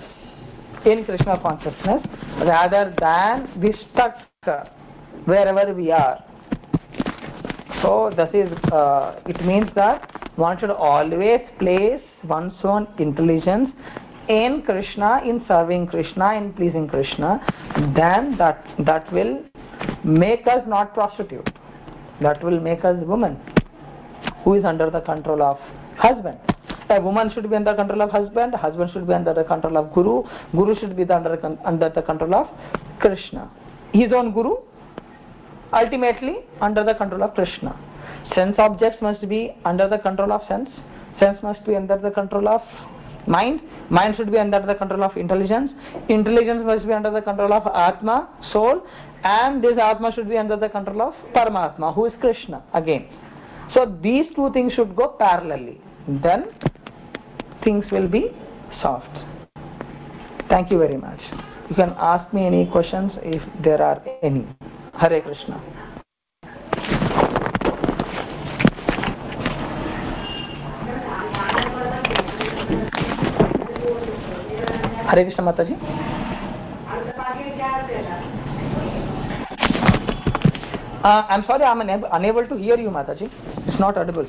in 0.86 1.04
Krishna 1.06 1.40
consciousness 1.42 2.06
rather 2.42 2.94
than 3.00 3.60
be 3.60 3.74
stuck 3.92 4.16
wherever 5.26 5.74
we 5.74 5.92
are. 5.92 6.24
So 7.82 8.12
this 8.16 8.30
is 8.34 8.52
uh, 8.72 9.22
it 9.26 9.44
means 9.46 9.70
that 9.76 10.32
one 10.36 10.60
should 10.60 10.72
always 10.72 11.42
place 11.60 12.02
one's 12.24 12.54
own 12.64 12.88
intelligence 12.98 13.70
in 14.28 14.64
Krishna, 14.66 15.22
in 15.26 15.44
serving 15.48 15.88
Krishna, 15.88 16.34
in 16.34 16.54
pleasing 16.54 16.88
Krishna. 16.88 17.42
Then 17.96 18.38
that 18.38 18.66
that 18.86 19.12
will 19.14 19.44
make 20.04 20.46
us 20.48 20.64
not 20.68 20.94
prostitute. 20.94 21.50
That 22.22 22.44
will 22.44 22.60
make 22.60 22.84
us 22.84 22.98
woman 23.06 23.40
who 24.44 24.56
is 24.56 24.66
under 24.66 24.90
the 24.90 25.02
control 25.02 25.42
of 25.42 25.58
husband. 25.98 26.40
A 26.90 27.00
woman 27.00 27.32
should 27.34 27.50
be 27.50 27.56
under 27.56 27.72
the 27.72 27.78
control 27.78 28.02
of 28.02 28.10
husband, 28.10 28.56
husband 28.56 28.92
should 28.92 29.08
be 29.08 29.14
under 29.14 29.34
the 29.34 29.44
control 29.44 29.78
of 29.78 29.94
guru, 29.94 30.24
guru 30.52 30.76
should 30.80 30.98
be 30.98 31.04
under, 31.04 31.40
under 31.64 31.90
the 31.90 32.02
control 32.02 32.34
of 32.34 32.48
Krishna. 33.00 33.50
His 33.94 34.12
own 34.12 34.34
guru 34.34 34.56
ultimately 35.74 36.38
under 36.62 36.84
the 36.84 36.96
control 36.96 37.24
of 37.24 37.34
krishna. 37.36 37.78
Sense 38.36 38.56
objects 38.58 39.02
must 39.02 39.28
be 39.28 39.56
under 39.66 39.88
the 39.88 39.98
control 39.98 40.32
of 40.32 40.42
sense. 40.48 40.70
Sense 41.20 41.42
must 41.42 41.66
be 41.66 41.76
under 41.76 41.98
the 41.98 42.12
control 42.12 42.48
of 42.48 42.62
mind. 43.28 43.62
Mind 43.90 44.16
should 44.16 44.32
be 44.32 44.38
under 44.38 44.64
the 44.66 44.76
control 44.76 45.04
of 45.04 45.18
intelligence. 45.18 45.72
Intelligence 46.10 46.62
must 46.66 46.86
be 46.86 46.94
under 46.94 47.12
the 47.12 47.22
control 47.22 47.54
of 47.54 47.68
atma 47.68 48.30
soul. 48.52 48.86
And 49.24 49.64
this 49.64 49.78
atma 49.78 50.12
should 50.14 50.30
be 50.30 50.38
under 50.38 50.56
the 50.56 50.70
control 50.70 51.02
of 51.02 51.14
paramatma 51.36 51.94
who 51.94 52.06
is 52.06 52.14
krishna 52.20 52.64
again. 52.74 53.08
So 53.74 53.98
these 54.02 54.26
two 54.36 54.52
things 54.54 54.74
should 54.74 54.96
go 54.96 55.16
parallelly. 55.20 55.80
Then 56.24 56.54
things 57.64 57.86
will 57.92 58.08
be 58.08 58.32
solved. 58.82 59.06
Thank 60.50 60.72
you 60.72 60.80
very 60.80 60.98
much. 60.98 61.20
You 61.70 61.76
can 61.76 61.94
ask 61.98 62.34
me 62.34 62.46
any 62.48 62.70
questions 62.72 63.12
if 63.22 63.42
there 63.64 63.82
are 63.82 64.02
any 64.24 64.48
हरे 65.02 65.20
कृष्ण। 65.20 65.54
हरे 75.10 75.24
कृष्ण 75.26 75.44
माता 75.44 75.64
ji 75.64 75.74
I 81.06 81.36
am 81.36 81.42
sorry 81.42 81.64
I 81.64 81.72
am 81.72 82.02
unable 82.04 82.46
to 82.46 82.58
hear 82.58 82.80
you 82.80 82.92
माता 82.92 83.14
ji 83.14 83.26
it's 83.26 83.80
not 83.82 83.98
audible 83.98 84.26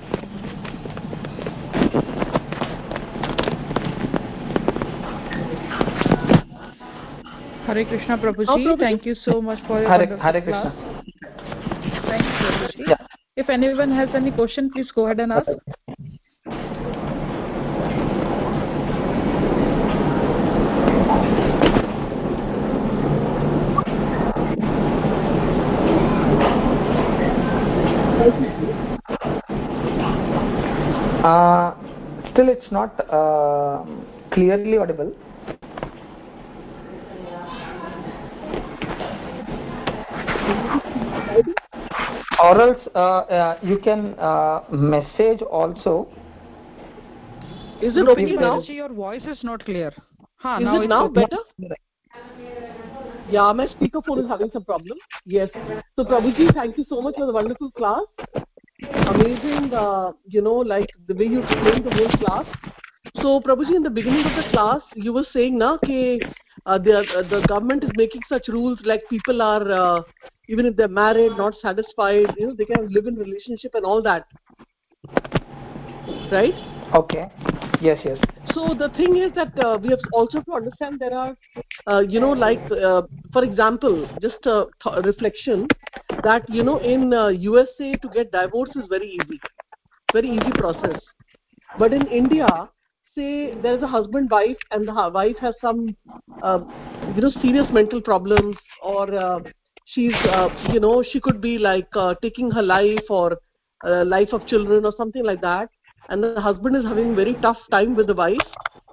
Hare 7.71 7.85
Krishna 7.85 8.19
Prabhuji, 8.19 8.47
Prabhuji. 8.47 8.79
thank 8.81 9.07
you 9.07 9.15
so 9.15 9.41
much 9.41 9.61
for 9.69 9.81
your 9.81 9.89
hare, 9.89 10.17
hare 10.19 10.43
class. 10.43 10.75
Thank 12.09 12.25
you, 12.25 12.33
Prabhuji. 12.39 12.89
yeah 12.89 12.97
If 13.37 13.49
anyone 13.49 13.93
has 13.93 14.09
any 14.13 14.33
question, 14.33 14.73
please 14.73 14.91
go 14.91 15.05
ahead 15.05 15.21
and 15.21 15.33
ask. 15.33 15.49
uh, 31.23 31.75
still 32.33 32.49
it's 32.49 32.73
not 32.73 32.99
uh, 33.09 33.85
clearly 34.33 34.77
audible 34.77 35.15
or 42.43 42.61
else 42.61 42.89
uh, 42.95 42.99
uh, 42.99 43.59
you 43.63 43.79
can 43.79 44.15
uh, 44.19 44.63
message 44.71 45.43
also 45.43 46.09
Is 47.83 47.97
it 47.97 48.09
okay 48.09 48.25
if 48.25 48.41
now? 48.41 48.61
Prabhuji, 48.61 48.75
your 48.75 48.89
voice 48.93 49.23
is 49.25 49.43
not 49.43 49.65
clear. 49.65 49.91
Ha, 50.37 50.59
Is 50.59 50.65
now 50.65 50.77
it 50.77 50.83
it's 50.83 50.89
now 50.89 51.05
okay. 51.07 51.15
better? 51.15 51.39
Yeah, 53.31 53.53
my 53.53 53.67
speakerphone 53.69 54.23
is 54.23 54.29
having 54.29 54.51
some 54.53 54.65
problem. 54.65 54.99
Yes. 55.25 55.49
So 55.97 56.05
Prabhuji, 56.05 56.53
thank 56.53 56.77
you 56.77 56.85
so 56.89 57.01
much 57.01 57.15
for 57.17 57.27
the 57.27 57.33
wonderful 57.33 57.71
class. 57.71 58.03
Amazing, 58.83 59.73
uh, 59.73 60.13
you 60.27 60.43
know, 60.43 60.57
like 60.57 60.91
the 61.09 61.15
way 61.15 61.27
you 61.27 61.43
explained 61.43 61.87
the 61.87 61.91
whole 61.91 62.11
class. 62.19 62.47
So 63.23 63.41
Prabhuji, 63.41 63.77
in 63.77 63.83
the 63.83 63.91
beginning 63.91 64.27
of 64.27 64.45
the 64.45 64.51
class, 64.51 64.81
you 64.95 65.13
were 65.15 65.27
saying 65.33 65.59
na 65.59 65.77
ke 65.79 66.21
uh, 66.67 66.79
the 66.79 66.99
uh, 66.99 67.23
the 67.29 67.45
government 67.49 67.85
is 67.85 67.91
making 67.97 68.21
such 68.29 68.49
rules 68.49 68.79
like 68.85 69.09
people 69.09 69.41
are 69.41 69.71
uh, 69.71 70.03
even 70.51 70.67
if 70.67 70.77
they're 70.77 70.89
married, 70.89 71.33
not 71.39 71.55
satisfied, 71.63 72.27
you 72.37 72.49
know, 72.49 72.55
they 72.55 72.65
can 72.65 72.93
live 72.93 73.07
in 73.07 73.15
relationship 73.15 73.75
and 73.75 73.85
all 73.85 74.03
that. 74.03 74.27
Right? 76.31 76.55
okay 76.95 77.31
yes 77.81 78.01
yes 78.05 78.19
so 78.53 78.75
the 78.75 78.89
thing 78.97 79.17
is 79.17 79.33
that 79.35 79.57
uh, 79.59 79.79
we 79.81 79.91
have 79.91 80.01
also 80.13 80.41
to 80.43 80.55
understand 80.55 80.99
there 80.99 81.17
are 81.17 81.37
uh, 81.87 82.01
you 82.01 82.21
know 82.21 82.31
like 82.33 82.61
uh, 82.73 83.03
for 83.33 83.45
example 83.45 84.09
just 84.21 84.45
a 84.47 84.67
th- 84.83 85.05
reflection 85.05 85.67
that 86.25 86.49
you 86.49 86.65
know 86.65 86.79
in 86.79 87.15
uh, 87.15 87.29
usa 87.29 87.95
to 88.03 88.09
get 88.09 88.33
divorce 88.33 88.71
is 88.75 88.89
very 88.89 89.09
easy 89.09 89.41
very 90.13 90.31
easy 90.31 90.53
process 90.59 91.01
but 91.79 91.93
in 91.93 92.07
india 92.09 92.49
say 93.15 93.55
there's 93.63 93.83
a 93.83 93.87
husband 93.87 94.29
wife 94.31 94.59
and 94.73 94.89
the 94.89 95.11
wife 95.15 95.37
has 95.41 95.55
some 95.61 95.97
uh, 96.43 96.59
you 97.15 97.23
know 97.23 97.33
serious 97.41 97.67
mental 97.73 98.01
problems 98.01 98.57
or 98.83 99.15
uh, 99.15 99.39
she's 99.93 100.15
uh, 100.39 100.49
you 100.73 100.81
know 100.81 101.03
she 101.11 101.21
could 101.21 101.41
be 101.41 101.59
like 101.59 101.89
uh, 101.95 102.15
taking 102.23 102.51
her 102.51 102.63
life 102.63 103.11
or 103.11 103.39
uh, 103.87 104.05
life 104.05 104.33
of 104.33 104.47
children 104.47 104.85
or 104.85 104.93
something 104.97 105.25
like 105.25 105.41
that. 105.43 105.69
And 106.09 106.23
the 106.23 106.31
husband 106.31 106.65
is 106.67 106.73
having 106.85 107.05
very 107.05 107.23
tough 107.31 107.59
time 107.71 107.85
with 107.85 107.97
the 107.97 108.05
wife 108.05 108.37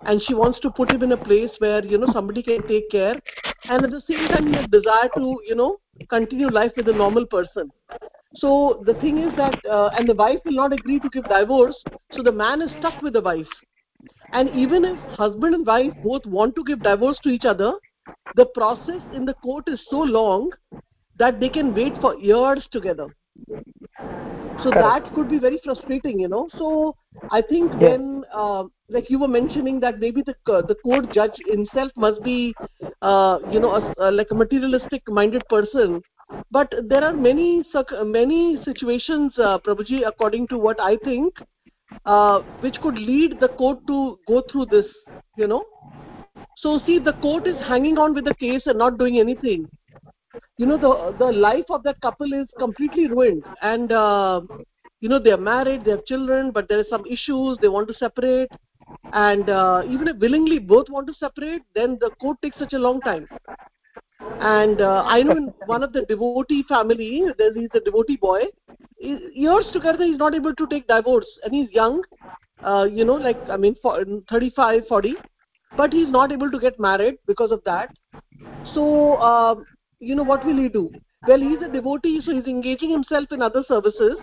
and 0.06 0.22
she 0.22 0.34
wants 0.34 0.60
to 0.60 0.70
put 0.70 0.90
him 0.92 1.02
in 1.04 1.12
a 1.12 1.18
place 1.18 1.50
where 1.60 1.84
you 1.84 1.98
know 1.98 2.08
somebody 2.14 2.42
can 2.44 2.66
take 2.68 2.90
care. 2.90 3.16
And 3.70 3.84
at 3.84 3.92
the 3.92 4.02
same 4.08 4.28
time 4.30 4.48
he 4.48 4.56
has 4.56 4.68
desire 4.68 5.10
to 5.16 5.40
you 5.48 5.56
know 5.56 5.80
continue 6.10 6.50
life 6.50 6.72
with 6.78 6.88
a 6.90 6.94
normal 6.94 7.26
person. 7.26 7.72
So 8.36 8.84
the 8.86 8.94
thing 8.96 9.18
is 9.18 9.36
that 9.38 9.60
uh, 9.66 9.90
and 9.98 10.08
the 10.08 10.14
wife 10.16 10.40
will 10.46 10.54
not 10.64 10.74
agree 10.74 11.00
to 11.00 11.10
give 11.10 11.28
divorce 11.28 11.76
so 12.12 12.24
the 12.24 12.32
man 12.32 12.62
is 12.62 12.72
stuck 12.80 13.02
with 13.02 13.14
the 13.14 13.22
wife. 13.22 13.54
And 14.34 14.50
even 14.50 14.86
if 14.86 14.98
husband 15.18 15.54
and 15.56 15.66
wife 15.66 15.94
both 16.04 16.26
want 16.26 16.56
to 16.56 16.64
give 16.64 16.84
divorce 16.84 17.20
to 17.24 17.30
each 17.30 17.46
other 17.46 17.74
the 18.36 18.46
process 18.54 19.02
in 19.14 19.26
the 19.26 19.34
court 19.36 19.68
is 19.68 19.82
so 19.90 20.00
long 20.00 20.50
that 21.18 21.40
they 21.40 21.50
can 21.50 21.74
wait 21.74 21.98
for 22.02 22.16
years 22.18 22.68
together. 22.72 23.08
So 24.58 24.72
Correct. 24.72 24.74
that 24.74 25.12
could 25.14 25.30
be 25.30 25.40
very 25.40 25.60
frustrating 25.64 26.20
you 26.20 26.28
know. 26.28 26.48
So 26.58 26.96
i 27.32 27.42
think 27.42 27.74
Yeah. 27.80 27.88
when 27.88 28.24
uh, 28.42 28.64
like 28.96 29.10
you 29.10 29.20
were 29.20 29.28
mentioning 29.36 29.80
that 29.82 30.00
maybe 30.00 30.22
the 30.30 30.36
the 30.72 30.76
court 30.84 31.10
judge 31.18 31.38
himself 31.48 31.92
must 32.06 32.22
be 32.24 32.56
uh, 33.02 33.40
you 33.50 33.60
know 33.60 33.72
a, 33.80 33.82
a, 34.08 34.12
like 34.12 34.32
a 34.32 34.36
materialistic 34.36 35.04
minded 35.10 35.48
person. 35.50 36.02
But 36.52 36.74
there 36.90 37.04
are 37.04 37.14
many 37.14 37.64
many 38.18 38.42
situations 38.64 39.38
uh, 39.38 39.58
prabhuji 39.60 40.02
according 40.14 40.48
to 40.54 40.58
what 40.68 40.80
i 40.90 40.96
think 41.10 41.44
uh, 42.06 42.40
which 42.66 42.80
could 42.86 42.98
lead 43.10 43.40
the 43.40 43.50
court 43.64 43.80
to 43.88 44.00
go 44.28 44.42
through 44.52 44.68
this 44.78 44.88
you 45.36 45.48
know. 45.48 45.64
So 46.58 46.80
see 46.86 47.00
the 47.00 47.14
court 47.14 47.48
is 47.48 47.58
hanging 47.68 47.98
on 47.98 48.14
with 48.14 48.26
the 48.26 48.36
case 48.36 48.64
and 48.66 48.78
not 48.78 48.98
doing 48.98 49.20
anything 49.20 49.68
you 50.58 50.66
know 50.66 50.78
the 50.78 51.16
the 51.18 51.32
life 51.32 51.66
of 51.70 51.84
that 51.84 52.00
couple 52.02 52.34
is 52.34 52.48
completely 52.58 53.08
ruined. 53.08 53.44
And 53.62 53.92
uh, 53.92 54.42
you 55.00 55.10
know 55.10 55.20
they 55.20 55.32
are 55.32 55.38
married 55.38 55.86
they 55.86 55.92
have 55.92 56.06
children 56.06 56.52
but 56.52 56.68
there 56.68 56.80
are 56.80 56.90
some 56.90 57.06
issues 57.06 57.58
they 57.62 57.68
want 57.68 57.88
to 57.88 57.94
separate. 57.94 58.52
And 59.14 59.50
uh, 59.50 59.84
even 59.90 60.08
if 60.08 60.18
willingly 60.18 60.60
both 60.60 60.90
want 60.90 61.08
to 61.08 61.14
separate 61.14 61.64
then 61.76 61.98
the 62.00 62.10
court 62.22 62.42
takes 62.42 62.58
such 62.58 62.74
a 62.74 62.80
long 62.80 63.02
time. 63.02 63.28
And 64.40 64.82
uh, 64.82 65.04
i 65.08 65.22
know 65.22 65.36
in 65.38 65.54
one 65.66 65.84
of 65.84 65.94
the 65.94 66.02
devotee 66.12 66.64
family 66.68 67.12
there's 67.38 67.56
he's 67.56 67.70
a 67.74 67.80
devotee 67.80 68.18
boy 68.18 68.42
he- 68.98 69.30
years 69.34 69.66
together 69.74 70.04
he's 70.04 70.18
not 70.18 70.34
able 70.36 70.54
to 70.56 70.68
take 70.68 70.88
divorce. 70.88 71.28
And 71.44 71.54
he's 71.54 71.72
young 71.72 72.02
uh, 72.64 72.86
you 72.92 73.06
know 73.06 73.16
like 73.16 73.38
i 73.50 73.58
mean 73.58 73.76
for 73.82 74.04
35 74.30 74.88
40 74.88 75.16
but 75.76 75.94
he's 75.94 76.10
not 76.10 76.32
able 76.32 76.50
to 76.52 76.60
get 76.60 76.80
married 76.80 77.18
because 77.28 77.52
of 77.52 77.64
that. 77.66 77.90
So 78.74 79.14
uh, 79.16 79.56
you 80.00 80.16
know 80.16 80.24
what 80.24 80.46
will 80.46 80.58
he 80.58 80.70
do? 80.70 80.90
Well 81.28 81.40
he's 81.40 81.62
a 81.62 81.70
devotee 81.70 82.22
so 82.24 82.34
he's 82.34 82.46
engaging 82.46 82.92
himself 82.92 83.32
in 83.32 83.42
other 83.42 83.64
services 83.68 84.18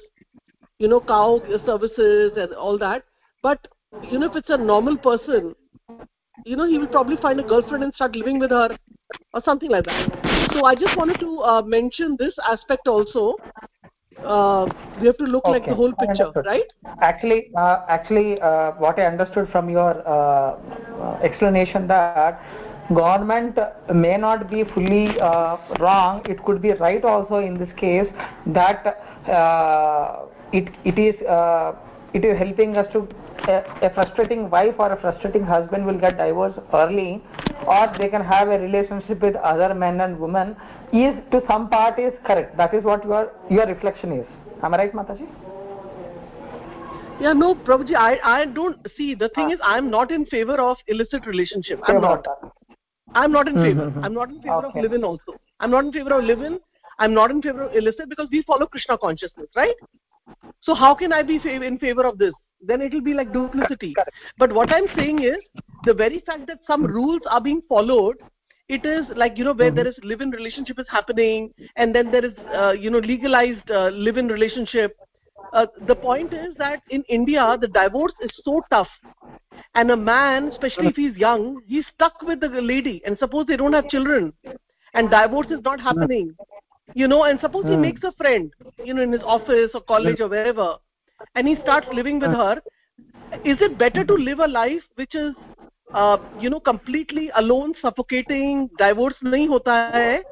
you 0.79 0.89
know 0.89 1.01
cow 1.01 1.41
services 1.67 2.33
and 2.37 2.53
all 2.55 2.79
that. 2.79 3.05
But 3.43 3.67
you 4.11 4.19
know 4.19 4.27
if 4.27 4.37
it's 4.37 4.51
a 4.51 4.57
normal 4.57 4.97
person 4.99 5.55
you 6.45 6.57
know 6.57 6.67
he 6.67 6.79
will 6.79 6.89
probably 6.89 7.17
find 7.17 7.41
a 7.41 7.45
girlfriend 7.45 7.85
and 7.85 7.95
start 7.95 8.17
living 8.17 8.39
with 8.39 8.51
her 8.51 8.77
or 9.33 9.43
something 9.45 9.71
like 9.71 9.85
that. 9.85 10.11
So 10.53 10.65
i 10.65 10.75
just 10.75 10.97
wanted 10.97 11.19
to 11.21 11.39
uh, 11.41 11.63
mention 11.63 12.17
this 12.19 12.35
aspect 12.49 12.87
also. 12.89 13.37
Uh, 14.25 14.67
we 15.01 15.07
have 15.07 15.17
to 15.19 15.25
look 15.25 15.47
like 15.47 15.67
the 15.67 15.75
whole 15.75 15.93
picture 15.93 16.31
right? 16.47 16.65
Actually, 17.01 17.51
uh, 17.57 17.81
actually, 17.89 18.41
uh, 18.41 18.73
what 18.73 18.99
I 18.99 19.07
understood 19.07 19.49
from 19.51 19.69
your 19.69 20.07
uh, 20.07 20.57
uh, 21.03 21.19
explanation 21.23 21.87
that 21.89 22.41
government 22.93 23.59
may 23.95 24.17
not 24.17 24.51
be 24.51 24.65
fully 24.65 25.19
uh, 25.21 25.57
wrong. 25.81 26.23
It 26.29 26.43
could 26.45 26.61
be 26.61 26.73
right 26.73 27.05
also 27.05 27.37
in 27.37 27.59
this 27.59 27.71
case 27.77 28.09
that 28.47 28.87
uh, 29.29 30.27
it 30.53 30.69
it 30.85 30.99
is 30.99 31.15
uh, 31.27 31.73
it 32.13 32.25
is 32.25 32.39
helping 32.39 32.77
us 32.77 32.87
to 32.93 33.09
a, 33.49 33.91
frustrating 33.95 34.49
wife 34.51 34.75
or 34.79 34.93
a 34.93 35.01
frustrating 35.01 35.45
husband 35.45 35.87
will 35.87 35.99
get 35.99 36.17
divorced 36.17 36.59
early, 36.73 37.23
or 37.67 37.93
they 37.99 38.09
can 38.09 38.23
have 38.23 38.49
a 38.49 38.59
relationship 38.59 39.21
with 39.21 39.37
other 39.37 39.75
men 39.75 40.01
and 40.01 40.19
women. 40.19 40.57
Is 40.93 41.17
to 41.33 41.43
some 41.49 41.69
part 41.69 41.99
is 41.99 42.13
correct. 42.25 42.57
That 42.57 42.75
is 42.75 42.85
what 42.85 43.05
your 43.05 43.33
your 43.51 43.67
reflection 43.67 44.13
is. 44.13 44.27
Am 44.63 44.75
I 44.75 44.79
right, 44.79 44.95
Mataji? 44.95 45.27
yeah 47.21 47.33
no 47.33 47.55
Prabhuji, 47.55 47.95
i 47.95 48.19
i 48.25 48.45
don't 48.45 48.77
see 48.97 49.15
the 49.15 49.29
thing 49.37 49.51
is 49.51 49.59
i'm 49.63 49.91
not 49.91 50.11
in 50.11 50.27
favor 50.27 50.57
of 50.61 50.77
illicit 50.89 51.27
relationship 51.27 51.81
i'm 51.85 52.01
not 52.01 52.27
i'm 53.15 53.33
not 53.33 53.49
in 53.49 53.55
favor. 53.55 53.91
Mhm. 53.91 54.05
i'm 54.05 54.15
not 54.15 54.31
in 54.31 54.41
favor 54.43 54.67
Okay. 54.67 54.79
of 54.79 54.85
live-in 54.85 55.05
also. 55.05 55.35
I'm 55.61 55.71
not 55.71 55.85
in 55.85 55.93
favor 55.93 56.15
of 56.19 56.25
live-in. 56.25 56.59
I'm 56.99 57.15
not 57.15 57.31
in 57.31 57.41
favor 57.43 57.63
of 57.65 57.75
illicit 57.75 58.09
because 58.09 58.29
we 58.31 58.43
follow 58.43 58.67
krishna 58.67 58.99
consciousness 58.99 59.49
right? 59.57 59.75
So 60.61 60.75
how 60.75 60.95
can 60.95 61.13
i 61.13 61.23
be 61.23 61.41
in 61.45 61.79
favor 61.79 62.07
of 62.07 62.19
this? 62.19 62.35
Then 62.61 62.81
it 62.81 62.93
will 62.95 63.03
be 63.03 63.15
like 63.15 63.33
duplicity. 63.33 63.95
But 64.39 64.53
what 64.53 64.73
i'm 64.73 64.87
saying 64.97 65.23
is 65.23 65.37
the 65.85 65.95
very 65.95 66.21
fact 66.31 66.47
that 66.47 66.61
some 66.67 66.85
rules 66.85 67.23
are 67.31 67.41
being 67.41 67.63
followed 67.69 68.17
it 68.69 68.87
is 68.87 69.05
like 69.15 69.37
you 69.37 69.45
know 69.45 69.53
where 69.53 69.69
mm-hmm. 69.69 69.77
there 69.77 69.87
is 69.87 69.97
live-in 70.03 70.31
relationship 70.31 70.79
is 70.79 70.87
happening 70.89 71.53
and 71.77 71.95
then 71.95 72.11
there 72.11 72.25
is 72.25 72.33
uh, 72.55 72.73
you 72.73 72.91
know 72.91 72.99
legalized 72.99 73.71
uh, 73.71 73.89
live-in 73.89 74.29
relationship 74.29 74.97
uh, 75.55 75.67
the 75.87 75.95
point 75.95 76.33
is 76.33 76.55
that 76.59 76.83
in 76.91 77.03
india 77.17 77.57
the 77.61 77.69
divorce 77.69 78.13
is 78.21 78.31
so 78.45 78.61
tough. 78.71 78.89
And 79.77 79.91
a 79.91 79.97
man 79.97 80.49
especially 80.53 80.89
if 80.89 80.97
he's 80.97 81.17
young 81.17 81.61
he's 81.67 81.87
stuck 81.95 82.23
with 82.23 82.41
the 82.41 82.49
lady. 82.49 83.03
And 83.07 83.19
suppose 83.19 83.47
they 83.47 83.57
don't 83.57 83.73
have 83.73 83.89
children. 83.89 84.33
And 84.95 85.11
divorce 85.11 85.51
is 85.51 85.63
not 85.65 85.81
happening. 85.81 86.35
You 86.95 87.09
know 87.09 87.25
and 87.25 87.41
suppose 87.41 87.65
he 87.65 87.75
hmm. 87.75 87.87
makes 87.87 88.05
a 88.05 88.13
friend 88.13 88.53
you 88.85 88.95
know 88.95 89.03
in 89.03 89.13
his 89.13 89.23
office 89.37 89.71
or 89.75 89.83
college 89.93 90.21
or 90.21 90.29
wherever 90.29 90.69
and 91.35 91.49
he 91.49 91.57
starts 91.63 91.87
living 91.93 92.21
with 92.21 92.31
her. 92.31 92.63
Is 93.45 93.61
it 93.69 93.79
better 93.79 94.05
to 94.05 94.15
live 94.15 94.41
a 94.41 94.47
life 94.47 94.83
which 95.03 95.15
is 95.15 95.35
uh, 95.93 96.19
you 96.41 96.51
know 96.51 96.61
completely 96.61 97.31
alone 97.43 97.75
suffocating 97.81 98.69
divorce 98.79 99.23
nahi 99.35 99.49
hota 99.55 99.79
hai 99.95 100.23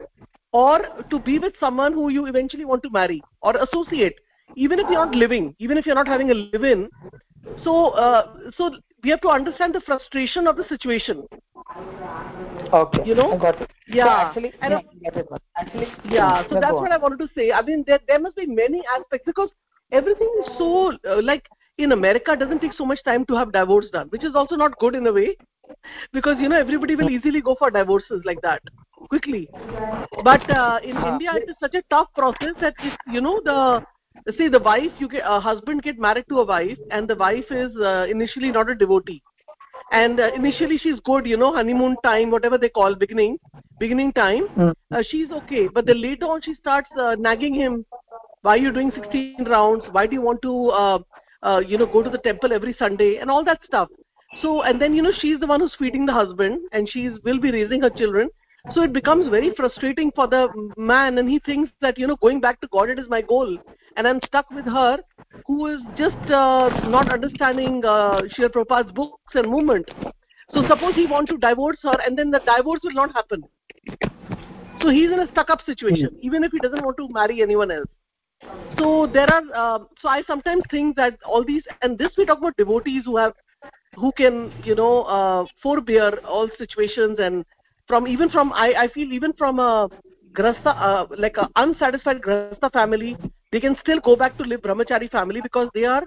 or 0.64 0.80
to 1.10 1.18
be 1.30 1.38
with 1.46 1.62
someone 1.64 1.92
who 2.00 2.10
you 2.18 2.26
eventually 2.34 2.64
want 2.64 2.82
to 2.88 2.90
marry 3.00 3.22
or 3.40 3.56
associate 3.68 4.21
even 4.56 4.78
if 4.78 4.86
you're 4.88 5.04
not 5.04 5.14
living 5.14 5.54
even 5.58 5.76
if 5.76 5.86
you're 5.86 5.94
not 5.94 6.08
having 6.08 6.30
a 6.30 6.34
live 6.34 6.64
in 6.64 6.88
so 7.64 7.90
uh, 7.90 8.36
so 8.56 8.70
we 9.02 9.10
have 9.10 9.20
to 9.20 9.28
understand 9.28 9.74
the 9.74 9.80
frustration 9.80 10.46
of 10.46 10.56
the 10.56 10.64
situation. 10.68 11.26
Okay. 12.72 13.00
You 13.04 13.14
know? 13.16 13.32
I 13.32 13.36
got 13.36 13.60
it. 13.60 13.70
Yeah, 13.88 14.06
yeah 14.06 14.20
actually, 14.20 14.52
and, 14.62 14.74
yeah, 15.00 15.10
actually 15.58 15.86
yeah 16.04 16.48
so 16.48 16.60
that's 16.60 16.72
what 16.72 16.92
i 16.92 16.96
wanted 16.96 17.18
to 17.18 17.28
say. 17.34 17.52
I 17.52 17.62
mean 17.62 17.84
there, 17.86 17.98
there 18.06 18.20
must 18.20 18.36
be 18.36 18.46
many 18.46 18.82
aspects 18.96 19.26
because 19.26 19.50
everything 19.90 20.30
is 20.42 20.56
so 20.56 20.92
uh, 21.08 21.20
like 21.22 21.46
in 21.78 21.92
america 21.92 22.36
doesn't 22.36 22.60
take 22.60 22.72
so 22.74 22.86
much 22.86 23.02
time 23.04 23.26
to 23.26 23.34
have 23.34 23.52
divorce 23.52 23.86
done 23.92 24.08
which 24.08 24.24
is 24.24 24.34
also 24.34 24.54
not 24.56 24.78
good 24.78 24.94
in 24.94 25.06
a 25.06 25.12
way 25.12 25.36
because 26.12 26.36
you 26.38 26.48
know 26.48 26.58
everybody 26.58 26.96
will 26.96 27.10
easily 27.10 27.40
go 27.40 27.54
for 27.58 27.70
divorces 27.70 28.22
like 28.24 28.40
that 28.42 28.62
quickly. 29.08 29.48
But 30.22 30.48
uh, 30.50 30.78
in 30.82 30.96
india 30.96 31.32
it 31.34 31.50
is 31.50 31.56
such 31.60 31.74
a 31.74 31.82
tough 31.90 32.08
process 32.14 32.54
that 32.60 32.74
if 32.78 32.94
you 33.08 33.20
know 33.20 33.40
the 33.44 33.84
see 34.38 34.48
the 34.48 34.58
wife 34.58 34.92
you 34.98 35.08
get 35.08 35.22
a 35.24 35.40
husband 35.40 35.82
get 35.82 35.98
married 35.98 36.26
to 36.28 36.40
a 36.40 36.44
wife 36.44 36.78
and 36.90 37.08
the 37.08 37.16
wife 37.16 37.50
is 37.50 37.74
uh, 37.76 38.06
initially 38.08 38.50
not 38.50 38.70
a 38.70 38.74
devotee. 38.74 39.22
And 39.90 40.20
uh, 40.20 40.30
initially 40.34 40.78
she's 40.78 41.00
good 41.04 41.26
you 41.26 41.36
know 41.36 41.52
honeymoon 41.52 41.96
time 42.02 42.30
whatever 42.30 42.58
they 42.58 42.68
call 42.68 42.94
beginning 42.94 43.38
beginning 43.78 44.12
time 44.12 44.48
mm. 44.56 44.74
uh, 44.90 45.02
she's 45.08 45.30
okay. 45.30 45.68
But 45.68 45.86
then 45.86 46.00
later 46.00 46.26
on 46.26 46.42
she 46.42 46.54
starts 46.54 46.88
uh, 46.98 47.16
nagging 47.18 47.54
him 47.54 47.84
why 48.42 48.54
are 48.54 48.58
you 48.58 48.72
doing 48.72 48.90
16 48.94 49.44
rounds? 49.44 49.84
Why 49.92 50.06
do 50.06 50.14
you 50.14 50.22
want 50.22 50.42
to 50.42 50.68
uh, 50.70 50.98
uh, 51.42 51.60
you 51.60 51.78
know 51.78 51.86
go 51.86 52.02
to 52.02 52.10
the 52.10 52.18
temple 52.18 52.52
every 52.52 52.74
sunday? 52.78 53.18
And 53.18 53.30
all 53.30 53.44
that 53.44 53.60
stuff. 53.64 53.88
So 54.40 54.62
and 54.62 54.80
then 54.80 54.94
you 54.94 55.02
know 55.02 55.12
she's 55.20 55.38
the 55.38 55.46
one 55.46 55.60
who's 55.60 55.74
feeding 55.78 56.06
the 56.06 56.12
husband 56.12 56.60
and 56.72 56.88
she's 56.88 57.12
will 57.24 57.40
be 57.40 57.52
raising 57.52 57.82
her 57.82 57.90
children. 57.90 58.30
So 58.74 58.82
it 58.82 58.92
becomes 58.92 59.28
very 59.28 59.52
frustrating 59.56 60.12
for 60.12 60.28
the 60.28 60.48
man 60.76 61.18
and 61.18 61.28
he 61.28 61.40
thinks 61.40 61.70
that 61.80 61.98
you 61.98 62.06
know 62.06 62.16
going 62.16 62.40
back 62.40 62.60
to 62.60 62.68
god 62.68 62.90
it 62.90 62.98
is 62.98 63.08
my 63.08 63.20
goal 63.20 63.58
and 63.96 64.06
i'm 64.06 64.20
stuck 64.26 64.50
with 64.50 64.64
her 64.64 64.98
who 65.46 65.66
is 65.66 65.80
just 65.96 66.30
uh, 66.30 66.68
not 66.88 67.10
understanding 67.12 67.84
uh, 67.84 68.20
Srila 68.32 68.50
Prabhupada's 68.50 68.92
books 68.92 69.34
and 69.34 69.50
movement. 69.50 69.90
So 70.54 70.66
suppose 70.68 70.94
he 70.94 71.06
wants 71.06 71.30
to 71.32 71.38
divorce 71.38 71.78
her 71.82 71.96
and 72.04 72.18
then 72.18 72.30
the 72.30 72.40
divorce 72.40 72.80
will 72.84 72.92
not 72.92 73.12
happen. 73.12 73.42
So 74.82 74.90
he's 74.90 75.10
in 75.10 75.20
a 75.20 75.30
stuck 75.32 75.50
up 75.50 75.60
situation 75.64 76.16
even 76.20 76.44
if 76.44 76.52
he 76.52 76.58
doesn't 76.58 76.84
want 76.84 76.96
to 76.98 77.08
marry 77.08 77.42
anyone 77.42 77.70
else. 77.70 77.88
So 78.78 79.06
there 79.12 79.28
are 79.30 79.42
uh, 79.54 79.84
so 80.00 80.08
i 80.08 80.22
sometimes 80.26 80.62
think 80.70 80.96
that 80.96 81.18
all 81.24 81.44
these 81.44 81.62
and 81.82 81.98
this 81.98 82.12
we 82.16 82.26
talk 82.26 82.38
about 82.38 82.56
devotees 82.56 83.04
who 83.04 83.16
have 83.16 83.34
who 83.96 84.12
can 84.12 84.52
you 84.64 84.74
know 84.74 85.02
uh, 85.02 85.44
forbear 85.62 86.18
all 86.26 86.48
situations 86.58 87.18
and 87.18 87.44
from 87.86 88.06
even 88.06 88.30
from 88.30 88.52
i 88.52 88.72
i 88.84 88.88
feel 88.88 89.12
even 89.12 89.32
from 89.34 89.58
a 89.58 89.88
grasta 90.32 90.74
uh, 90.88 91.06
like 91.16 91.36
a 91.36 91.48
unsatisfied 91.56 92.20
grasta 92.22 92.72
family 92.72 93.16
they 93.52 93.60
can 93.60 93.76
still 93.80 94.00
go 94.00 94.16
back 94.16 94.36
to 94.38 94.44
live 94.44 94.62
brahmachari 94.62 95.10
family 95.10 95.40
because 95.40 95.68
they 95.74 95.84
are 95.84 96.04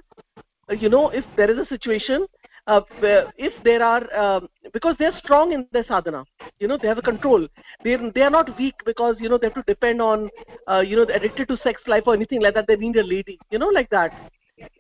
uh, 0.69 0.73
you 0.73 0.89
know 0.89 1.09
if 1.09 1.25
there 1.37 1.49
is 1.51 1.57
a 1.57 1.65
situation 1.65 2.25
uh, 2.67 2.81
if 3.37 3.53
there 3.63 3.83
are 3.83 4.03
um, 4.23 4.49
because 4.73 4.95
they're 4.99 5.17
strong 5.19 5.51
in 5.53 5.63
their 5.63 5.85
sadhana 5.85 6.13
you 6.59 6.67
know 6.67 6.77
they 6.81 6.87
have 6.87 6.97
a 6.97 7.01
control. 7.01 7.47
They 7.83 7.95
they 8.13 8.21
are 8.21 8.29
not 8.29 8.57
weak 8.57 8.75
because 8.85 9.15
you 9.19 9.29
know 9.29 9.37
they 9.37 9.47
have 9.47 9.53
to 9.55 9.63
depend 9.67 10.01
on 10.01 10.29
uh, 10.67 10.79
you 10.79 10.95
know 10.95 11.03
addicted 11.03 11.47
to 11.49 11.57
sex 11.57 11.81
life 11.87 12.03
or 12.07 12.13
anything 12.13 12.41
like 12.41 12.55
that. 12.55 12.67
They 12.67 12.75
need 12.75 12.95
a 12.97 13.03
lady 13.03 13.39
you 13.51 13.59
know 13.59 13.67
like 13.67 13.89
that. 13.89 14.11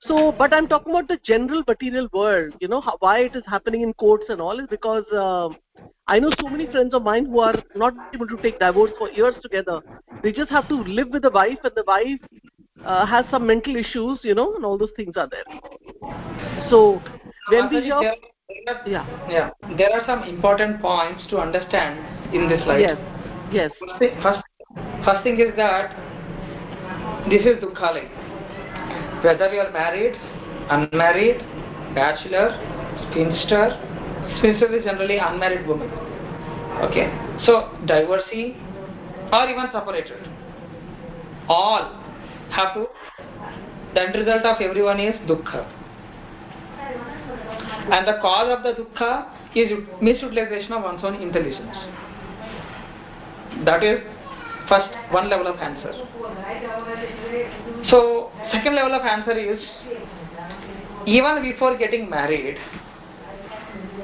So 0.07 0.31
but 0.31 0.53
i'm 0.53 0.67
talking 0.67 0.93
about 0.93 1.07
the 1.07 1.17
general 1.23 1.63
material 1.67 2.07
world 2.13 2.53
you 2.61 2.67
know 2.67 2.79
how, 2.81 2.95
why 2.99 3.19
it 3.19 3.35
is 3.35 3.43
happening 3.45 3.81
in 3.81 3.93
courts 3.93 4.25
and 4.29 4.39
all 4.41 4.59
is 4.59 4.67
because 4.69 5.03
uh, 5.13 5.49
i 6.07 6.19
know 6.19 6.31
so 6.39 6.49
many 6.49 6.67
friends 6.71 6.93
of 6.93 7.03
mine 7.03 7.25
who 7.25 7.39
are 7.39 7.55
not 7.75 7.93
able 8.13 8.27
to 8.27 8.37
take 8.43 8.59
divorce 8.59 8.91
for 8.97 9.09
years 9.11 9.35
together. 9.41 9.81
They 10.23 10.31
just 10.31 10.49
have 10.51 10.67
to 10.69 10.75
live 10.83 11.09
with 11.09 11.23
the 11.23 11.29
wife 11.31 11.59
and 11.63 11.73
the 11.75 11.83
wife 11.87 12.19
uh, 12.83 13.05
has 13.05 13.25
some 13.31 13.45
mental 13.47 13.75
issues 13.75 14.19
you 14.23 14.35
know 14.35 14.55
and 14.55 14.65
all 14.65 14.77
those 14.77 14.91
things 14.95 15.15
are 15.15 15.29
there. 15.29 15.45
So 16.69 17.01
when 17.49 17.69
we 17.69 17.81
hear 17.81 18.15
yeah. 18.85 19.05
yeah 19.29 19.49
there 19.77 19.91
are 19.91 20.05
some 20.05 20.23
important 20.23 20.81
points 20.81 21.25
to 21.29 21.37
understand 21.37 22.33
in 22.33 22.49
this 22.49 22.65
life. 22.67 22.81
Yes 22.81 22.97
yes. 23.51 23.71
First 23.79 23.99
thing, 23.99 24.21
first, 24.21 24.41
first 25.03 25.23
thing 25.23 25.39
is 25.39 25.55
that 25.55 25.95
this 27.29 27.41
is 27.41 27.63
dukhalaya 27.63 28.09
whether 29.23 29.51
you 29.51 29.59
are 29.59 29.71
married, 29.71 30.13
unmarried, 30.69 31.39
bachelor, 31.95 32.49
spinster, 33.09 33.73
spinster 34.37 34.75
is 34.75 34.83
generally 34.83 35.17
unmarried 35.17 35.65
woman. 35.67 35.89
Okay, 36.83 37.09
so 37.43 37.75
divorcee 37.85 38.55
or 39.31 39.49
even 39.49 39.65
separated, 39.71 40.29
all 41.47 42.04
to. 42.51 42.87
The 43.93 44.01
end 44.01 44.15
result 44.15 44.43
of 44.43 44.61
everyone 44.61 44.99
is 44.99 45.15
dukkha, 45.27 45.65
and 47.91 48.07
the 48.07 48.19
cause 48.21 48.57
of 48.57 48.63
the 48.63 48.73
dukkha 48.81 49.31
is 49.55 49.71
misutilization 50.01 50.71
of 50.71 50.83
one's 50.83 51.03
own 51.03 51.15
intelligence. 51.15 51.77
That 53.63 53.83
is 53.83 54.01
first 54.67 54.89
one 55.11 55.29
level 55.29 55.47
of 55.47 55.57
answer 55.59 55.93
so 57.89 58.31
second 58.51 58.75
level 58.75 58.93
of 58.93 59.01
answer 59.01 59.37
is 59.37 59.59
even 61.05 61.41
before 61.43 61.77
getting 61.77 62.09
married 62.09 62.57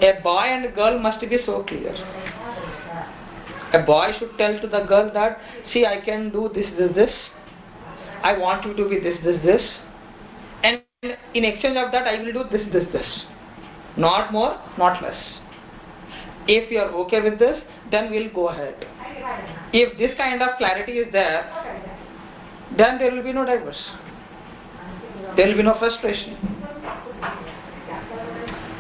a 0.02 0.14
boy 0.22 0.46
and 0.56 0.74
girl 0.76 1.00
must 1.00 1.22
be 1.22 1.38
so 1.46 1.64
clear 1.64 1.96
a 3.74 3.84
boy 3.86 4.12
should 4.20 4.38
tell 4.38 4.60
to 4.62 4.68
the 4.68 4.84
girl 4.94 5.12
that 5.14 5.39
see 5.74 5.86
i 5.86 6.00
can 6.10 6.30
do 6.32 6.50
this 6.54 6.68
this 6.78 6.96
this 6.96 7.14
i 8.24 8.38
want 8.38 8.65
you 8.65 8.74
to 8.76 8.89
be 8.89 8.99
this 8.99 9.17
this 9.24 9.41
this. 9.43 9.61
And 10.63 10.82
in 11.34 11.43
exchange 11.43 11.78
of 11.78 11.91
that 11.91 12.07
i 12.07 12.22
will 12.22 12.34
do 12.34 12.43
this 12.51 12.67
this 12.74 12.88
this. 12.93 13.26
Not 13.97 14.32
more 14.32 14.59
not 14.78 15.01
less. 15.01 15.22
If 16.47 16.72
you 16.72 16.80
are 16.80 16.91
okay 17.05 17.22
with 17.22 17.39
this 17.39 17.61
then 17.91 18.11
we'll 18.11 18.34
go 18.34 18.49
ahead. 18.49 18.86
If 19.74 19.97
this 19.97 20.17
kind 20.17 20.41
of 20.41 20.57
clarity 20.57 20.93
is 20.99 21.11
there, 21.11 21.43
then 22.78 22.97
there 22.97 23.11
will 23.11 23.24
be 23.24 23.34
no 23.34 23.45
divorce. 23.45 23.82
There 25.36 25.47
will 25.47 25.57
be 25.57 25.63
no 25.63 25.78
frustration. 25.78 26.38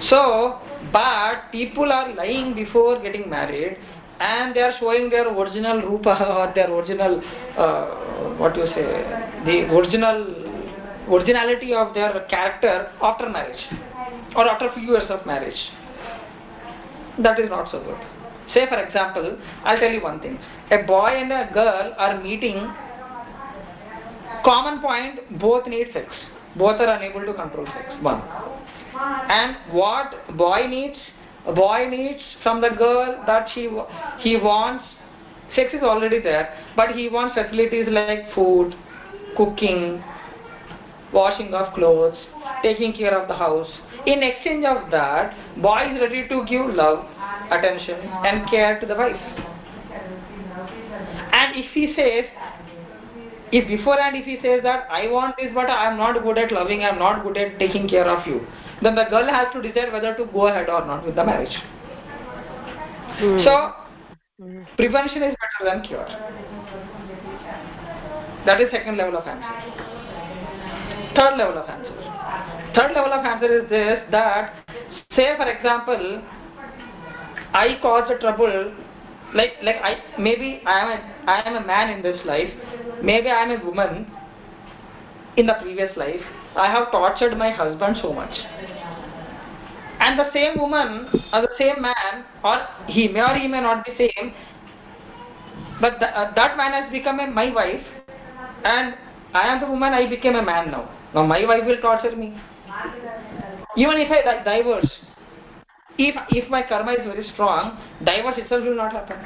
So, 0.09 0.59
but 0.91 1.51
people 1.51 1.91
are 1.91 2.13
lying 2.13 2.53
before 2.55 3.01
getting 3.01 3.29
married 3.29 3.77
and 4.21 4.55
they 4.55 4.61
are 4.61 4.73
showing 4.79 5.09
their 5.09 5.27
original 5.27 5.81
rupa 5.81 6.13
or 6.37 6.53
their 6.53 6.71
original, 6.71 7.21
uh, 7.57 8.37
what 8.37 8.55
you 8.55 8.65
say, 8.67 8.85
the 9.45 9.75
original 9.75 10.51
originality 11.09 11.73
of 11.73 11.93
their 11.93 12.25
character 12.29 12.91
after 13.01 13.27
marriage 13.27 13.61
or 14.35 14.47
after 14.47 14.71
few 14.73 14.93
years 14.93 15.09
of 15.09 15.25
marriage. 15.25 15.57
That 17.19 17.39
is 17.39 17.49
not 17.49 17.71
so 17.71 17.83
good. 17.83 17.97
Say 18.53 18.67
for 18.67 18.79
example, 18.83 19.37
I'll 19.63 19.79
tell 19.79 19.91
you 19.91 20.01
one 20.01 20.19
thing. 20.19 20.37
A 20.71 20.83
boy 20.83 21.09
and 21.09 21.31
a 21.31 21.49
girl 21.53 21.93
are 21.97 22.21
meeting. 22.21 22.57
Common 24.43 24.81
point, 24.81 25.39
both 25.39 25.67
need 25.67 25.87
sex. 25.93 26.07
Both 26.55 26.79
are 26.81 26.95
unable 26.97 27.25
to 27.25 27.33
control 27.33 27.65
sex. 27.65 27.95
One. 28.01 28.21
And 28.95 29.55
what 29.71 30.37
boy 30.37 30.67
needs? 30.67 30.97
A 31.47 31.53
boy 31.53 31.87
needs 31.89 32.21
from 32.43 32.61
the 32.61 32.69
girl 32.69 33.23
that 33.25 33.49
she 33.53 33.69
he 34.19 34.37
wants. 34.37 34.85
Sex 35.55 35.73
is 35.73 35.81
already 35.83 36.19
there, 36.21 36.57
but 36.75 36.95
he 36.95 37.09
wants 37.09 37.35
facilities 37.35 37.87
like 37.89 38.33
food, 38.33 38.75
cooking, 39.35 40.01
washing 41.11 41.53
of 41.53 41.73
clothes, 41.73 42.17
taking 42.61 42.93
care 42.93 43.17
of 43.17 43.27
the 43.27 43.33
house. 43.33 43.69
In 44.05 44.23
exchange 44.23 44.65
of 44.65 44.89
that, 44.91 45.35
boy 45.61 45.91
is 45.93 45.99
ready 45.99 46.27
to 46.29 46.45
give 46.45 46.67
love, 46.67 47.05
attention 47.51 47.99
and 48.23 48.49
care 48.49 48.79
to 48.79 48.85
the 48.85 48.95
wife. 48.95 49.21
And 51.33 51.55
if 51.55 51.71
he 51.71 51.93
says, 51.95 52.25
if 53.51 53.67
beforehand 53.67 54.15
if 54.15 54.25
he 54.25 54.39
says 54.41 54.63
that 54.63 54.87
I 54.89 55.07
want 55.11 55.35
this 55.37 55.51
but 55.53 55.69
I 55.69 55.91
am 55.91 55.97
not 55.97 56.23
good 56.23 56.37
at 56.37 56.51
loving, 56.51 56.83
I 56.83 56.89
am 56.89 56.99
not 56.99 57.23
good 57.23 57.35
at 57.35 57.59
taking 57.59 57.89
care 57.89 58.05
of 58.05 58.25
you, 58.25 58.39
then 58.81 58.95
the 58.95 59.05
girl 59.09 59.27
has 59.27 59.53
to 59.53 59.61
decide 59.61 59.91
whether 59.93 60.15
to 60.15 60.25
go 60.25 60.47
ahead 60.47 60.69
or 60.69 60.85
not 60.85 61.05
with 61.05 61.15
the 61.15 61.23
marriage. 61.23 61.55
Mm. 63.19 63.43
So 63.43 64.43
mm. 64.43 64.65
prevention 64.75 65.23
is 65.23 65.35
better 65.37 65.71
than 65.71 65.83
cure. 65.83 66.07
That 68.45 68.59
is 68.59 68.71
second 68.71 68.97
level 68.97 69.17
of 69.17 69.27
answer. 69.27 69.91
Third 71.15 71.37
level 71.37 71.57
of 71.57 71.69
answer. 71.69 71.93
Third 72.75 72.95
level 72.95 73.13
of 73.13 73.25
answer 73.25 73.63
is 73.63 73.69
this 73.69 73.99
that 74.11 74.55
say 75.15 75.35
for 75.37 75.47
example 75.47 76.23
I 77.53 77.77
caused 77.81 78.11
a 78.11 78.17
trouble 78.17 78.73
like 79.35 79.51
like 79.61 79.75
I 79.75 79.97
maybe 80.17 80.61
I 80.65 80.79
am 80.79 80.89
a, 80.89 81.29
I 81.29 81.49
am 81.49 81.63
a 81.63 81.65
man 81.65 81.89
in 81.89 82.01
this 82.01 82.19
life 82.25 82.49
maybe 83.03 83.29
I 83.29 83.43
am 83.43 83.51
a 83.51 83.65
woman 83.65 84.07
in 85.37 85.47
the 85.47 85.55
previous 85.61 85.95
life 85.97 86.21
I 86.55 86.69
have 86.71 86.91
tortured 86.91 87.37
my 87.37 87.51
husband 87.51 87.97
so 88.01 88.13
much. 88.13 88.37
And 89.99 90.19
the 90.19 90.31
same 90.33 90.59
woman 90.59 91.07
or 91.31 91.41
the 91.41 91.55
same 91.57 91.81
man 91.81 92.25
or 92.43 92.57
he 92.87 93.07
may 93.07 93.21
or 93.21 93.35
he 93.35 93.47
may 93.47 93.61
not 93.61 93.85
be 93.85 93.95
same 93.97 94.33
but 95.79 95.99
the, 95.99 96.07
uh, 96.07 96.33
that 96.35 96.57
man 96.57 96.71
has 96.73 96.91
become 96.91 97.19
a, 97.19 97.27
my 97.27 97.51
wife 97.51 97.83
and 98.63 98.95
I 99.33 99.47
am 99.47 99.61
the 99.61 99.67
woman 99.67 99.93
I 99.93 100.09
became 100.09 100.35
a 100.35 100.43
man 100.43 100.71
now. 100.71 100.89
Now 101.13 101.25
my 101.25 101.45
wife 101.45 101.65
will 101.65 101.79
torture 101.81 102.15
me. 102.15 102.39
Even 103.77 103.97
if 103.97 104.11
I 104.11 104.43
divorce 104.43 104.89
if 105.97 106.15
if 106.29 106.49
my 106.49 106.63
karma 106.63 106.93
is 106.93 107.05
very 107.05 107.23
strong 107.33 107.77
divorce 108.03 108.37
itself 108.37 108.63
will 108.63 108.75
not 108.75 108.91
happen. 108.91 109.17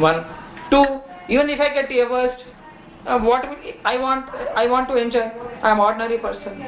One 0.00 0.24
two 0.70 1.00
even 1.28 1.50
if 1.50 1.60
i 1.60 1.72
get 1.74 1.88
divorced 1.88 2.44
uh, 3.06 3.18
what 3.18 3.44
i 3.84 3.96
want 3.96 4.28
i 4.62 4.66
want 4.66 4.88
to 4.88 4.96
enjoy 4.96 5.24
i 5.62 5.70
am 5.70 5.80
ordinary 5.80 6.18
person 6.18 6.60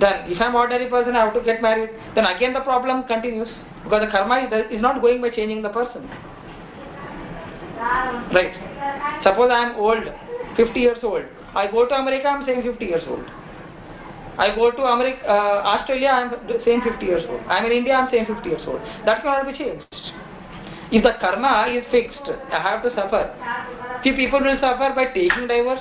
then 0.00 0.30
if 0.30 0.40
i 0.40 0.46
am 0.46 0.54
ordinary 0.54 0.88
person 0.88 1.16
i 1.16 1.24
have 1.24 1.34
to 1.34 1.42
get 1.50 1.60
married 1.62 1.90
then 2.14 2.24
again 2.24 2.52
the 2.52 2.60
problem 2.60 3.04
continues 3.04 3.48
because 3.84 4.04
the 4.04 4.10
karma 4.10 4.38
is, 4.70 4.80
not 4.80 5.00
going 5.00 5.20
by 5.20 5.30
changing 5.30 5.62
the 5.62 5.68
person 5.68 6.08
right 8.38 8.54
suppose 9.22 9.50
i 9.50 9.62
am 9.68 9.76
old 9.76 10.12
50 10.56 10.80
years 10.80 10.98
old 11.02 11.24
i 11.54 11.70
go 11.70 11.86
to 11.86 11.94
america 11.94 12.28
i 12.28 12.36
am 12.36 12.44
saying 12.46 12.62
50 12.62 12.84
years 12.84 13.02
old 13.08 13.30
I 14.38 14.54
go 14.54 14.70
to 14.70 14.82
America, 14.82 15.28
uh, 15.28 15.62
Australia, 15.62 16.08
I 16.08 16.22
am 16.22 16.62
saying 16.64 16.82
50 16.82 17.04
years 17.04 17.22
old. 17.28 17.42
I 17.48 17.58
am 17.58 17.66
in 17.66 17.72
India, 17.72 17.92
I 17.92 18.04
am 18.04 18.10
saying 18.10 18.26
50 18.26 18.48
years 18.48 18.62
old. 18.66 18.80
That 19.04 19.22
cannot 19.22 19.46
be 19.46 19.56
changed. 19.56 19.84
If 20.92 21.02
the 21.02 21.14
karma 21.20 21.72
is 21.72 21.84
fixed, 21.90 22.28
I 22.52 22.60
have 22.60 22.82
to 22.82 22.94
suffer. 22.94 23.32
Few 24.02 24.14
people 24.14 24.40
will 24.40 24.58
suffer 24.60 24.92
by 24.94 25.06
taking 25.14 25.48
divorce. 25.48 25.80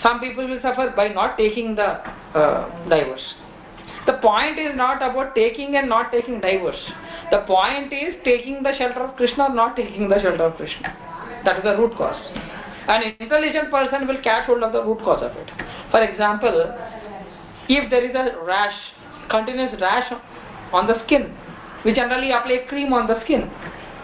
Some 0.00 0.20
people 0.20 0.48
will 0.48 0.60
suffer 0.62 0.92
by 0.94 1.08
not 1.08 1.36
taking 1.36 1.74
the 1.74 1.98
uh, 2.38 2.88
divorce. 2.88 3.34
The 4.06 4.14
point 4.14 4.58
is 4.58 4.76
not 4.76 4.96
about 5.02 5.34
taking 5.34 5.76
and 5.76 5.88
not 5.88 6.12
taking 6.12 6.40
divorce. 6.40 6.92
The 7.30 7.44
point 7.46 7.92
is 7.92 8.14
taking 8.24 8.62
the 8.62 8.74
shelter 8.76 9.00
of 9.00 9.16
Krishna 9.16 9.44
or 9.44 9.54
not 9.54 9.76
taking 9.76 10.08
the 10.08 10.20
shelter 10.20 10.44
of 10.44 10.56
Krishna. 10.56 10.94
That 11.44 11.58
is 11.58 11.64
the 11.64 11.76
root 11.76 11.96
cause. 11.96 12.20
An 12.88 13.14
intelligent 13.18 13.70
person 13.70 14.06
will 14.08 14.20
catch 14.22 14.46
hold 14.46 14.62
of 14.62 14.72
the 14.72 14.84
root 14.84 14.98
cause 14.98 15.22
of 15.22 15.36
it. 15.36 15.50
For 15.90 16.02
example, 16.02 16.70
if 17.68 17.90
there 17.90 18.04
is 18.04 18.14
a 18.14 18.42
rash, 18.44 18.74
continuous 19.30 19.80
rash 19.80 20.12
on 20.72 20.86
the 20.86 21.04
skin, 21.06 21.34
we 21.84 21.92
generally 21.92 22.30
apply 22.30 22.66
cream 22.68 22.92
on 22.92 23.06
the 23.06 23.20
skin. 23.24 23.50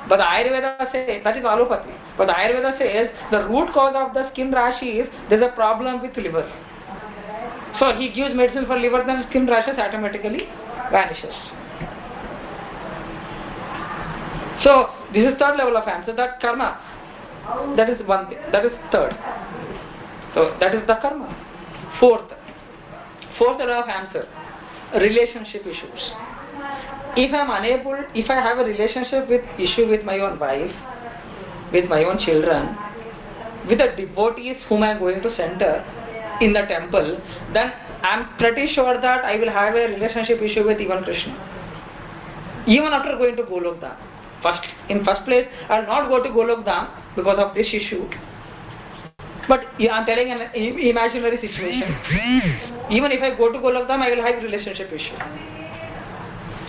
But 0.08 0.20
Ayurveda 0.20 0.90
says, 0.90 1.22
that 1.24 1.36
is 1.36 1.44
allopathy. 1.44 1.92
But 2.16 2.28
Ayurveda 2.28 2.78
says 2.78 3.10
the 3.30 3.46
root 3.48 3.72
cause 3.72 3.94
of 3.94 4.14
the 4.14 4.30
skin 4.32 4.50
rash 4.50 4.82
is 4.82 5.06
there 5.28 5.38
is 5.38 5.44
a 5.44 5.54
problem 5.54 6.00
with 6.00 6.16
liver. 6.16 6.48
So 7.78 7.92
he 7.94 8.12
gives 8.12 8.34
medicine 8.34 8.66
for 8.66 8.78
liver, 8.78 9.04
then 9.06 9.26
skin 9.28 9.46
rashes 9.46 9.78
automatically 9.78 10.48
vanishes. 10.90 11.34
So 14.64 14.90
this 15.12 15.30
is 15.30 15.38
third 15.38 15.56
level 15.56 15.76
of 15.76 15.86
answer, 15.86 16.14
that 16.16 16.40
karma. 16.40 16.80
That 17.76 17.88
is 17.88 18.04
one 18.06 18.28
thing. 18.28 18.38
That 18.50 18.64
is 18.64 18.72
third. 18.90 19.12
So 20.34 20.56
that 20.60 20.74
is 20.74 20.86
the 20.86 20.96
karma. 21.00 21.28
Fourth, 22.00 22.32
Fourth 23.38 23.58
law 23.60 23.82
of 23.82 23.88
answer 23.88 24.26
relationship 24.94 25.66
issues. 25.66 26.12
If 27.16 27.32
I 27.32 27.38
am 27.38 27.50
unable, 27.50 28.04
if 28.14 28.30
I 28.30 28.34
have 28.34 28.58
a 28.58 28.64
relationship 28.64 29.28
with 29.28 29.42
issue 29.58 29.88
with 29.88 30.04
my 30.04 30.18
own 30.20 30.38
wife, 30.38 30.72
with 31.72 31.88
my 31.88 32.04
own 32.04 32.18
children, 32.18 32.76
with 33.66 33.78
the 33.78 33.88
devotees 33.96 34.56
whom 34.68 34.82
I 34.82 34.92
am 34.92 35.00
going 35.00 35.22
to 35.22 35.34
center 35.36 35.84
in 36.40 36.52
the 36.52 36.62
temple, 36.62 37.20
then 37.52 37.72
I 38.02 38.18
am 38.18 38.38
pretty 38.38 38.72
sure 38.72 39.00
that 39.00 39.24
I 39.24 39.36
will 39.36 39.50
have 39.50 39.74
a 39.74 39.88
relationship 39.88 40.40
issue 40.40 40.64
with 40.64 40.80
even 40.80 41.02
Krishna. 41.02 41.34
Even 42.66 42.92
after 42.92 43.16
going 43.16 43.36
to 43.36 43.42
Golok 43.42 43.80
Dham. 43.80 43.96
First, 44.42 44.68
in 44.88 45.04
first 45.04 45.24
place, 45.24 45.48
I 45.68 45.80
will 45.80 45.86
not 45.86 46.08
go 46.08 46.22
to 46.22 46.28
Golok 46.28 46.64
Dham 46.64 46.88
because 47.16 47.38
of 47.38 47.54
this 47.54 47.66
issue. 47.72 48.08
But 49.48 49.64
I 49.80 49.86
am 49.90 50.06
telling 50.06 50.30
an 50.30 50.50
imaginary 50.54 51.40
situation. 51.40 51.96
Even 52.90 53.10
if 53.10 53.22
I 53.22 53.36
go 53.36 53.50
to 53.50 53.58
Golokdham, 53.58 54.00
I 54.02 54.10
will 54.10 54.22
have 54.22 54.36
a 54.36 54.40
relationship 54.42 54.92
issue. 54.92 55.16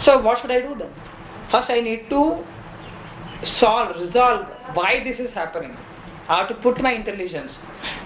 So 0.05 0.21
what 0.21 0.41
should 0.41 0.51
I 0.51 0.61
do 0.61 0.75
then? 0.77 0.91
First 1.51 1.69
I 1.69 1.81
need 1.81 2.09
to 2.09 2.43
solve, 3.59 3.95
resolve 3.99 4.47
why 4.73 5.03
this 5.03 5.19
is 5.19 5.33
happening. 5.33 5.75
I 6.27 6.39
have 6.39 6.49
to 6.49 6.55
put 6.55 6.79
my 6.81 6.93
intelligence. 6.93 7.51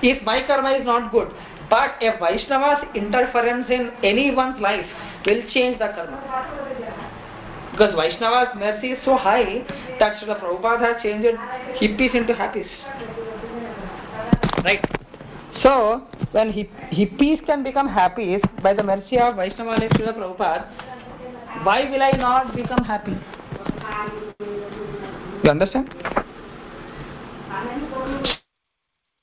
If 0.02 0.24
my 0.24 0.46
karma 0.48 0.72
is 0.72 0.86
not 0.86 1.12
good, 1.12 1.34
but 1.70 2.02
a 2.02 2.18
Vaishnava's 2.20 2.86
interference 2.96 3.70
in 3.70 3.92
anyone's 4.04 4.60
life 4.62 4.86
will 5.26 5.42
change 5.54 5.80
the 5.80 5.88
karma. 5.90 6.22
Because 7.72 7.96
Vaishnava's 7.96 8.56
mercy 8.56 8.92
is 8.92 9.00
so 9.04 9.18
high 9.18 9.66
that 10.00 10.22
Srila 10.22 10.40
Prabhupada 10.40 10.94
has 10.94 11.04
changed 11.04 11.28
hippies 11.82 12.16
into 12.16 12.34
happies. 12.34 12.70
Right? 14.64 14.86
So, 15.62 16.08
when 16.32 16.52
he, 16.52 16.66
hippies 16.92 17.46
can 17.46 17.64
become 17.64 17.88
happy 17.88 18.38
by 18.62 18.74
the 18.74 18.84
mercy 18.84 19.18
of 19.18 19.36
Vaishnava 19.36 19.72
like 19.72 19.90
Srila 19.92 20.16
Prabhupada, 20.16 20.93
why 21.62 21.90
will 21.90 22.02
I 22.02 22.12
not 22.12 22.56
become 22.56 22.84
happy? 22.84 23.18
You 25.44 25.50
understand? 25.52 25.94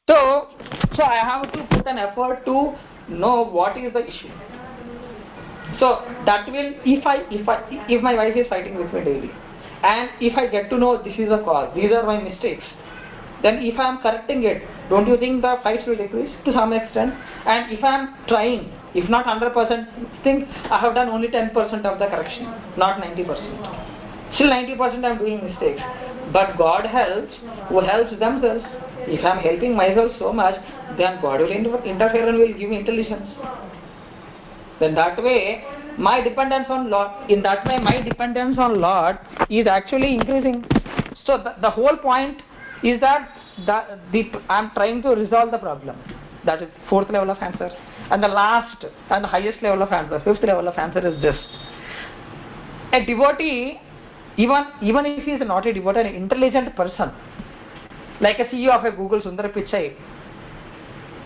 So, 0.09 0.49
so 0.95 1.03
I 1.03 1.16
have 1.16 1.53
to 1.53 1.66
put 1.70 1.87
an 1.87 1.99
effort 1.99 2.45
to 2.47 2.74
know 3.09 3.43
what 3.43 3.76
is 3.76 3.93
the 3.93 4.07
issue. 4.07 4.31
So 5.78 6.05
that 6.26 6.47
will, 6.47 6.74
if 6.85 7.07
I, 7.07 7.18
if 7.31 7.49
I, 7.49 7.64
if 7.89 8.03
my 8.03 8.14
wife 8.14 8.37
is 8.37 8.47
fighting 8.49 8.74
with 8.76 8.93
me 8.93 9.05
daily, 9.05 9.31
and 9.83 10.11
if 10.20 10.37
I 10.37 10.47
get 10.49 10.68
to 10.70 10.78
know 10.78 11.03
this 11.03 11.18
is 11.18 11.28
the 11.28 11.43
cause, 11.43 11.74
these 11.74 11.93
are 11.93 12.05
my 12.05 12.20
mistakes, 12.20 12.64
then 13.43 13.62
if 13.62 13.78
I 13.78 13.89
am 13.89 14.03
correcting 14.03 14.43
it, 14.45 14.62
don't 14.91 15.07
you 15.07 15.16
think 15.16 15.43
the 15.43 15.57
fights 15.62 15.85
will 15.87 15.97
decrease 15.97 16.31
to 16.45 16.53
some 16.53 16.72
extent? 16.72 17.14
And 17.47 17.72
if 17.72 17.83
I 17.83 17.99
am 18.01 18.16
trying, 18.26 18.70
if 18.95 19.09
not 19.09 19.24
100%, 19.26 20.22
think 20.24 20.49
I 20.70 20.78
have 20.80 20.95
done 20.95 21.09
only 21.09 21.28
10% 21.28 21.55
of 21.84 21.99
the 21.99 22.07
correction, 22.07 22.45
not 22.76 23.01
90%. 23.01 24.34
Still 24.34 24.49
90% 24.49 25.05
I 25.05 25.11
am 25.11 25.18
doing 25.18 25.45
mistakes. 25.45 25.82
But 26.32 26.57
God 26.57 26.86
helps 26.86 27.34
who 27.68 27.80
helps 27.80 28.11
themselves. 28.18 28.64
If 29.07 29.24
I 29.24 29.36
am 29.36 29.38
helping 29.38 29.74
myself 29.74 30.12
so 30.18 30.32
much, 30.32 30.55
then 30.97 31.20
God 31.20 31.41
will 31.41 31.51
interfere 31.51 32.28
and 32.28 32.38
will 32.38 32.55
give 32.55 32.70
me 32.70 32.78
intelligence. 32.78 33.28
Then 34.78 34.95
that 34.95 35.22
way, 35.22 35.64
my 35.99 36.22
dependence 36.22 36.66
on 36.68 36.91
Lord, 36.91 37.30
in 37.30 37.43
that 37.43 37.66
way 37.66 37.78
my 37.78 38.01
dependence 38.03 38.59
on 38.59 38.80
Lord 38.80 39.18
is 39.49 39.66
actually 39.66 40.14
increasing. 40.14 40.64
So 41.24 41.38
the, 41.38 41.55
the 41.61 41.70
whole 41.70 41.97
point 41.97 42.43
is 42.82 43.01
that 43.01 43.28
the, 43.66 44.01
the, 44.12 44.30
I 44.49 44.59
am 44.59 44.70
trying 44.74 45.03
to 45.03 45.11
resolve 45.11 45.51
the 45.51 45.59
problem. 45.59 45.99
That 46.45 46.62
is 46.62 46.70
fourth 46.88 47.11
level 47.11 47.30
of 47.30 47.38
answer. 47.43 47.70
And 48.11 48.23
the 48.23 48.29
last 48.29 48.85
and 49.11 49.25
the 49.25 49.29
highest 49.29 49.63
level 49.63 49.83
of 49.83 49.93
answer, 49.93 50.21
fifth 50.21 50.43
level 50.43 50.69
of 50.69 50.77
answer 50.77 51.07
is 51.07 51.21
this. 51.23 51.37
A 52.93 53.05
devotee, 53.05 53.81
even, 54.37 54.65
even 54.83 55.07
if 55.07 55.25
he 55.25 55.33
is 55.33 55.41
not 55.47 55.67
a 55.67 55.73
devotee, 55.73 56.01
an 56.01 56.07
intelligent 56.07 56.75
person, 56.75 57.13
like 58.21 58.39
a 58.39 58.47
CEO 58.47 58.71
of 58.71 58.85
a 58.85 58.91
Google 58.91 59.21
Sundar 59.21 59.53
Pichai, 59.53 59.95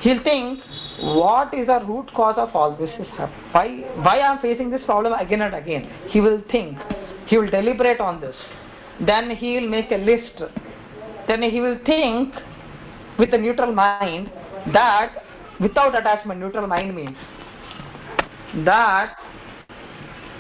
he'll 0.01 0.23
think, 0.23 0.61
what 1.01 1.55
is 1.55 1.67
the 1.67 1.81
root 1.89 2.11
cause 2.15 2.37
of 2.37 2.55
all 2.55 2.77
this 2.77 2.91
is 3.01 3.07
Why, 3.53 3.83
why 3.97 4.19
I 4.19 4.35
am 4.35 4.41
facing 4.41 4.71
this 4.71 4.83
problem 4.85 5.15
again 5.15 5.41
and 5.41 5.55
again? 5.55 5.91
He 6.09 6.21
will 6.21 6.43
think, 6.51 6.79
he 7.27 7.39
will 7.39 7.51
deliberate 7.51 8.01
on 8.01 8.21
this. 8.21 8.37
Then 9.01 9.31
he 9.31 9.57
will 9.57 9.69
make 9.69 9.91
a 9.91 9.97
list 9.97 10.43
then 11.27 11.43
he 11.43 11.61
will 11.61 11.79
think 11.87 12.35
with 13.19 13.33
a 13.33 13.39
neutral 13.39 13.73
mind 13.73 14.31
that 14.73 15.24
without 15.61 15.99
attachment, 15.99 16.41
neutral 16.41 16.67
mind 16.67 16.95
means 16.95 17.17
that 18.65 19.17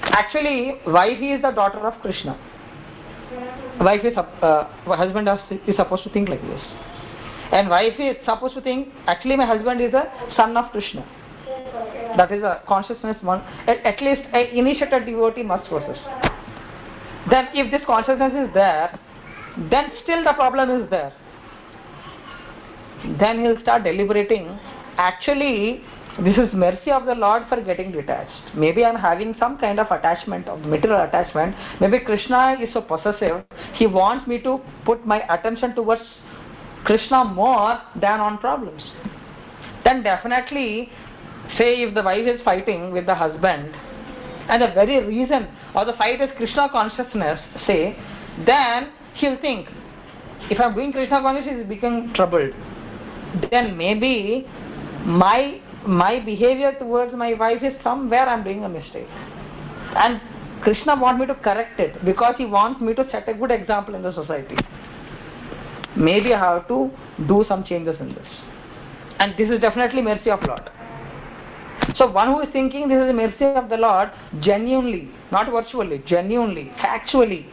actually 0.02 0.80
wife 0.86 1.20
is 1.20 1.42
the 1.42 1.50
daughter 1.50 1.78
of 1.78 2.00
Krishna. 2.00 2.38
Wife 3.80 4.04
is, 4.04 4.16
uh, 4.16 4.64
husband 4.84 5.28
is 5.66 5.76
supposed 5.76 6.04
to 6.04 6.10
think 6.10 6.28
like 6.28 6.42
this. 6.42 6.62
and 7.52 7.68
wife 7.68 7.98
is 7.98 8.16
supposed 8.24 8.54
to 8.54 8.60
think 8.60 8.88
actually 9.06 9.36
my 9.36 9.46
husband 9.46 9.80
is 9.80 9.94
a 9.94 10.04
son 10.36 10.56
of 10.56 10.70
krishna 10.72 11.04
that 12.16 12.32
is 12.32 12.42
a 12.42 12.62
consciousness 12.66 13.16
one 13.22 13.42
at, 13.68 14.00
least 14.00 14.22
a 14.32 14.56
initiated 14.58 15.06
devotee 15.06 15.42
must 15.42 15.68
possess 15.68 15.98
then 17.30 17.48
if 17.54 17.70
this 17.70 17.82
consciousness 17.86 18.32
is 18.32 18.52
there 18.54 18.98
then 19.70 19.92
still 20.02 20.24
the 20.24 20.32
problem 20.32 20.70
is 20.78 20.90
there 20.90 21.12
then 23.20 23.44
he'll 23.44 23.60
start 23.60 23.84
deliberating 23.84 24.46
actually 24.96 25.82
this 26.22 26.38
is 26.38 26.52
mercy 26.52 26.92
of 26.92 27.06
the 27.06 27.14
lord 27.14 27.42
for 27.48 27.60
getting 27.60 27.90
detached. 27.90 28.54
Maybe 28.54 28.84
i'm 28.84 28.94
having 28.94 29.34
some 29.38 29.58
kind 29.58 29.80
of 29.80 29.90
attachment 29.90 30.46
of 30.46 30.60
material 30.60 31.02
attachment. 31.02 31.56
Maybe 31.80 32.00
krishna 32.00 32.56
is 32.60 32.72
so 32.72 32.82
possessive. 32.82 33.44
He 33.74 33.86
wants 33.86 34.26
me 34.28 34.40
to 34.42 34.60
put 34.84 35.04
my 35.04 35.22
attention 35.34 35.74
towards 35.74 36.02
krishna 36.84 37.24
more 37.24 37.80
than 38.00 38.20
on 38.20 38.38
problems. 38.38 38.82
Then 39.82 40.02
definitely 40.04 40.88
say 41.58 41.82
if 41.82 41.94
the 41.94 42.02
wife 42.02 42.26
is 42.26 42.40
fighting 42.42 42.92
with 42.92 43.06
the 43.06 43.14
husband 43.14 43.74
and 44.48 44.62
the 44.62 44.68
very 44.74 45.04
reason 45.04 45.48
or 45.74 45.84
the 45.84 45.94
fight 45.94 46.20
is 46.20 46.30
krishna 46.36 46.68
consciousness 46.70 47.40
say 47.66 47.96
then 48.46 48.92
he'll 49.14 49.38
think 49.40 49.68
if 50.50 50.60
i'm 50.60 50.74
doing 50.74 50.92
krishna 50.92 51.20
consciousness 51.20 51.62
is 51.62 51.68
becoming 51.68 52.12
troubled. 52.14 52.52
Then 53.50 53.76
maybe 53.76 54.46
my 55.04 55.60
my 55.86 56.18
behavior 56.24 56.74
towards 56.78 57.14
my 57.14 57.34
wife 57.34 57.62
is 57.62 57.74
somewhere 57.82 58.26
i'm 58.26 58.42
doing 58.42 58.64
a 58.64 58.68
mistake. 58.68 59.06
And 59.96 60.20
krishna 60.62 60.96
wants 60.98 61.20
me 61.20 61.26
to 61.26 61.34
correct 61.34 61.78
it 61.78 62.02
because 62.04 62.34
he 62.38 62.46
wants 62.46 62.80
me 62.80 62.94
to 62.94 63.08
set 63.10 63.28
a 63.28 63.34
good 63.34 63.50
example 63.50 63.94
in 63.94 64.02
the 64.02 64.12
society. 64.12 64.56
Maybe 65.96 66.32
i 66.32 66.38
have 66.38 66.68
to 66.68 66.90
do 67.28 67.44
some 67.48 67.64
changes 67.64 68.00
in 68.00 68.14
this. 68.14 68.26
And 69.18 69.36
this 69.36 69.50
is 69.50 69.60
definitely 69.60 70.00
mercy 70.00 70.30
of 70.30 70.42
lord. 70.42 70.70
So 71.96 72.10
one 72.10 72.28
who 72.28 72.40
is 72.40 72.48
thinking 72.52 72.88
this 72.88 72.98
is 72.98 73.06
the 73.06 73.12
mercy 73.12 73.44
of 73.44 73.68
the 73.68 73.76
lord 73.76 74.10
genuinely 74.40 75.10
not 75.30 75.50
virtually 75.50 76.02
genuinely 76.06 76.72
factually 76.78 77.46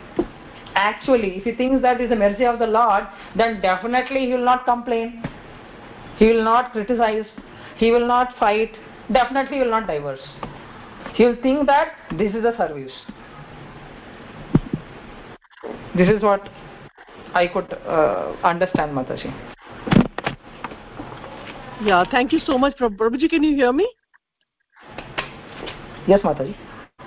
actually 0.76 1.38
if 1.38 1.43
he 1.43 1.54
thinks 1.54 1.82
that 1.82 1.99
is 1.99 2.10
the 2.10 2.16
mercy 2.16 2.45
of 2.45 2.60
the 2.60 2.68
lord 2.68 3.04
then 3.36 3.60
definitely 3.62 4.28
he 4.28 4.34
will 4.34 4.45
not 4.45 4.64
complain. 4.64 5.22
He 6.18 6.28
will 6.28 6.43
not 6.43 6.72
criticize 6.72 7.26
he 7.82 7.89
will 7.91 8.07
not 8.07 8.38
fight. 8.38 8.77
Definitely 9.11 9.59
will 9.59 9.71
not 9.71 9.88
divorce. 9.88 10.25
He 11.15 11.25
will 11.25 11.38
think 11.41 11.65
that 11.65 11.95
this 12.17 12.36
is 12.39 12.45
a 12.45 12.55
service. 12.55 12.97
This 15.95 16.09
is 16.09 16.23
what 16.23 16.49
i 17.39 17.47
could 17.47 17.73
uh, 17.95 18.36
understand 18.43 18.93
mataji. 18.97 19.29
Yeah 21.89 22.03
thank 22.13 22.34
you 22.36 22.39
so 22.47 22.57
much 22.63 22.77
prabhuji 22.82 23.29
can 23.34 23.47
you 23.49 23.55
hear 23.59 23.71
me? 23.73 23.88
Yes 26.07 26.25
mataji. 26.29 26.55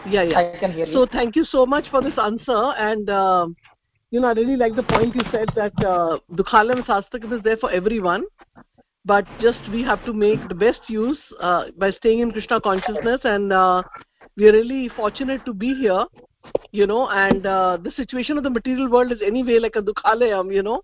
Yeah 0.07 0.23
yeah. 0.23 0.39
I 0.39 0.59
can 0.65 0.73
hear 0.73 0.87
you. 0.87 0.95
So 0.95 1.07
thank 1.17 1.37
you 1.37 1.45
so 1.45 1.67
much 1.75 1.91
for 1.91 2.03
this 2.09 2.23
answer 2.29 2.63
and 2.89 3.11
uh, 3.19 3.47
you 4.11 4.21
know 4.21 4.29
i 4.29 4.33
really 4.41 4.57
like 4.57 4.75
the 4.81 4.89
point 4.95 5.21
you 5.21 5.27
said 5.35 5.55
that 5.61 5.85
uh, 5.93 6.19
dukhalayam 6.41 6.85
ashashvatam 6.87 7.37
is 7.39 7.45
there 7.51 7.61
for 7.65 7.71
everyone 7.83 8.25
but 9.05 9.27
just 9.41 9.59
we 9.71 9.83
have 9.83 10.05
to 10.05 10.13
make 10.13 10.49
the 10.49 10.55
best 10.55 10.81
use 10.89 11.19
uh, 11.41 11.67
by 11.77 11.91
staying 11.91 12.21
in 12.21 12.31
krishna 12.31 12.61
consciousness 12.61 13.21
and 13.25 13.53
uh, 13.53 13.83
we 14.37 14.49
are 14.49 14.53
really 14.53 14.89
fortunate 14.97 15.45
to 15.45 15.53
be 15.53 15.75
here 15.75 16.05
you 16.73 16.87
know 16.87 17.09
and 17.11 17.47
uh, 17.47 17.79
the 17.83 17.91
situation 17.93 18.37
of 18.39 18.45
the 18.45 18.51
material 18.51 18.91
world 18.91 19.13
is 19.13 19.23
anyway 19.23 19.59
like 19.59 19.77
a 19.77 19.83
dukhalayam 19.83 20.53
you 20.53 20.63
know. 20.63 20.83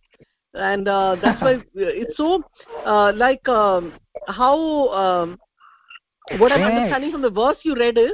And 0.54 0.88
uh, 0.88 1.16
that's 1.22 1.40
why 1.40 1.58
it's 1.74 2.16
so 2.16 2.42
uh, 2.84 3.12
like 3.14 3.48
um, 3.48 3.92
how 4.26 4.88
um, 4.88 5.38
what 6.38 6.52
i'm 6.52 6.62
understanding 6.62 7.12
from 7.12 7.22
the 7.22 7.30
verse 7.30 7.56
you 7.62 7.76
read 7.76 7.98
is 7.98 8.12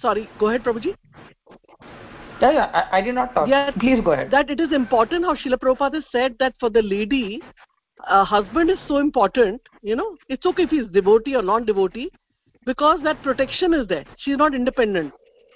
sorry 0.00 0.28
go 0.38 0.48
ahead 0.48 0.64
prabhuji. 0.64 0.94
Yeah 2.40 2.52
yeah 2.52 2.70
i, 2.74 2.98
I 2.98 3.00
did 3.00 3.14
not 3.14 3.34
talk. 3.34 3.48
Yeah, 3.48 3.70
please 3.78 4.02
go 4.04 4.12
ahead. 4.12 4.30
That 4.30 4.50
it 4.50 4.60
is 4.60 4.72
important 4.72 5.24
how 5.24 5.34
Srila 5.34 5.58
Prabhupada 5.58 6.02
said 6.12 6.36
that 6.38 6.54
for 6.60 6.68
the 6.68 6.82
lady 6.82 7.42
uh, 8.06 8.24
husband 8.24 8.70
is 8.70 8.78
so 8.86 8.98
important 8.98 9.60
you 9.82 9.96
know 9.96 10.16
it's 10.28 10.44
okay 10.46 10.64
if 10.64 10.70
he's 10.70 10.86
devotee 10.88 11.34
or 11.34 11.42
non 11.42 11.64
devotee 11.64 12.10
because 12.64 12.98
that 13.04 13.22
protection 13.22 13.72
is 13.72 13.86
there. 13.86 14.04
She's 14.18 14.36
not 14.36 14.54
independent 14.54 15.12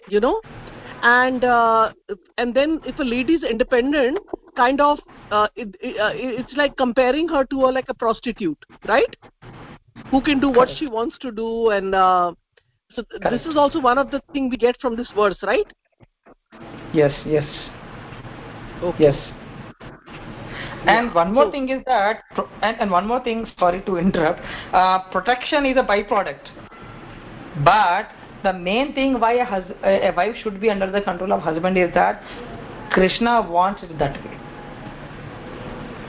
you 0.09 0.20
know? 0.20 0.41
And 1.03 1.45
uh, 1.45 1.93
and 2.36 2.55
then 2.55 2.80
if 2.84 2.99
a 2.99 3.03
lady 3.03 3.34
is 3.34 3.43
independent 3.43 4.18
kind 4.57 4.80
of 4.80 4.99
uh, 5.30 5.49
it, 5.57 5.74
it, 5.80 5.99
uh, 5.99 6.11
it's 6.12 6.53
like 6.55 6.76
comparing 6.76 7.28
her 7.28 7.45
to 7.47 7.57
a, 7.64 7.70
like 7.70 7.88
a 7.88 7.95
prostitute 7.95 8.59
right? 8.86 9.16
Who 10.11 10.20
can 10.20 10.41
do 10.41 10.49
what 10.51 10.68
she 10.76 10.88
wants 10.88 11.16
to 11.18 11.30
do 11.30 11.70
and 11.70 11.95
uh, 11.95 12.32
so 12.93 13.05
Correct. 13.05 13.30
this 13.30 13.51
is 13.51 13.57
also 13.57 13.80
one 13.80 13.97
of 13.97 14.11
the 14.11 14.20
thing 14.32 14.51
we 14.51 14.57
get 14.57 14.78
from 14.80 14.97
this 14.97 15.09
verse 15.14 15.38
right? 15.43 15.66
Yes 16.93 17.12
yes. 17.24 17.47
Okay. 18.82 19.05
yes 19.05 19.39
and 20.87 21.14
one 21.14 21.33
more 21.33 21.51
thing 21.51 21.68
is 21.68 21.83
that 21.87 22.22
and, 22.62 22.81
and 22.81 22.91
one 22.91 23.07
more 23.07 23.22
thing 23.22 23.47
sorry 23.59 23.83
to 23.83 23.97
interrupt 23.97 24.41
uh, 24.72 25.11
protection 25.11 25.66
is 25.66 25.76
a 25.76 25.83
byproduct. 25.83 26.49
But 27.64 28.09
the 28.43 28.53
main 28.53 28.95
thing 28.95 29.20
why 29.20 29.35
a, 29.35 29.45
hus- 29.45 29.72
a 29.83 30.12
wife 30.16 30.37
should 30.43 30.61
be 30.61 30.70
under 30.70 30.91
the 30.91 31.03
control 31.03 31.33
of 31.33 31.43
husband 31.43 31.76
is 31.76 31.93
that 31.95 32.22
krishna 32.91 33.47
wants 33.49 33.83
it 33.83 33.99
that 33.99 34.14
way. 34.24 34.37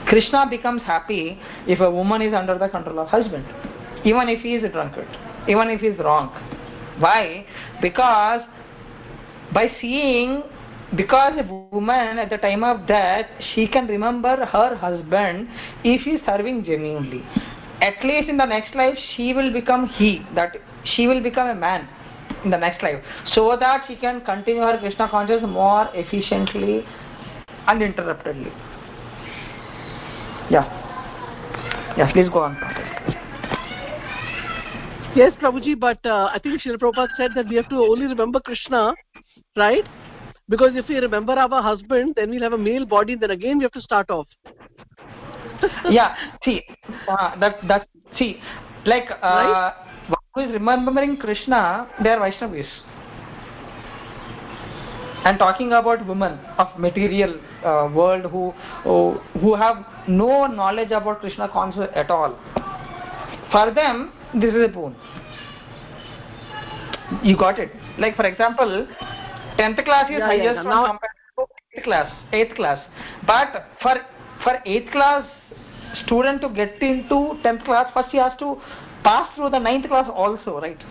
Krishna 0.06 0.46
becomes 0.48 0.82
happy 0.82 1.38
if 1.66 1.80
a 1.80 1.90
woman 1.90 2.22
is 2.22 2.34
under 2.34 2.58
the 2.58 2.68
control 2.68 2.98
of 2.98 3.08
husband 3.08 3.44
even 4.04 4.28
if 4.28 4.40
he 4.40 4.54
is 4.54 4.64
a 4.64 4.68
drunkard 4.68 5.08
even 5.48 5.68
if 5.68 5.80
he 5.80 5.88
is 5.88 5.98
wrong. 5.98 6.28
Why? 6.98 7.46
Because 7.80 8.42
by 9.52 9.70
seeing 9.80 10.42
because 10.96 11.38
a 11.38 11.44
woman 11.72 12.18
at 12.18 12.28
the 12.28 12.38
time 12.38 12.62
of 12.62 12.86
death 12.86 13.26
she 13.54 13.66
can 13.66 13.86
remember 13.86 14.44
her 14.44 14.76
husband 14.76 15.48
if 15.84 16.02
he 16.02 16.12
is 16.12 16.20
serving 16.26 16.64
genuinely. 16.64 17.24
At 17.80 18.04
least 18.04 18.28
in 18.28 18.36
the 18.36 18.44
next 18.44 18.74
life 18.74 18.98
she 19.14 19.32
will 19.32 19.52
become 19.52 19.88
he 19.88 20.24
that 20.34 20.56
she 20.84 21.06
will 21.06 21.22
become 21.22 21.48
a 21.48 21.54
man 21.54 21.88
in 22.44 22.50
the 22.50 22.58
next 22.58 22.82
life. 22.82 23.02
So 23.32 23.56
that 23.58 23.84
she 23.88 23.96
can 23.96 24.20
continue 24.20 24.62
her 24.62 24.78
krishna 24.78 25.08
consciousness 25.08 25.50
more 25.50 25.88
efficiently 25.94 26.84
and 27.66 27.82
uninterruptedly 27.82 28.52
yeah. 30.50 30.64
Yeah 31.96 32.12
please 32.12 32.28
go 32.28 32.40
on 32.40 32.56
Yes, 35.14 35.34
Prabhuji, 35.34 35.78
but 35.78 35.98
uh, 36.06 36.30
I 36.32 36.38
think 36.38 36.62
Srila 36.62 36.78
Prabhupada 36.78 37.14
said 37.18 37.32
that 37.34 37.46
we 37.46 37.56
have 37.56 37.68
to 37.68 37.76
only 37.76 38.06
remember 38.06 38.40
Krishna, 38.40 38.94
right? 39.58 39.84
Because 40.48 40.72
if 40.74 40.88
we 40.88 40.96
remember 40.98 41.32
our 41.32 41.62
husband, 41.62 42.14
then 42.16 42.30
we'll 42.30 42.42
have 42.42 42.52
a 42.52 42.58
male 42.58 42.84
body, 42.84 43.14
then 43.14 43.30
again 43.30 43.58
we 43.58 43.64
have 43.64 43.72
to 43.72 43.80
start 43.80 44.10
off. 44.10 44.26
yeah 45.90 46.14
see 46.44 46.62
uh, 47.08 47.38
that 47.38 47.56
that 47.68 47.88
see 48.18 48.40
like 48.84 49.10
uh, 49.10 49.16
Right? 49.22 49.74
who 50.34 50.40
is 50.42 50.52
remembering 50.52 51.16
krishna 51.16 51.88
they 52.02 52.10
are 52.10 52.20
vaishnavis 52.20 52.66
and 55.24 55.38
talking 55.38 55.72
about 55.72 56.04
women 56.06 56.38
of 56.58 56.78
material 56.78 57.38
uh, 57.64 57.88
world 57.94 58.24
who, 58.32 58.50
who 58.82 59.18
who 59.40 59.54
have 59.54 59.84
no 60.08 60.46
knowledge 60.46 60.90
about 60.90 61.20
krishna 61.20 61.48
concept 61.48 61.94
at 61.94 62.10
all 62.10 62.38
for 63.52 63.72
them 63.72 64.12
this 64.34 64.54
is 64.54 64.64
a 64.64 64.68
boon 64.68 64.96
you 67.22 67.36
got 67.36 67.58
it 67.58 67.70
like 67.98 68.16
for 68.16 68.26
example 68.26 68.86
10th 69.62 69.84
class 69.88 70.10
is 70.10 70.18
Yeah, 70.18 70.26
highest 70.32 70.56
yeah. 70.56 70.62
Now- 70.74 70.84
compared 70.86 71.18
to 71.38 71.46
8th 71.76 71.84
class 71.84 72.08
8th 72.40 72.54
class 72.60 72.80
but 73.32 73.54
for 73.82 73.94
for 74.44 74.54
8th 74.76 74.90
class 74.92 75.24
student 76.04 76.40
to 76.44 76.48
get 76.60 76.82
into 76.90 77.18
10th 77.44 77.64
class 77.68 77.92
first 77.94 78.10
he 78.16 78.18
has 78.24 78.34
to 78.44 78.48
pass 79.06 79.34
through 79.36 79.50
the 79.56 79.62
9th 79.68 79.88
class 79.92 80.08
also 80.24 80.60
right 80.66 80.82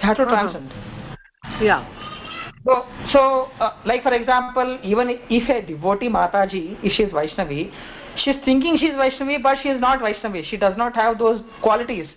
he 0.00 0.06
has 0.08 0.16
to 0.16 0.24
Uh-huh. 0.24 0.34
transcend 0.34 0.72
Yeah. 1.68 1.82
so, 2.66 2.74
so 3.12 3.20
uh, 3.64 3.70
like 3.84 4.02
for 4.02 4.12
example, 4.18 4.78
even 4.82 5.10
if 5.38 5.48
a 5.54 5.60
devotee 5.66 6.08
Mataji, 6.08 6.78
if 6.82 6.92
she 6.94 7.02
is 7.04 7.12
Vaishnavi, 7.12 7.70
she 8.22 8.30
is 8.30 8.38
thinking 8.44 8.78
she 8.78 8.86
is 8.86 8.94
Vaishnavi, 9.02 9.42
but 9.42 9.58
she 9.62 9.68
is 9.68 9.80
not 9.80 10.00
Vaishnavi. 10.00 10.44
She 10.50 10.56
does 10.56 10.76
not 10.82 10.96
have 10.96 11.18
those 11.18 11.42
qualities. 11.66 12.08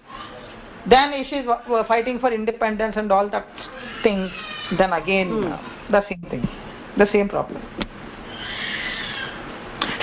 Then 0.89 1.11
if 1.13 1.27
she 1.27 1.35
is 1.41 1.47
fighting 1.87 2.19
for 2.19 2.31
independence 2.31 2.95
and 2.95 3.11
all 3.11 3.29
that 3.35 3.45
thing, 4.03 4.31
then 4.77 4.93
again 4.93 5.29
Hmm. 5.29 5.51
uh, 5.53 5.57
the 5.91 6.03
same 6.09 6.21
thing, 6.29 6.47
the 6.97 7.07
same 7.11 7.29
problem. 7.29 7.61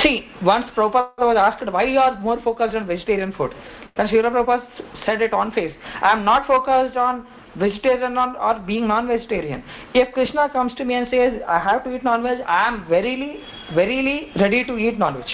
See, 0.02 0.26
once 0.42 0.66
Prabhupada 0.76 1.26
was 1.26 1.36
asked 1.36 1.72
why 1.72 1.84
you 1.84 1.98
are 1.98 2.18
more 2.20 2.40
focused 2.42 2.74
on 2.74 2.86
vegetarian 2.86 3.32
food, 3.32 3.54
then 3.96 4.08
Srila 4.08 4.30
Prabhupada 4.32 4.66
said 5.06 5.22
it 5.22 5.32
on 5.32 5.50
face. 5.52 5.72
I 6.02 6.12
am 6.12 6.24
not 6.24 6.46
focused 6.46 6.96
on 6.96 7.26
vegetarian 7.56 8.18
or, 8.18 8.36
or 8.38 8.58
being 8.66 8.88
non-vegetarian. 8.88 9.62
If 9.94 10.12
Krishna 10.12 10.50
comes 10.50 10.74
to 10.74 10.84
me 10.84 10.94
and 10.94 11.08
says, 11.10 11.40
I 11.46 11.58
have 11.58 11.84
to 11.84 11.94
eat 11.94 12.04
non-veg, 12.04 12.40
I 12.46 12.68
am 12.68 12.86
verily, 12.88 13.40
verily 13.74 14.30
ready 14.36 14.64
to 14.64 14.76
eat 14.76 14.98
non-veg. 14.98 15.24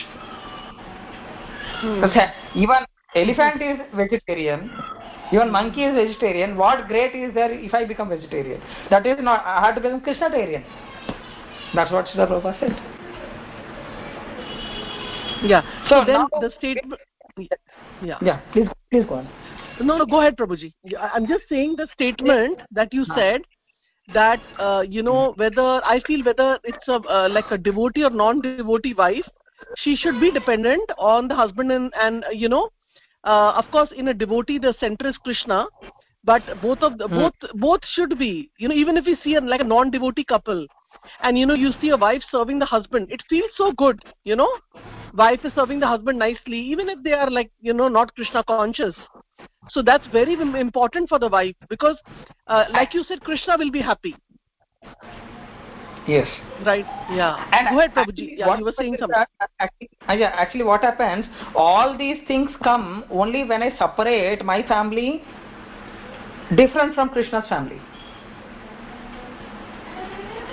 Hmm. 1.80 2.04
Even 2.54 2.86
elephant 3.14 3.62
is 3.62 3.78
vegetarian. 3.94 4.70
Even 5.32 5.50
monkey 5.50 5.84
is 5.84 5.94
vegetarian. 5.94 6.56
What 6.56 6.88
great 6.88 7.14
is 7.14 7.32
there 7.34 7.52
if 7.52 7.72
I 7.72 7.84
become 7.84 8.08
vegetarian? 8.08 8.60
That 8.90 9.06
is 9.06 9.18
not. 9.20 9.44
I 9.46 9.64
have 9.64 9.74
to 9.76 9.80
become 9.80 10.00
Krishnatarian. 10.00 10.64
That's 11.74 11.92
what 11.92 12.06
Srila 12.06 12.28
Prabhupada 12.28 12.60
said. 12.60 12.72
Yeah. 15.42 15.62
So, 15.88 16.00
so 16.00 16.04
then 16.04 16.26
the 16.40 16.50
statement. 16.58 17.00
Yeah. 18.02 18.18
Yeah. 18.20 18.40
Please, 18.52 18.68
please 18.90 19.04
go 19.08 19.14
on. 19.16 19.28
No, 19.80 19.98
no. 19.98 20.04
Go 20.04 20.20
ahead, 20.20 20.36
Prabhuji. 20.36 20.72
I'm 20.98 21.26
just 21.26 21.48
saying 21.48 21.76
the 21.76 21.88
statement 21.94 22.60
that 22.72 22.92
you 22.92 23.04
said 23.14 23.42
that 24.12 24.40
uh, 24.58 24.82
you 24.86 25.02
know 25.02 25.32
whether 25.36 25.80
I 25.84 26.00
feel 26.06 26.24
whether 26.24 26.58
it's 26.64 26.88
a 26.88 26.94
uh, 26.94 27.28
like 27.30 27.50
a 27.50 27.58
devotee 27.58 28.04
or 28.04 28.10
non-devotee 28.10 28.94
wife, 28.94 29.28
she 29.78 29.96
should 29.96 30.20
be 30.20 30.30
dependent 30.32 30.90
on 30.98 31.28
the 31.28 31.34
husband 31.34 31.70
and 31.70 31.92
and 31.94 32.24
you 32.32 32.48
know, 32.48 32.70
uh, 33.24 33.52
of 33.56 33.70
course, 33.70 33.90
in 33.96 34.08
a 34.08 34.14
devotee 34.14 34.58
the 34.58 34.74
center 34.80 35.08
is 35.08 35.16
Krishna, 35.18 35.66
but 36.24 36.42
both 36.62 36.78
of 36.82 36.98
the, 36.98 37.08
hmm. 37.08 37.14
both 37.14 37.34
both 37.54 37.80
should 37.94 38.18
be. 38.18 38.50
You 38.58 38.68
know 38.68 38.74
even 38.74 38.96
if 38.96 39.06
you 39.06 39.16
see 39.22 39.34
a, 39.36 39.40
like 39.40 39.60
a 39.60 39.64
non-devotee 39.64 40.24
couple, 40.24 40.66
and 41.22 41.38
you 41.38 41.46
know 41.46 41.54
you 41.54 41.72
see 41.80 41.90
a 41.90 41.96
wife 41.96 42.22
serving 42.30 42.58
the 42.58 42.66
husband, 42.66 43.10
it 43.10 43.22
feels 43.28 43.50
so 43.56 43.72
good, 43.72 44.02
you 44.24 44.36
know, 44.36 44.50
wife 45.14 45.40
is 45.44 45.52
serving 45.54 45.80
the 45.80 45.86
husband 45.86 46.18
nicely, 46.18 46.58
even 46.58 46.88
if 46.88 47.02
they 47.02 47.12
are 47.12 47.30
like 47.30 47.50
you 47.60 47.74
know 47.74 47.88
not 47.88 48.14
Krishna 48.14 48.44
conscious. 48.44 48.94
So 49.68 49.82
that's 49.82 50.06
very 50.08 50.34
important 50.34 51.08
for 51.08 51.18
the 51.18 51.28
wife 51.28 51.54
because 51.68 51.96
uh, 52.46 52.64
like 52.72 52.92
you 52.94 53.04
said 53.04 53.20
krishna 53.20 53.56
will 53.56 53.70
be 53.70 53.80
happy 53.80 54.16
yes. 56.06 56.28
Right 56.64 56.84
yeah. 57.10 57.48
And 57.52 57.68
go 57.70 57.78
ahead 57.78 57.94
prabhuji. 57.94 58.36
yeah 58.36 58.56
you 58.56 58.64
were 58.64 58.74
saying 58.78 58.96
something. 58.98 59.24
actually, 59.58 59.88
uh, 60.08 60.12
yeah 60.12 60.32
actually 60.34 60.64
what 60.64 60.82
happens 60.82 61.26
all 61.54 61.96
these 61.96 62.18
things 62.26 62.50
come 62.62 63.04
only 63.10 63.44
when 63.44 63.62
i 63.62 63.70
separate 63.76 64.44
my 64.44 64.62
family 64.66 65.22
different 66.56 66.94
from 66.94 67.08
krishna's 67.10 67.48
family. 67.48 67.80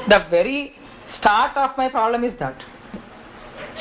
The 0.08 0.26
very 0.30 0.74
start 1.20 1.58
of 1.58 1.78
my 1.78 1.90
problem 1.90 2.24
is 2.24 2.38
that. 2.40 2.64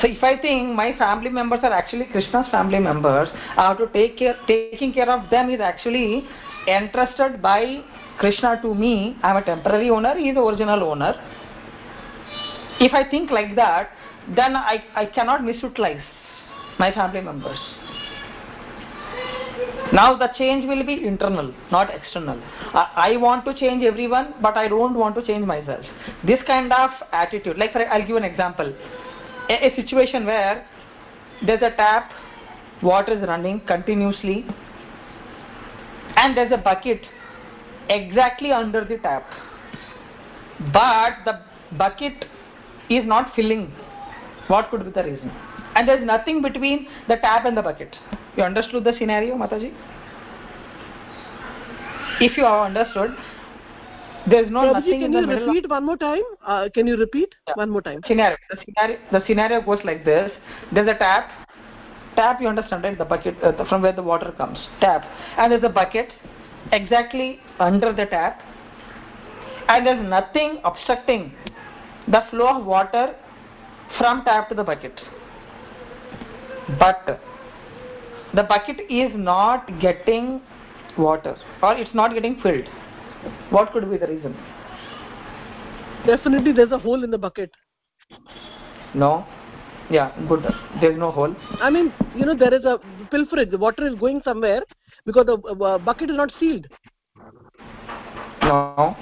So 0.01 0.07
if 0.07 0.23
I 0.23 0.37
think 0.37 0.75
my 0.75 0.95
family 0.97 1.29
members 1.29 1.59
are 1.63 1.71
actually 1.71 2.05
Krishna's 2.05 2.49
family 2.51 2.79
members, 2.79 3.29
I 3.33 3.69
have 3.69 3.77
to 3.77 3.87
take 3.87 4.17
care, 4.17 4.35
taking 4.45 4.93
care 4.93 5.09
of 5.09 5.29
them 5.29 5.49
is 5.49 5.59
actually 5.59 6.27
entrusted 6.67 7.41
by 7.41 7.83
Krishna 8.19 8.59
to 8.61 8.75
me. 8.75 9.17
I 9.23 9.31
am 9.31 9.37
a 9.37 9.43
temporary 9.43 9.89
owner, 9.89 10.15
he 10.15 10.29
is 10.29 10.35
the 10.35 10.41
original 10.43 10.83
owner. 10.83 11.15
If 12.79 12.93
I 12.93 13.09
think 13.09 13.31
like 13.31 13.55
that, 13.55 13.91
then 14.35 14.55
I, 14.55 14.83
I 14.95 15.05
cannot 15.05 15.41
misutilize 15.41 16.03
my 16.79 16.93
family 16.93 17.21
members. 17.21 17.59
Now 19.93 20.17
the 20.17 20.29
change 20.37 20.67
will 20.67 20.85
be 20.85 21.05
internal, 21.07 21.53
not 21.71 21.93
external. 21.93 22.41
I, 22.73 23.15
want 23.17 23.45
to 23.45 23.53
change 23.53 23.83
everyone, 23.83 24.35
but 24.41 24.57
I 24.57 24.67
don't 24.67 24.95
want 24.95 25.15
to 25.15 25.25
change 25.25 25.45
myself. 25.45 25.83
This 26.25 26.39
kind 26.45 26.71
of 26.73 26.91
attitude, 27.13 27.57
like 27.57 27.71
for, 27.71 27.87
I'll 27.87 28.05
give 28.05 28.17
an 28.17 28.25
example 28.25 28.75
a, 29.49 29.67
a 29.67 29.75
situation 29.75 30.25
where 30.25 30.67
there's 31.45 31.61
a 31.61 31.75
tap 31.75 32.11
water 32.81 33.13
is 33.13 33.27
running 33.27 33.59
continuously 33.61 34.45
and 36.15 36.35
there's 36.35 36.51
a 36.51 36.57
bucket 36.57 37.01
exactly 37.89 38.51
under 38.51 38.83
the 38.85 38.97
tap 38.97 39.23
but 40.73 41.13
the 41.25 41.41
bucket 41.77 42.25
is 42.89 43.05
not 43.05 43.35
filling. 43.35 43.71
What 44.47 44.69
could 44.69 44.85
be 44.85 44.91
the 44.91 45.03
reason? 45.03 45.31
And 45.75 45.87
there's 45.87 46.05
nothing 46.05 46.41
between 46.41 46.87
the 47.07 47.17
tap 47.17 47.45
and 47.45 47.55
the 47.55 47.61
bucket. 47.61 47.95
You 48.35 48.43
understood 48.43 48.83
the 48.83 48.93
scenario 48.97 49.35
mataji? 49.35 49.73
If 52.19 52.37
you 52.37 52.45
have 52.45 52.65
understood 52.65 53.15
there's 54.29 54.51
no 54.51 54.61
Prabhuji, 54.61 54.73
nothing 54.73 55.01
can 55.01 55.13
you 55.13 55.27
repeat 55.27 55.69
one 55.69 55.85
more 55.85 55.97
time? 55.97 56.23
Uh, 56.45 56.69
can 56.73 56.87
you 56.87 56.97
repeat 56.97 57.33
yeah. 57.47 57.53
one 57.55 57.69
more 57.69 57.81
time? 57.81 58.01
Scenario. 58.05 58.37
The 58.49 58.57
scenario 58.65 58.99
the 59.11 59.23
scenario 59.25 59.61
goes 59.61 59.79
like 59.85 60.03
this. 60.03 60.31
There's 60.73 60.89
a 60.89 60.97
tap 60.97 61.29
tap 62.15 62.41
you 62.41 62.47
understand 62.47 62.83
right? 62.83 62.97
The 62.97 63.05
bucket 63.05 63.35
uh, 63.43 63.51
the, 63.51 63.63
from 63.65 63.83
where 63.83 63.93
the 63.93 64.03
water 64.03 64.33
comes. 64.35 64.67
Tap 64.81 65.03
and 65.37 65.51
there's 65.51 65.63
a 65.63 65.69
bucket 65.69 66.11
exactly 66.71 67.39
under 67.59 67.93
the 67.93 68.05
tap 68.05 68.41
and 69.69 69.85
there's 69.85 70.03
nothing 70.09 70.59
obstructing 70.65 71.33
the 72.07 72.23
flow 72.29 72.59
of 72.59 72.65
water 72.65 73.15
from 73.97 74.23
tap 74.25 74.49
to 74.49 74.55
the 74.55 74.63
bucket 74.63 74.99
but 76.79 77.19
the 78.33 78.43
bucket 78.43 78.81
is 78.89 79.11
not 79.15 79.67
getting 79.79 80.41
water 80.97 81.35
or 81.61 81.75
it's 81.75 81.93
not 81.93 82.13
getting 82.13 82.39
filled 82.41 82.67
what 83.49 83.71
could 83.71 83.89
be 83.89 83.97
the 83.97 84.07
reason? 84.07 84.35
Definitely 86.05 86.53
there's 86.53 86.71
a 86.71 86.77
hole 86.77 87.03
in 87.03 87.11
the 87.11 87.17
bucket. 87.17 87.51
No. 88.93 89.25
Yeah, 89.89 90.11
good. 90.27 90.45
There's 90.81 90.97
no 90.97 91.11
hole. 91.11 91.35
I 91.61 91.69
mean, 91.69 91.93
you 92.15 92.25
know, 92.25 92.35
there 92.35 92.53
is 92.53 92.65
a 92.65 92.79
pilferage. 93.11 93.51
The 93.51 93.57
water 93.57 93.87
is 93.87 93.95
going 93.95 94.21
somewhere 94.23 94.63
because 95.05 95.25
the 95.25 95.37
uh, 95.37 95.77
bucket 95.77 96.09
is 96.09 96.17
not 96.17 96.31
sealed. 96.39 96.67
No. 98.43 98.95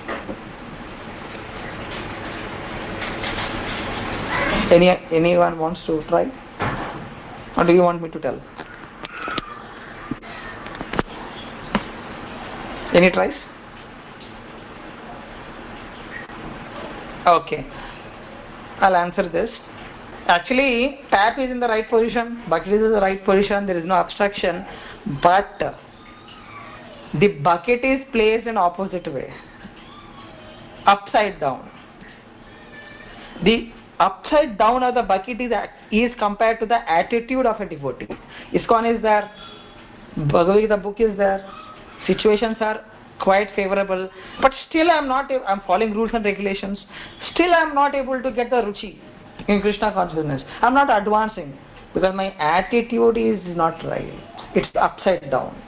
Any 4.75 4.89
anyone 4.89 5.57
wants 5.57 5.85
to 5.85 6.03
try? 6.09 6.23
Or 7.55 7.63
do 7.65 7.73
you 7.73 7.81
want 7.81 8.01
me 8.01 8.09
to 8.09 8.19
tell? 8.19 8.41
Any 12.93 13.09
tries? 13.11 13.33
Okay. 17.25 17.65
I'll 18.81 18.97
answer 18.97 19.29
this. 19.29 19.49
Actually, 20.27 20.99
tap 21.09 21.39
is 21.39 21.49
in 21.49 21.59
the 21.59 21.67
right 21.67 21.89
position, 21.89 22.43
bucket 22.49 22.73
is 22.73 22.83
in 22.83 22.91
the 22.91 22.99
right 22.99 23.23
position, 23.23 23.65
there 23.67 23.77
is 23.77 23.85
no 23.85 23.95
obstruction, 23.95 24.65
but 25.21 25.77
the 27.19 27.27
bucket 27.43 27.83
is 27.83 28.01
placed 28.11 28.47
in 28.47 28.57
opposite 28.57 29.05
way, 29.13 29.31
upside 30.87 31.39
down. 31.39 31.69
The 33.43 33.71
upside 33.99 34.57
down 34.57 34.83
of 34.83 34.95
the 34.95 35.03
bucket 35.03 35.39
is, 35.41 35.51
is 35.91 36.11
compared 36.17 36.59
to 36.59 36.65
the 36.65 36.89
attitude 36.89 37.45
of 37.45 37.59
a 37.61 37.65
devotee. 37.65 38.07
ISKCON 38.53 38.95
is 38.95 39.01
there, 39.01 39.31
Bhagavad 40.17 40.61
Gita 40.61 40.77
book 40.77 40.99
is 40.99 41.17
there, 41.17 41.45
situations 42.05 42.57
are 42.59 42.83
quite 43.19 43.49
favorable. 43.55 44.09
But 44.41 44.51
still 44.69 44.91
i'm 44.91 45.07
not 45.07 45.31
i'm 45.47 45.61
following 45.65 45.93
rules 45.93 46.11
and 46.13 46.25
regulations. 46.25 46.85
Still 47.33 47.53
i'm 47.53 47.73
not 47.73 47.95
able 47.95 48.21
to 48.21 48.31
get 48.31 48.49
the 48.49 48.57
ruchi 48.57 48.97
in 49.47 49.61
krishna 49.61 49.91
consciousness. 49.93 50.41
I'm 50.61 50.73
not 50.73 50.89
advancing 50.89 51.57
because 51.93 52.13
my 52.15 52.33
attitude 52.35 53.17
is 53.17 53.39
not 53.55 53.83
right. 53.85 54.13
It's 54.55 54.67
upside 54.75 55.31
down. 55.31 55.61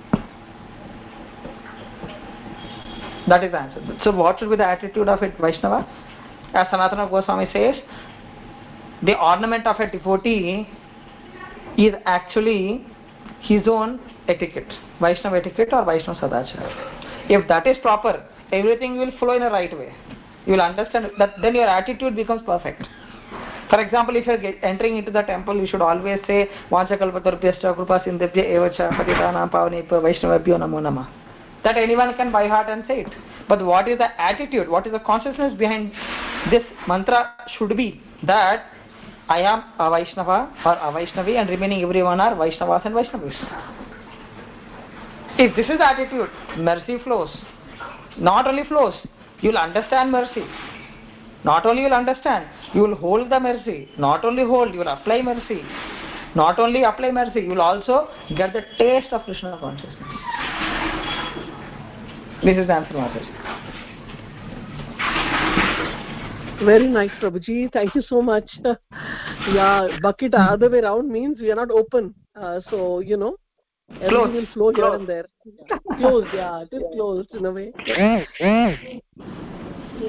That 3.28 3.44
is 3.44 3.52
the 3.52 3.60
answer. 3.60 3.82
So 4.04 4.12
what 4.12 4.40
should 4.40 4.50
be 4.50 4.56
the 4.56 4.66
attitude 4.66 5.10
of 5.10 5.22
a 5.22 5.30
vaishnava? 5.30 5.86
As 6.54 6.68
sanatana 6.68 7.10
goswami 7.10 7.48
says 7.52 7.76
the 9.04 9.18
ornament 9.20 9.68
of 9.68 9.80
a 9.80 9.92
devotee 9.92 10.68
is 11.78 11.94
actually 12.06 12.86
his 13.42 13.68
own 13.68 14.00
etiquette. 14.28 14.72
Vaishnava 15.00 15.38
etiquette 15.38 15.70
or 15.72 15.86
vaishnava 15.86 16.20
sadachara 16.20 17.30
if 17.30 17.48
that 17.48 17.68
is 17.68 17.78
proper 17.80 18.26
everything 18.52 18.98
will 18.98 19.12
flow 19.20 19.36
in 19.36 19.44
a 19.44 19.50
right 19.50 19.78
way. 19.78 19.94
You 20.46 20.54
will 20.54 20.62
understand 20.62 21.12
that 21.20 21.36
then 21.42 21.56
your 21.56 21.68
attitude 21.68 22.16
becomes 22.16 22.42
perfect. 22.44 22.88
For 23.70 23.82
example 23.82 24.16
if 24.16 24.26
you 24.26 24.34
are 24.34 24.54
entering 24.64 24.98
into 24.98 25.12
the 25.12 25.22
temple 25.22 25.58
you 25.58 25.68
should 25.68 25.82
always 25.82 26.20
say 26.26 26.50
vanchakalpatarupyascha 26.72 27.76
kripa 27.76 28.02
sindhibhya 28.06 28.46
evacha 28.56 28.90
patitanam 28.98 29.52
pavanebhyo 29.52 30.02
vaishnavabhyo 30.02 30.58
namo 30.58 30.82
namah 30.82 31.08
that 31.64 31.76
anyone 31.76 32.14
can 32.16 32.32
by 32.32 32.48
heart 32.48 32.70
and 32.70 32.86
say 32.88 33.02
it. 33.02 33.14
But 33.50 33.66
what 33.66 33.88
is 33.88 33.98
the 33.98 34.10
attitude 34.22 34.70
what 34.70 34.88
is 34.88 34.94
the 34.94 35.00
consciousness 35.00 35.54
behind 35.58 35.92
this 36.50 36.64
mantra 36.88 37.34
should 37.58 37.76
be 37.76 38.02
that 38.24 38.66
i 39.30 39.42
am 39.42 39.64
a 39.80 39.90
vaishnava 39.90 40.40
or 40.66 40.74
a 40.74 40.92
vaishnavi 40.98 41.36
and 41.36 41.50
remaining 41.50 41.82
everyone 41.84 42.20
are 42.20 42.36
vaishnavas 42.36 42.86
and 42.86 42.96
vaishnavis 42.96 43.38
if 45.40 45.56
this 45.56 45.70
is 45.70 45.78
the 45.78 45.86
attitude, 45.86 46.32
mercy 46.58 46.98
flows. 47.04 47.30
Not 48.18 48.48
only 48.48 48.64
flows, 48.64 48.96
you 49.42 49.50
will 49.50 49.60
understand 49.60 50.12
mercy. 50.12 50.44
Not 51.44 51.64
only 51.68 51.84
you 51.84 51.90
will 51.90 51.96
understand, 51.96 52.50
you 52.74 52.82
will 52.82 52.96
hold 52.96 53.30
the 53.30 53.40
mercy. 53.40 53.88
Not 54.00 54.26
only 54.26 54.44
hold, 54.44 54.74
you 54.74 54.80
will 54.80 54.88
apply 54.88 55.22
mercy. 55.22 55.62
Not 56.34 56.58
only 56.58 56.82
apply 56.84 57.12
mercy, 57.12 57.42
you 57.42 57.50
will 57.50 57.62
also 57.62 58.10
get 58.36 58.52
the 58.52 58.64
taste 58.80 59.14
of 59.14 59.26
Krishna 59.26 59.60
consciousness. 59.60 59.96
This 62.44 62.58
is 62.58 62.66
the 62.66 62.74
answer. 62.74 63.57
Very 66.64 66.88
nice, 66.88 67.12
Prabhuji. 67.22 67.72
Thank 67.72 67.94
you 67.96 68.02
so 68.02 68.22
much. 68.22 68.50
yeah, 69.54 69.88
bucket 70.02 70.32
the 70.32 70.40
other 70.40 70.70
way 70.70 70.80
around 70.80 71.12
means 71.12 71.40
we 71.40 71.52
are 71.52 71.56
not 71.56 71.70
open 71.70 72.16
uh, 72.36 72.62
so 72.70 73.00
you 73.00 73.16
know 73.16 73.38
everything 74.02 74.10
Closed. 74.10 74.34
will 74.34 74.48
flow 74.54 74.70
here 74.72 74.84
Closed. 74.84 75.00
and 75.00 75.08
there. 75.10 75.26
closed, 75.98 76.28
yeah, 76.34 76.62
it 76.62 76.70
is 76.72 76.84
closed 76.94 77.34
in 77.36 77.46
a 77.46 77.52
way. 77.52 77.74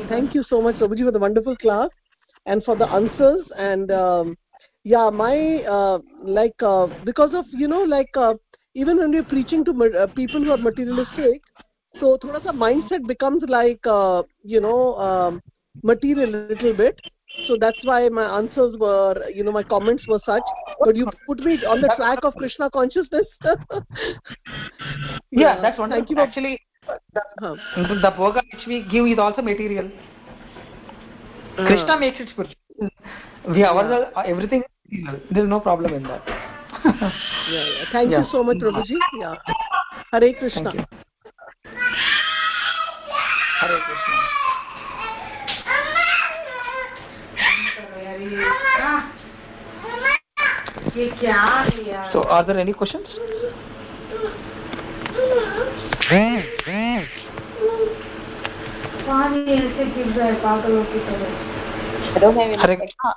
Thank 0.08 0.34
you 0.34 0.42
so 0.48 0.62
much, 0.62 0.76
Prabhuji, 0.76 1.04
for 1.04 1.10
the 1.10 1.18
wonderful 1.18 1.56
class 1.56 1.90
and 2.46 2.64
for 2.64 2.76
the 2.76 2.86
answers. 2.88 3.46
And 3.56 3.90
um, 3.90 4.38
yeah, 4.84 5.10
my 5.10 5.62
uh, 5.64 5.98
like 6.22 6.60
uh, 6.62 6.86
because 7.04 7.34
of 7.34 7.44
you 7.50 7.68
know 7.68 7.82
like 7.82 8.10
uh, 8.16 8.34
even 8.74 8.98
when 8.98 9.10
we're 9.10 9.22
preaching 9.22 9.64
to 9.66 9.72
uh, 9.72 10.06
people 10.14 10.42
who 10.42 10.50
are 10.50 10.56
materialistic, 10.56 11.42
so 12.00 12.16
thoda 12.16 12.42
sa 12.42 12.52
mindset 12.52 13.06
becomes 13.06 13.42
like 13.48 13.86
uh, 13.86 14.22
you 14.42 14.60
know 14.60 14.96
um, 14.96 15.42
material 15.82 16.34
a 16.34 16.40
little 16.48 16.74
bit. 16.76 17.00
So 17.46 17.56
that's 17.60 17.78
why 17.84 18.08
my 18.08 18.38
answers 18.38 18.76
were 18.78 19.28
you 19.34 19.44
know 19.44 19.52
my 19.52 19.62
comments 19.62 20.06
were 20.08 20.20
such. 20.24 20.42
But 20.80 20.96
you 20.96 21.06
put 21.26 21.40
me 21.40 21.58
on 21.66 21.80
the 21.80 21.92
track 21.96 22.20
of 22.22 22.34
Krishna 22.34 22.70
consciousness. 22.70 23.26
yeah, 25.30 25.60
that's 25.60 25.78
wonderful 25.78 26.06
Thank 26.06 26.10
you 26.10 26.18
actually 26.18 26.60
the, 27.12 27.22
Huh. 27.40 27.56
the 27.76 28.10
bhoga 28.16 28.42
which 28.52 28.66
we 28.66 28.82
give 28.90 29.06
is 29.06 29.18
also 29.18 29.42
material 29.42 29.90
uh. 31.58 31.66
krishna 31.66 31.98
makes 31.98 32.20
it 32.20 32.28
spiritual 32.30 32.90
we 33.48 33.62
our 33.62 34.24
everything 34.24 34.62
is 34.62 35.02
material. 35.04 35.20
there 35.30 35.44
is 35.44 35.48
no 35.50 35.60
problem 35.60 35.92
in 35.94 36.02
that 36.04 36.22
yeah, 36.84 37.10
yeah. 37.50 37.84
Thank 37.92 38.10
Yeah. 38.10 38.20
you 38.20 38.26
so 38.30 38.44
much, 38.44 38.58
Prabhuji. 38.58 38.96
Yeah. 39.18 39.34
Hare 40.12 40.32
Krishna. 40.34 40.70
hare 43.60 43.80
krishna 43.86 44.47
So, 52.12 52.24
are 52.24 52.44
there 52.44 52.58
any 52.58 52.72
questions? 52.72 53.06
Hare 62.60 62.76
Krishna. 62.76 62.94
Ah. 63.04 63.14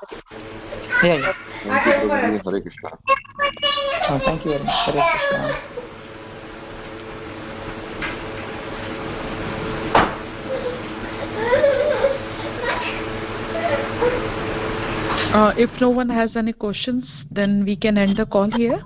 Yeah, 1.03 1.15
yeah. 1.15 1.33
Hare 1.63 2.61
Krishna. 2.61 2.89
Oh, 4.09 4.19
thank 4.23 4.45
you 4.45 4.51
very 4.51 4.63
much. 4.63 4.85
Hare 4.85 5.01
Krishna. 5.01 5.71
Thank 11.33 11.65
you. 11.75 11.80
Uh, 15.31 15.53
if 15.57 15.69
no 15.79 15.89
one 15.89 16.09
has 16.09 16.35
any 16.35 16.51
questions, 16.51 17.05
then 17.31 17.63
we 17.63 17.77
can 17.77 17.97
end 17.97 18.17
the 18.17 18.25
call 18.25 18.51
here. 18.51 18.83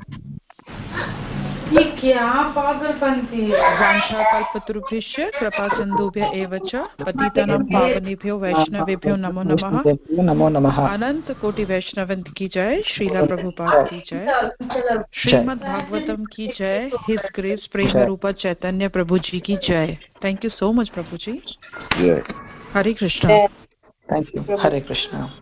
ये 1.68 1.84
क्या 2.00 2.26
पागलपंती 2.56 3.44
वाञ्छाकल्पतरुभ्यश्च 3.52 5.16
कृपासिन्धुभ्य 5.38 6.30
एव 6.42 6.54
च 6.66 6.84
पतितानां 7.02 7.58
पावनेभ्यो 7.72 8.38
वैष्णवेभ्यो 8.38 9.16
नमो 9.16 9.44
नमः 9.44 9.82
नमो 10.22 10.50
नमः 10.50 10.78
अनंत 10.84 11.32
कोटि 11.42 11.64
वैष्णवन 11.66 12.22
की 12.38 12.48
जय 12.54 12.82
श्रीला 12.86 13.26
प्रभुपाद 13.26 13.90
की 13.90 14.00
जय 14.12 14.24
श्रीमद् 15.16 15.66
भागवतम 15.66 16.24
की 16.36 16.48
जय 16.60 16.90
हिज 17.10 17.28
ग्रेस 17.36 17.68
प्रेम 17.74 17.98
रूपा 18.06 18.32
चैतन्य 18.46 18.88
प्रभु 18.94 19.18
जी 19.26 19.40
की 19.42 19.58
जय 19.66 19.98
thank 20.24 20.46
you 20.46 20.50
so 20.54 20.72
much 20.72 20.90
Prabhu 20.92 21.18
ji 21.18 21.40
Hare 22.76 22.94
Krishna 22.94 23.46
thank 24.10 24.34
you. 24.34 24.42
Hare 24.58 24.82
krishna. 24.82 25.34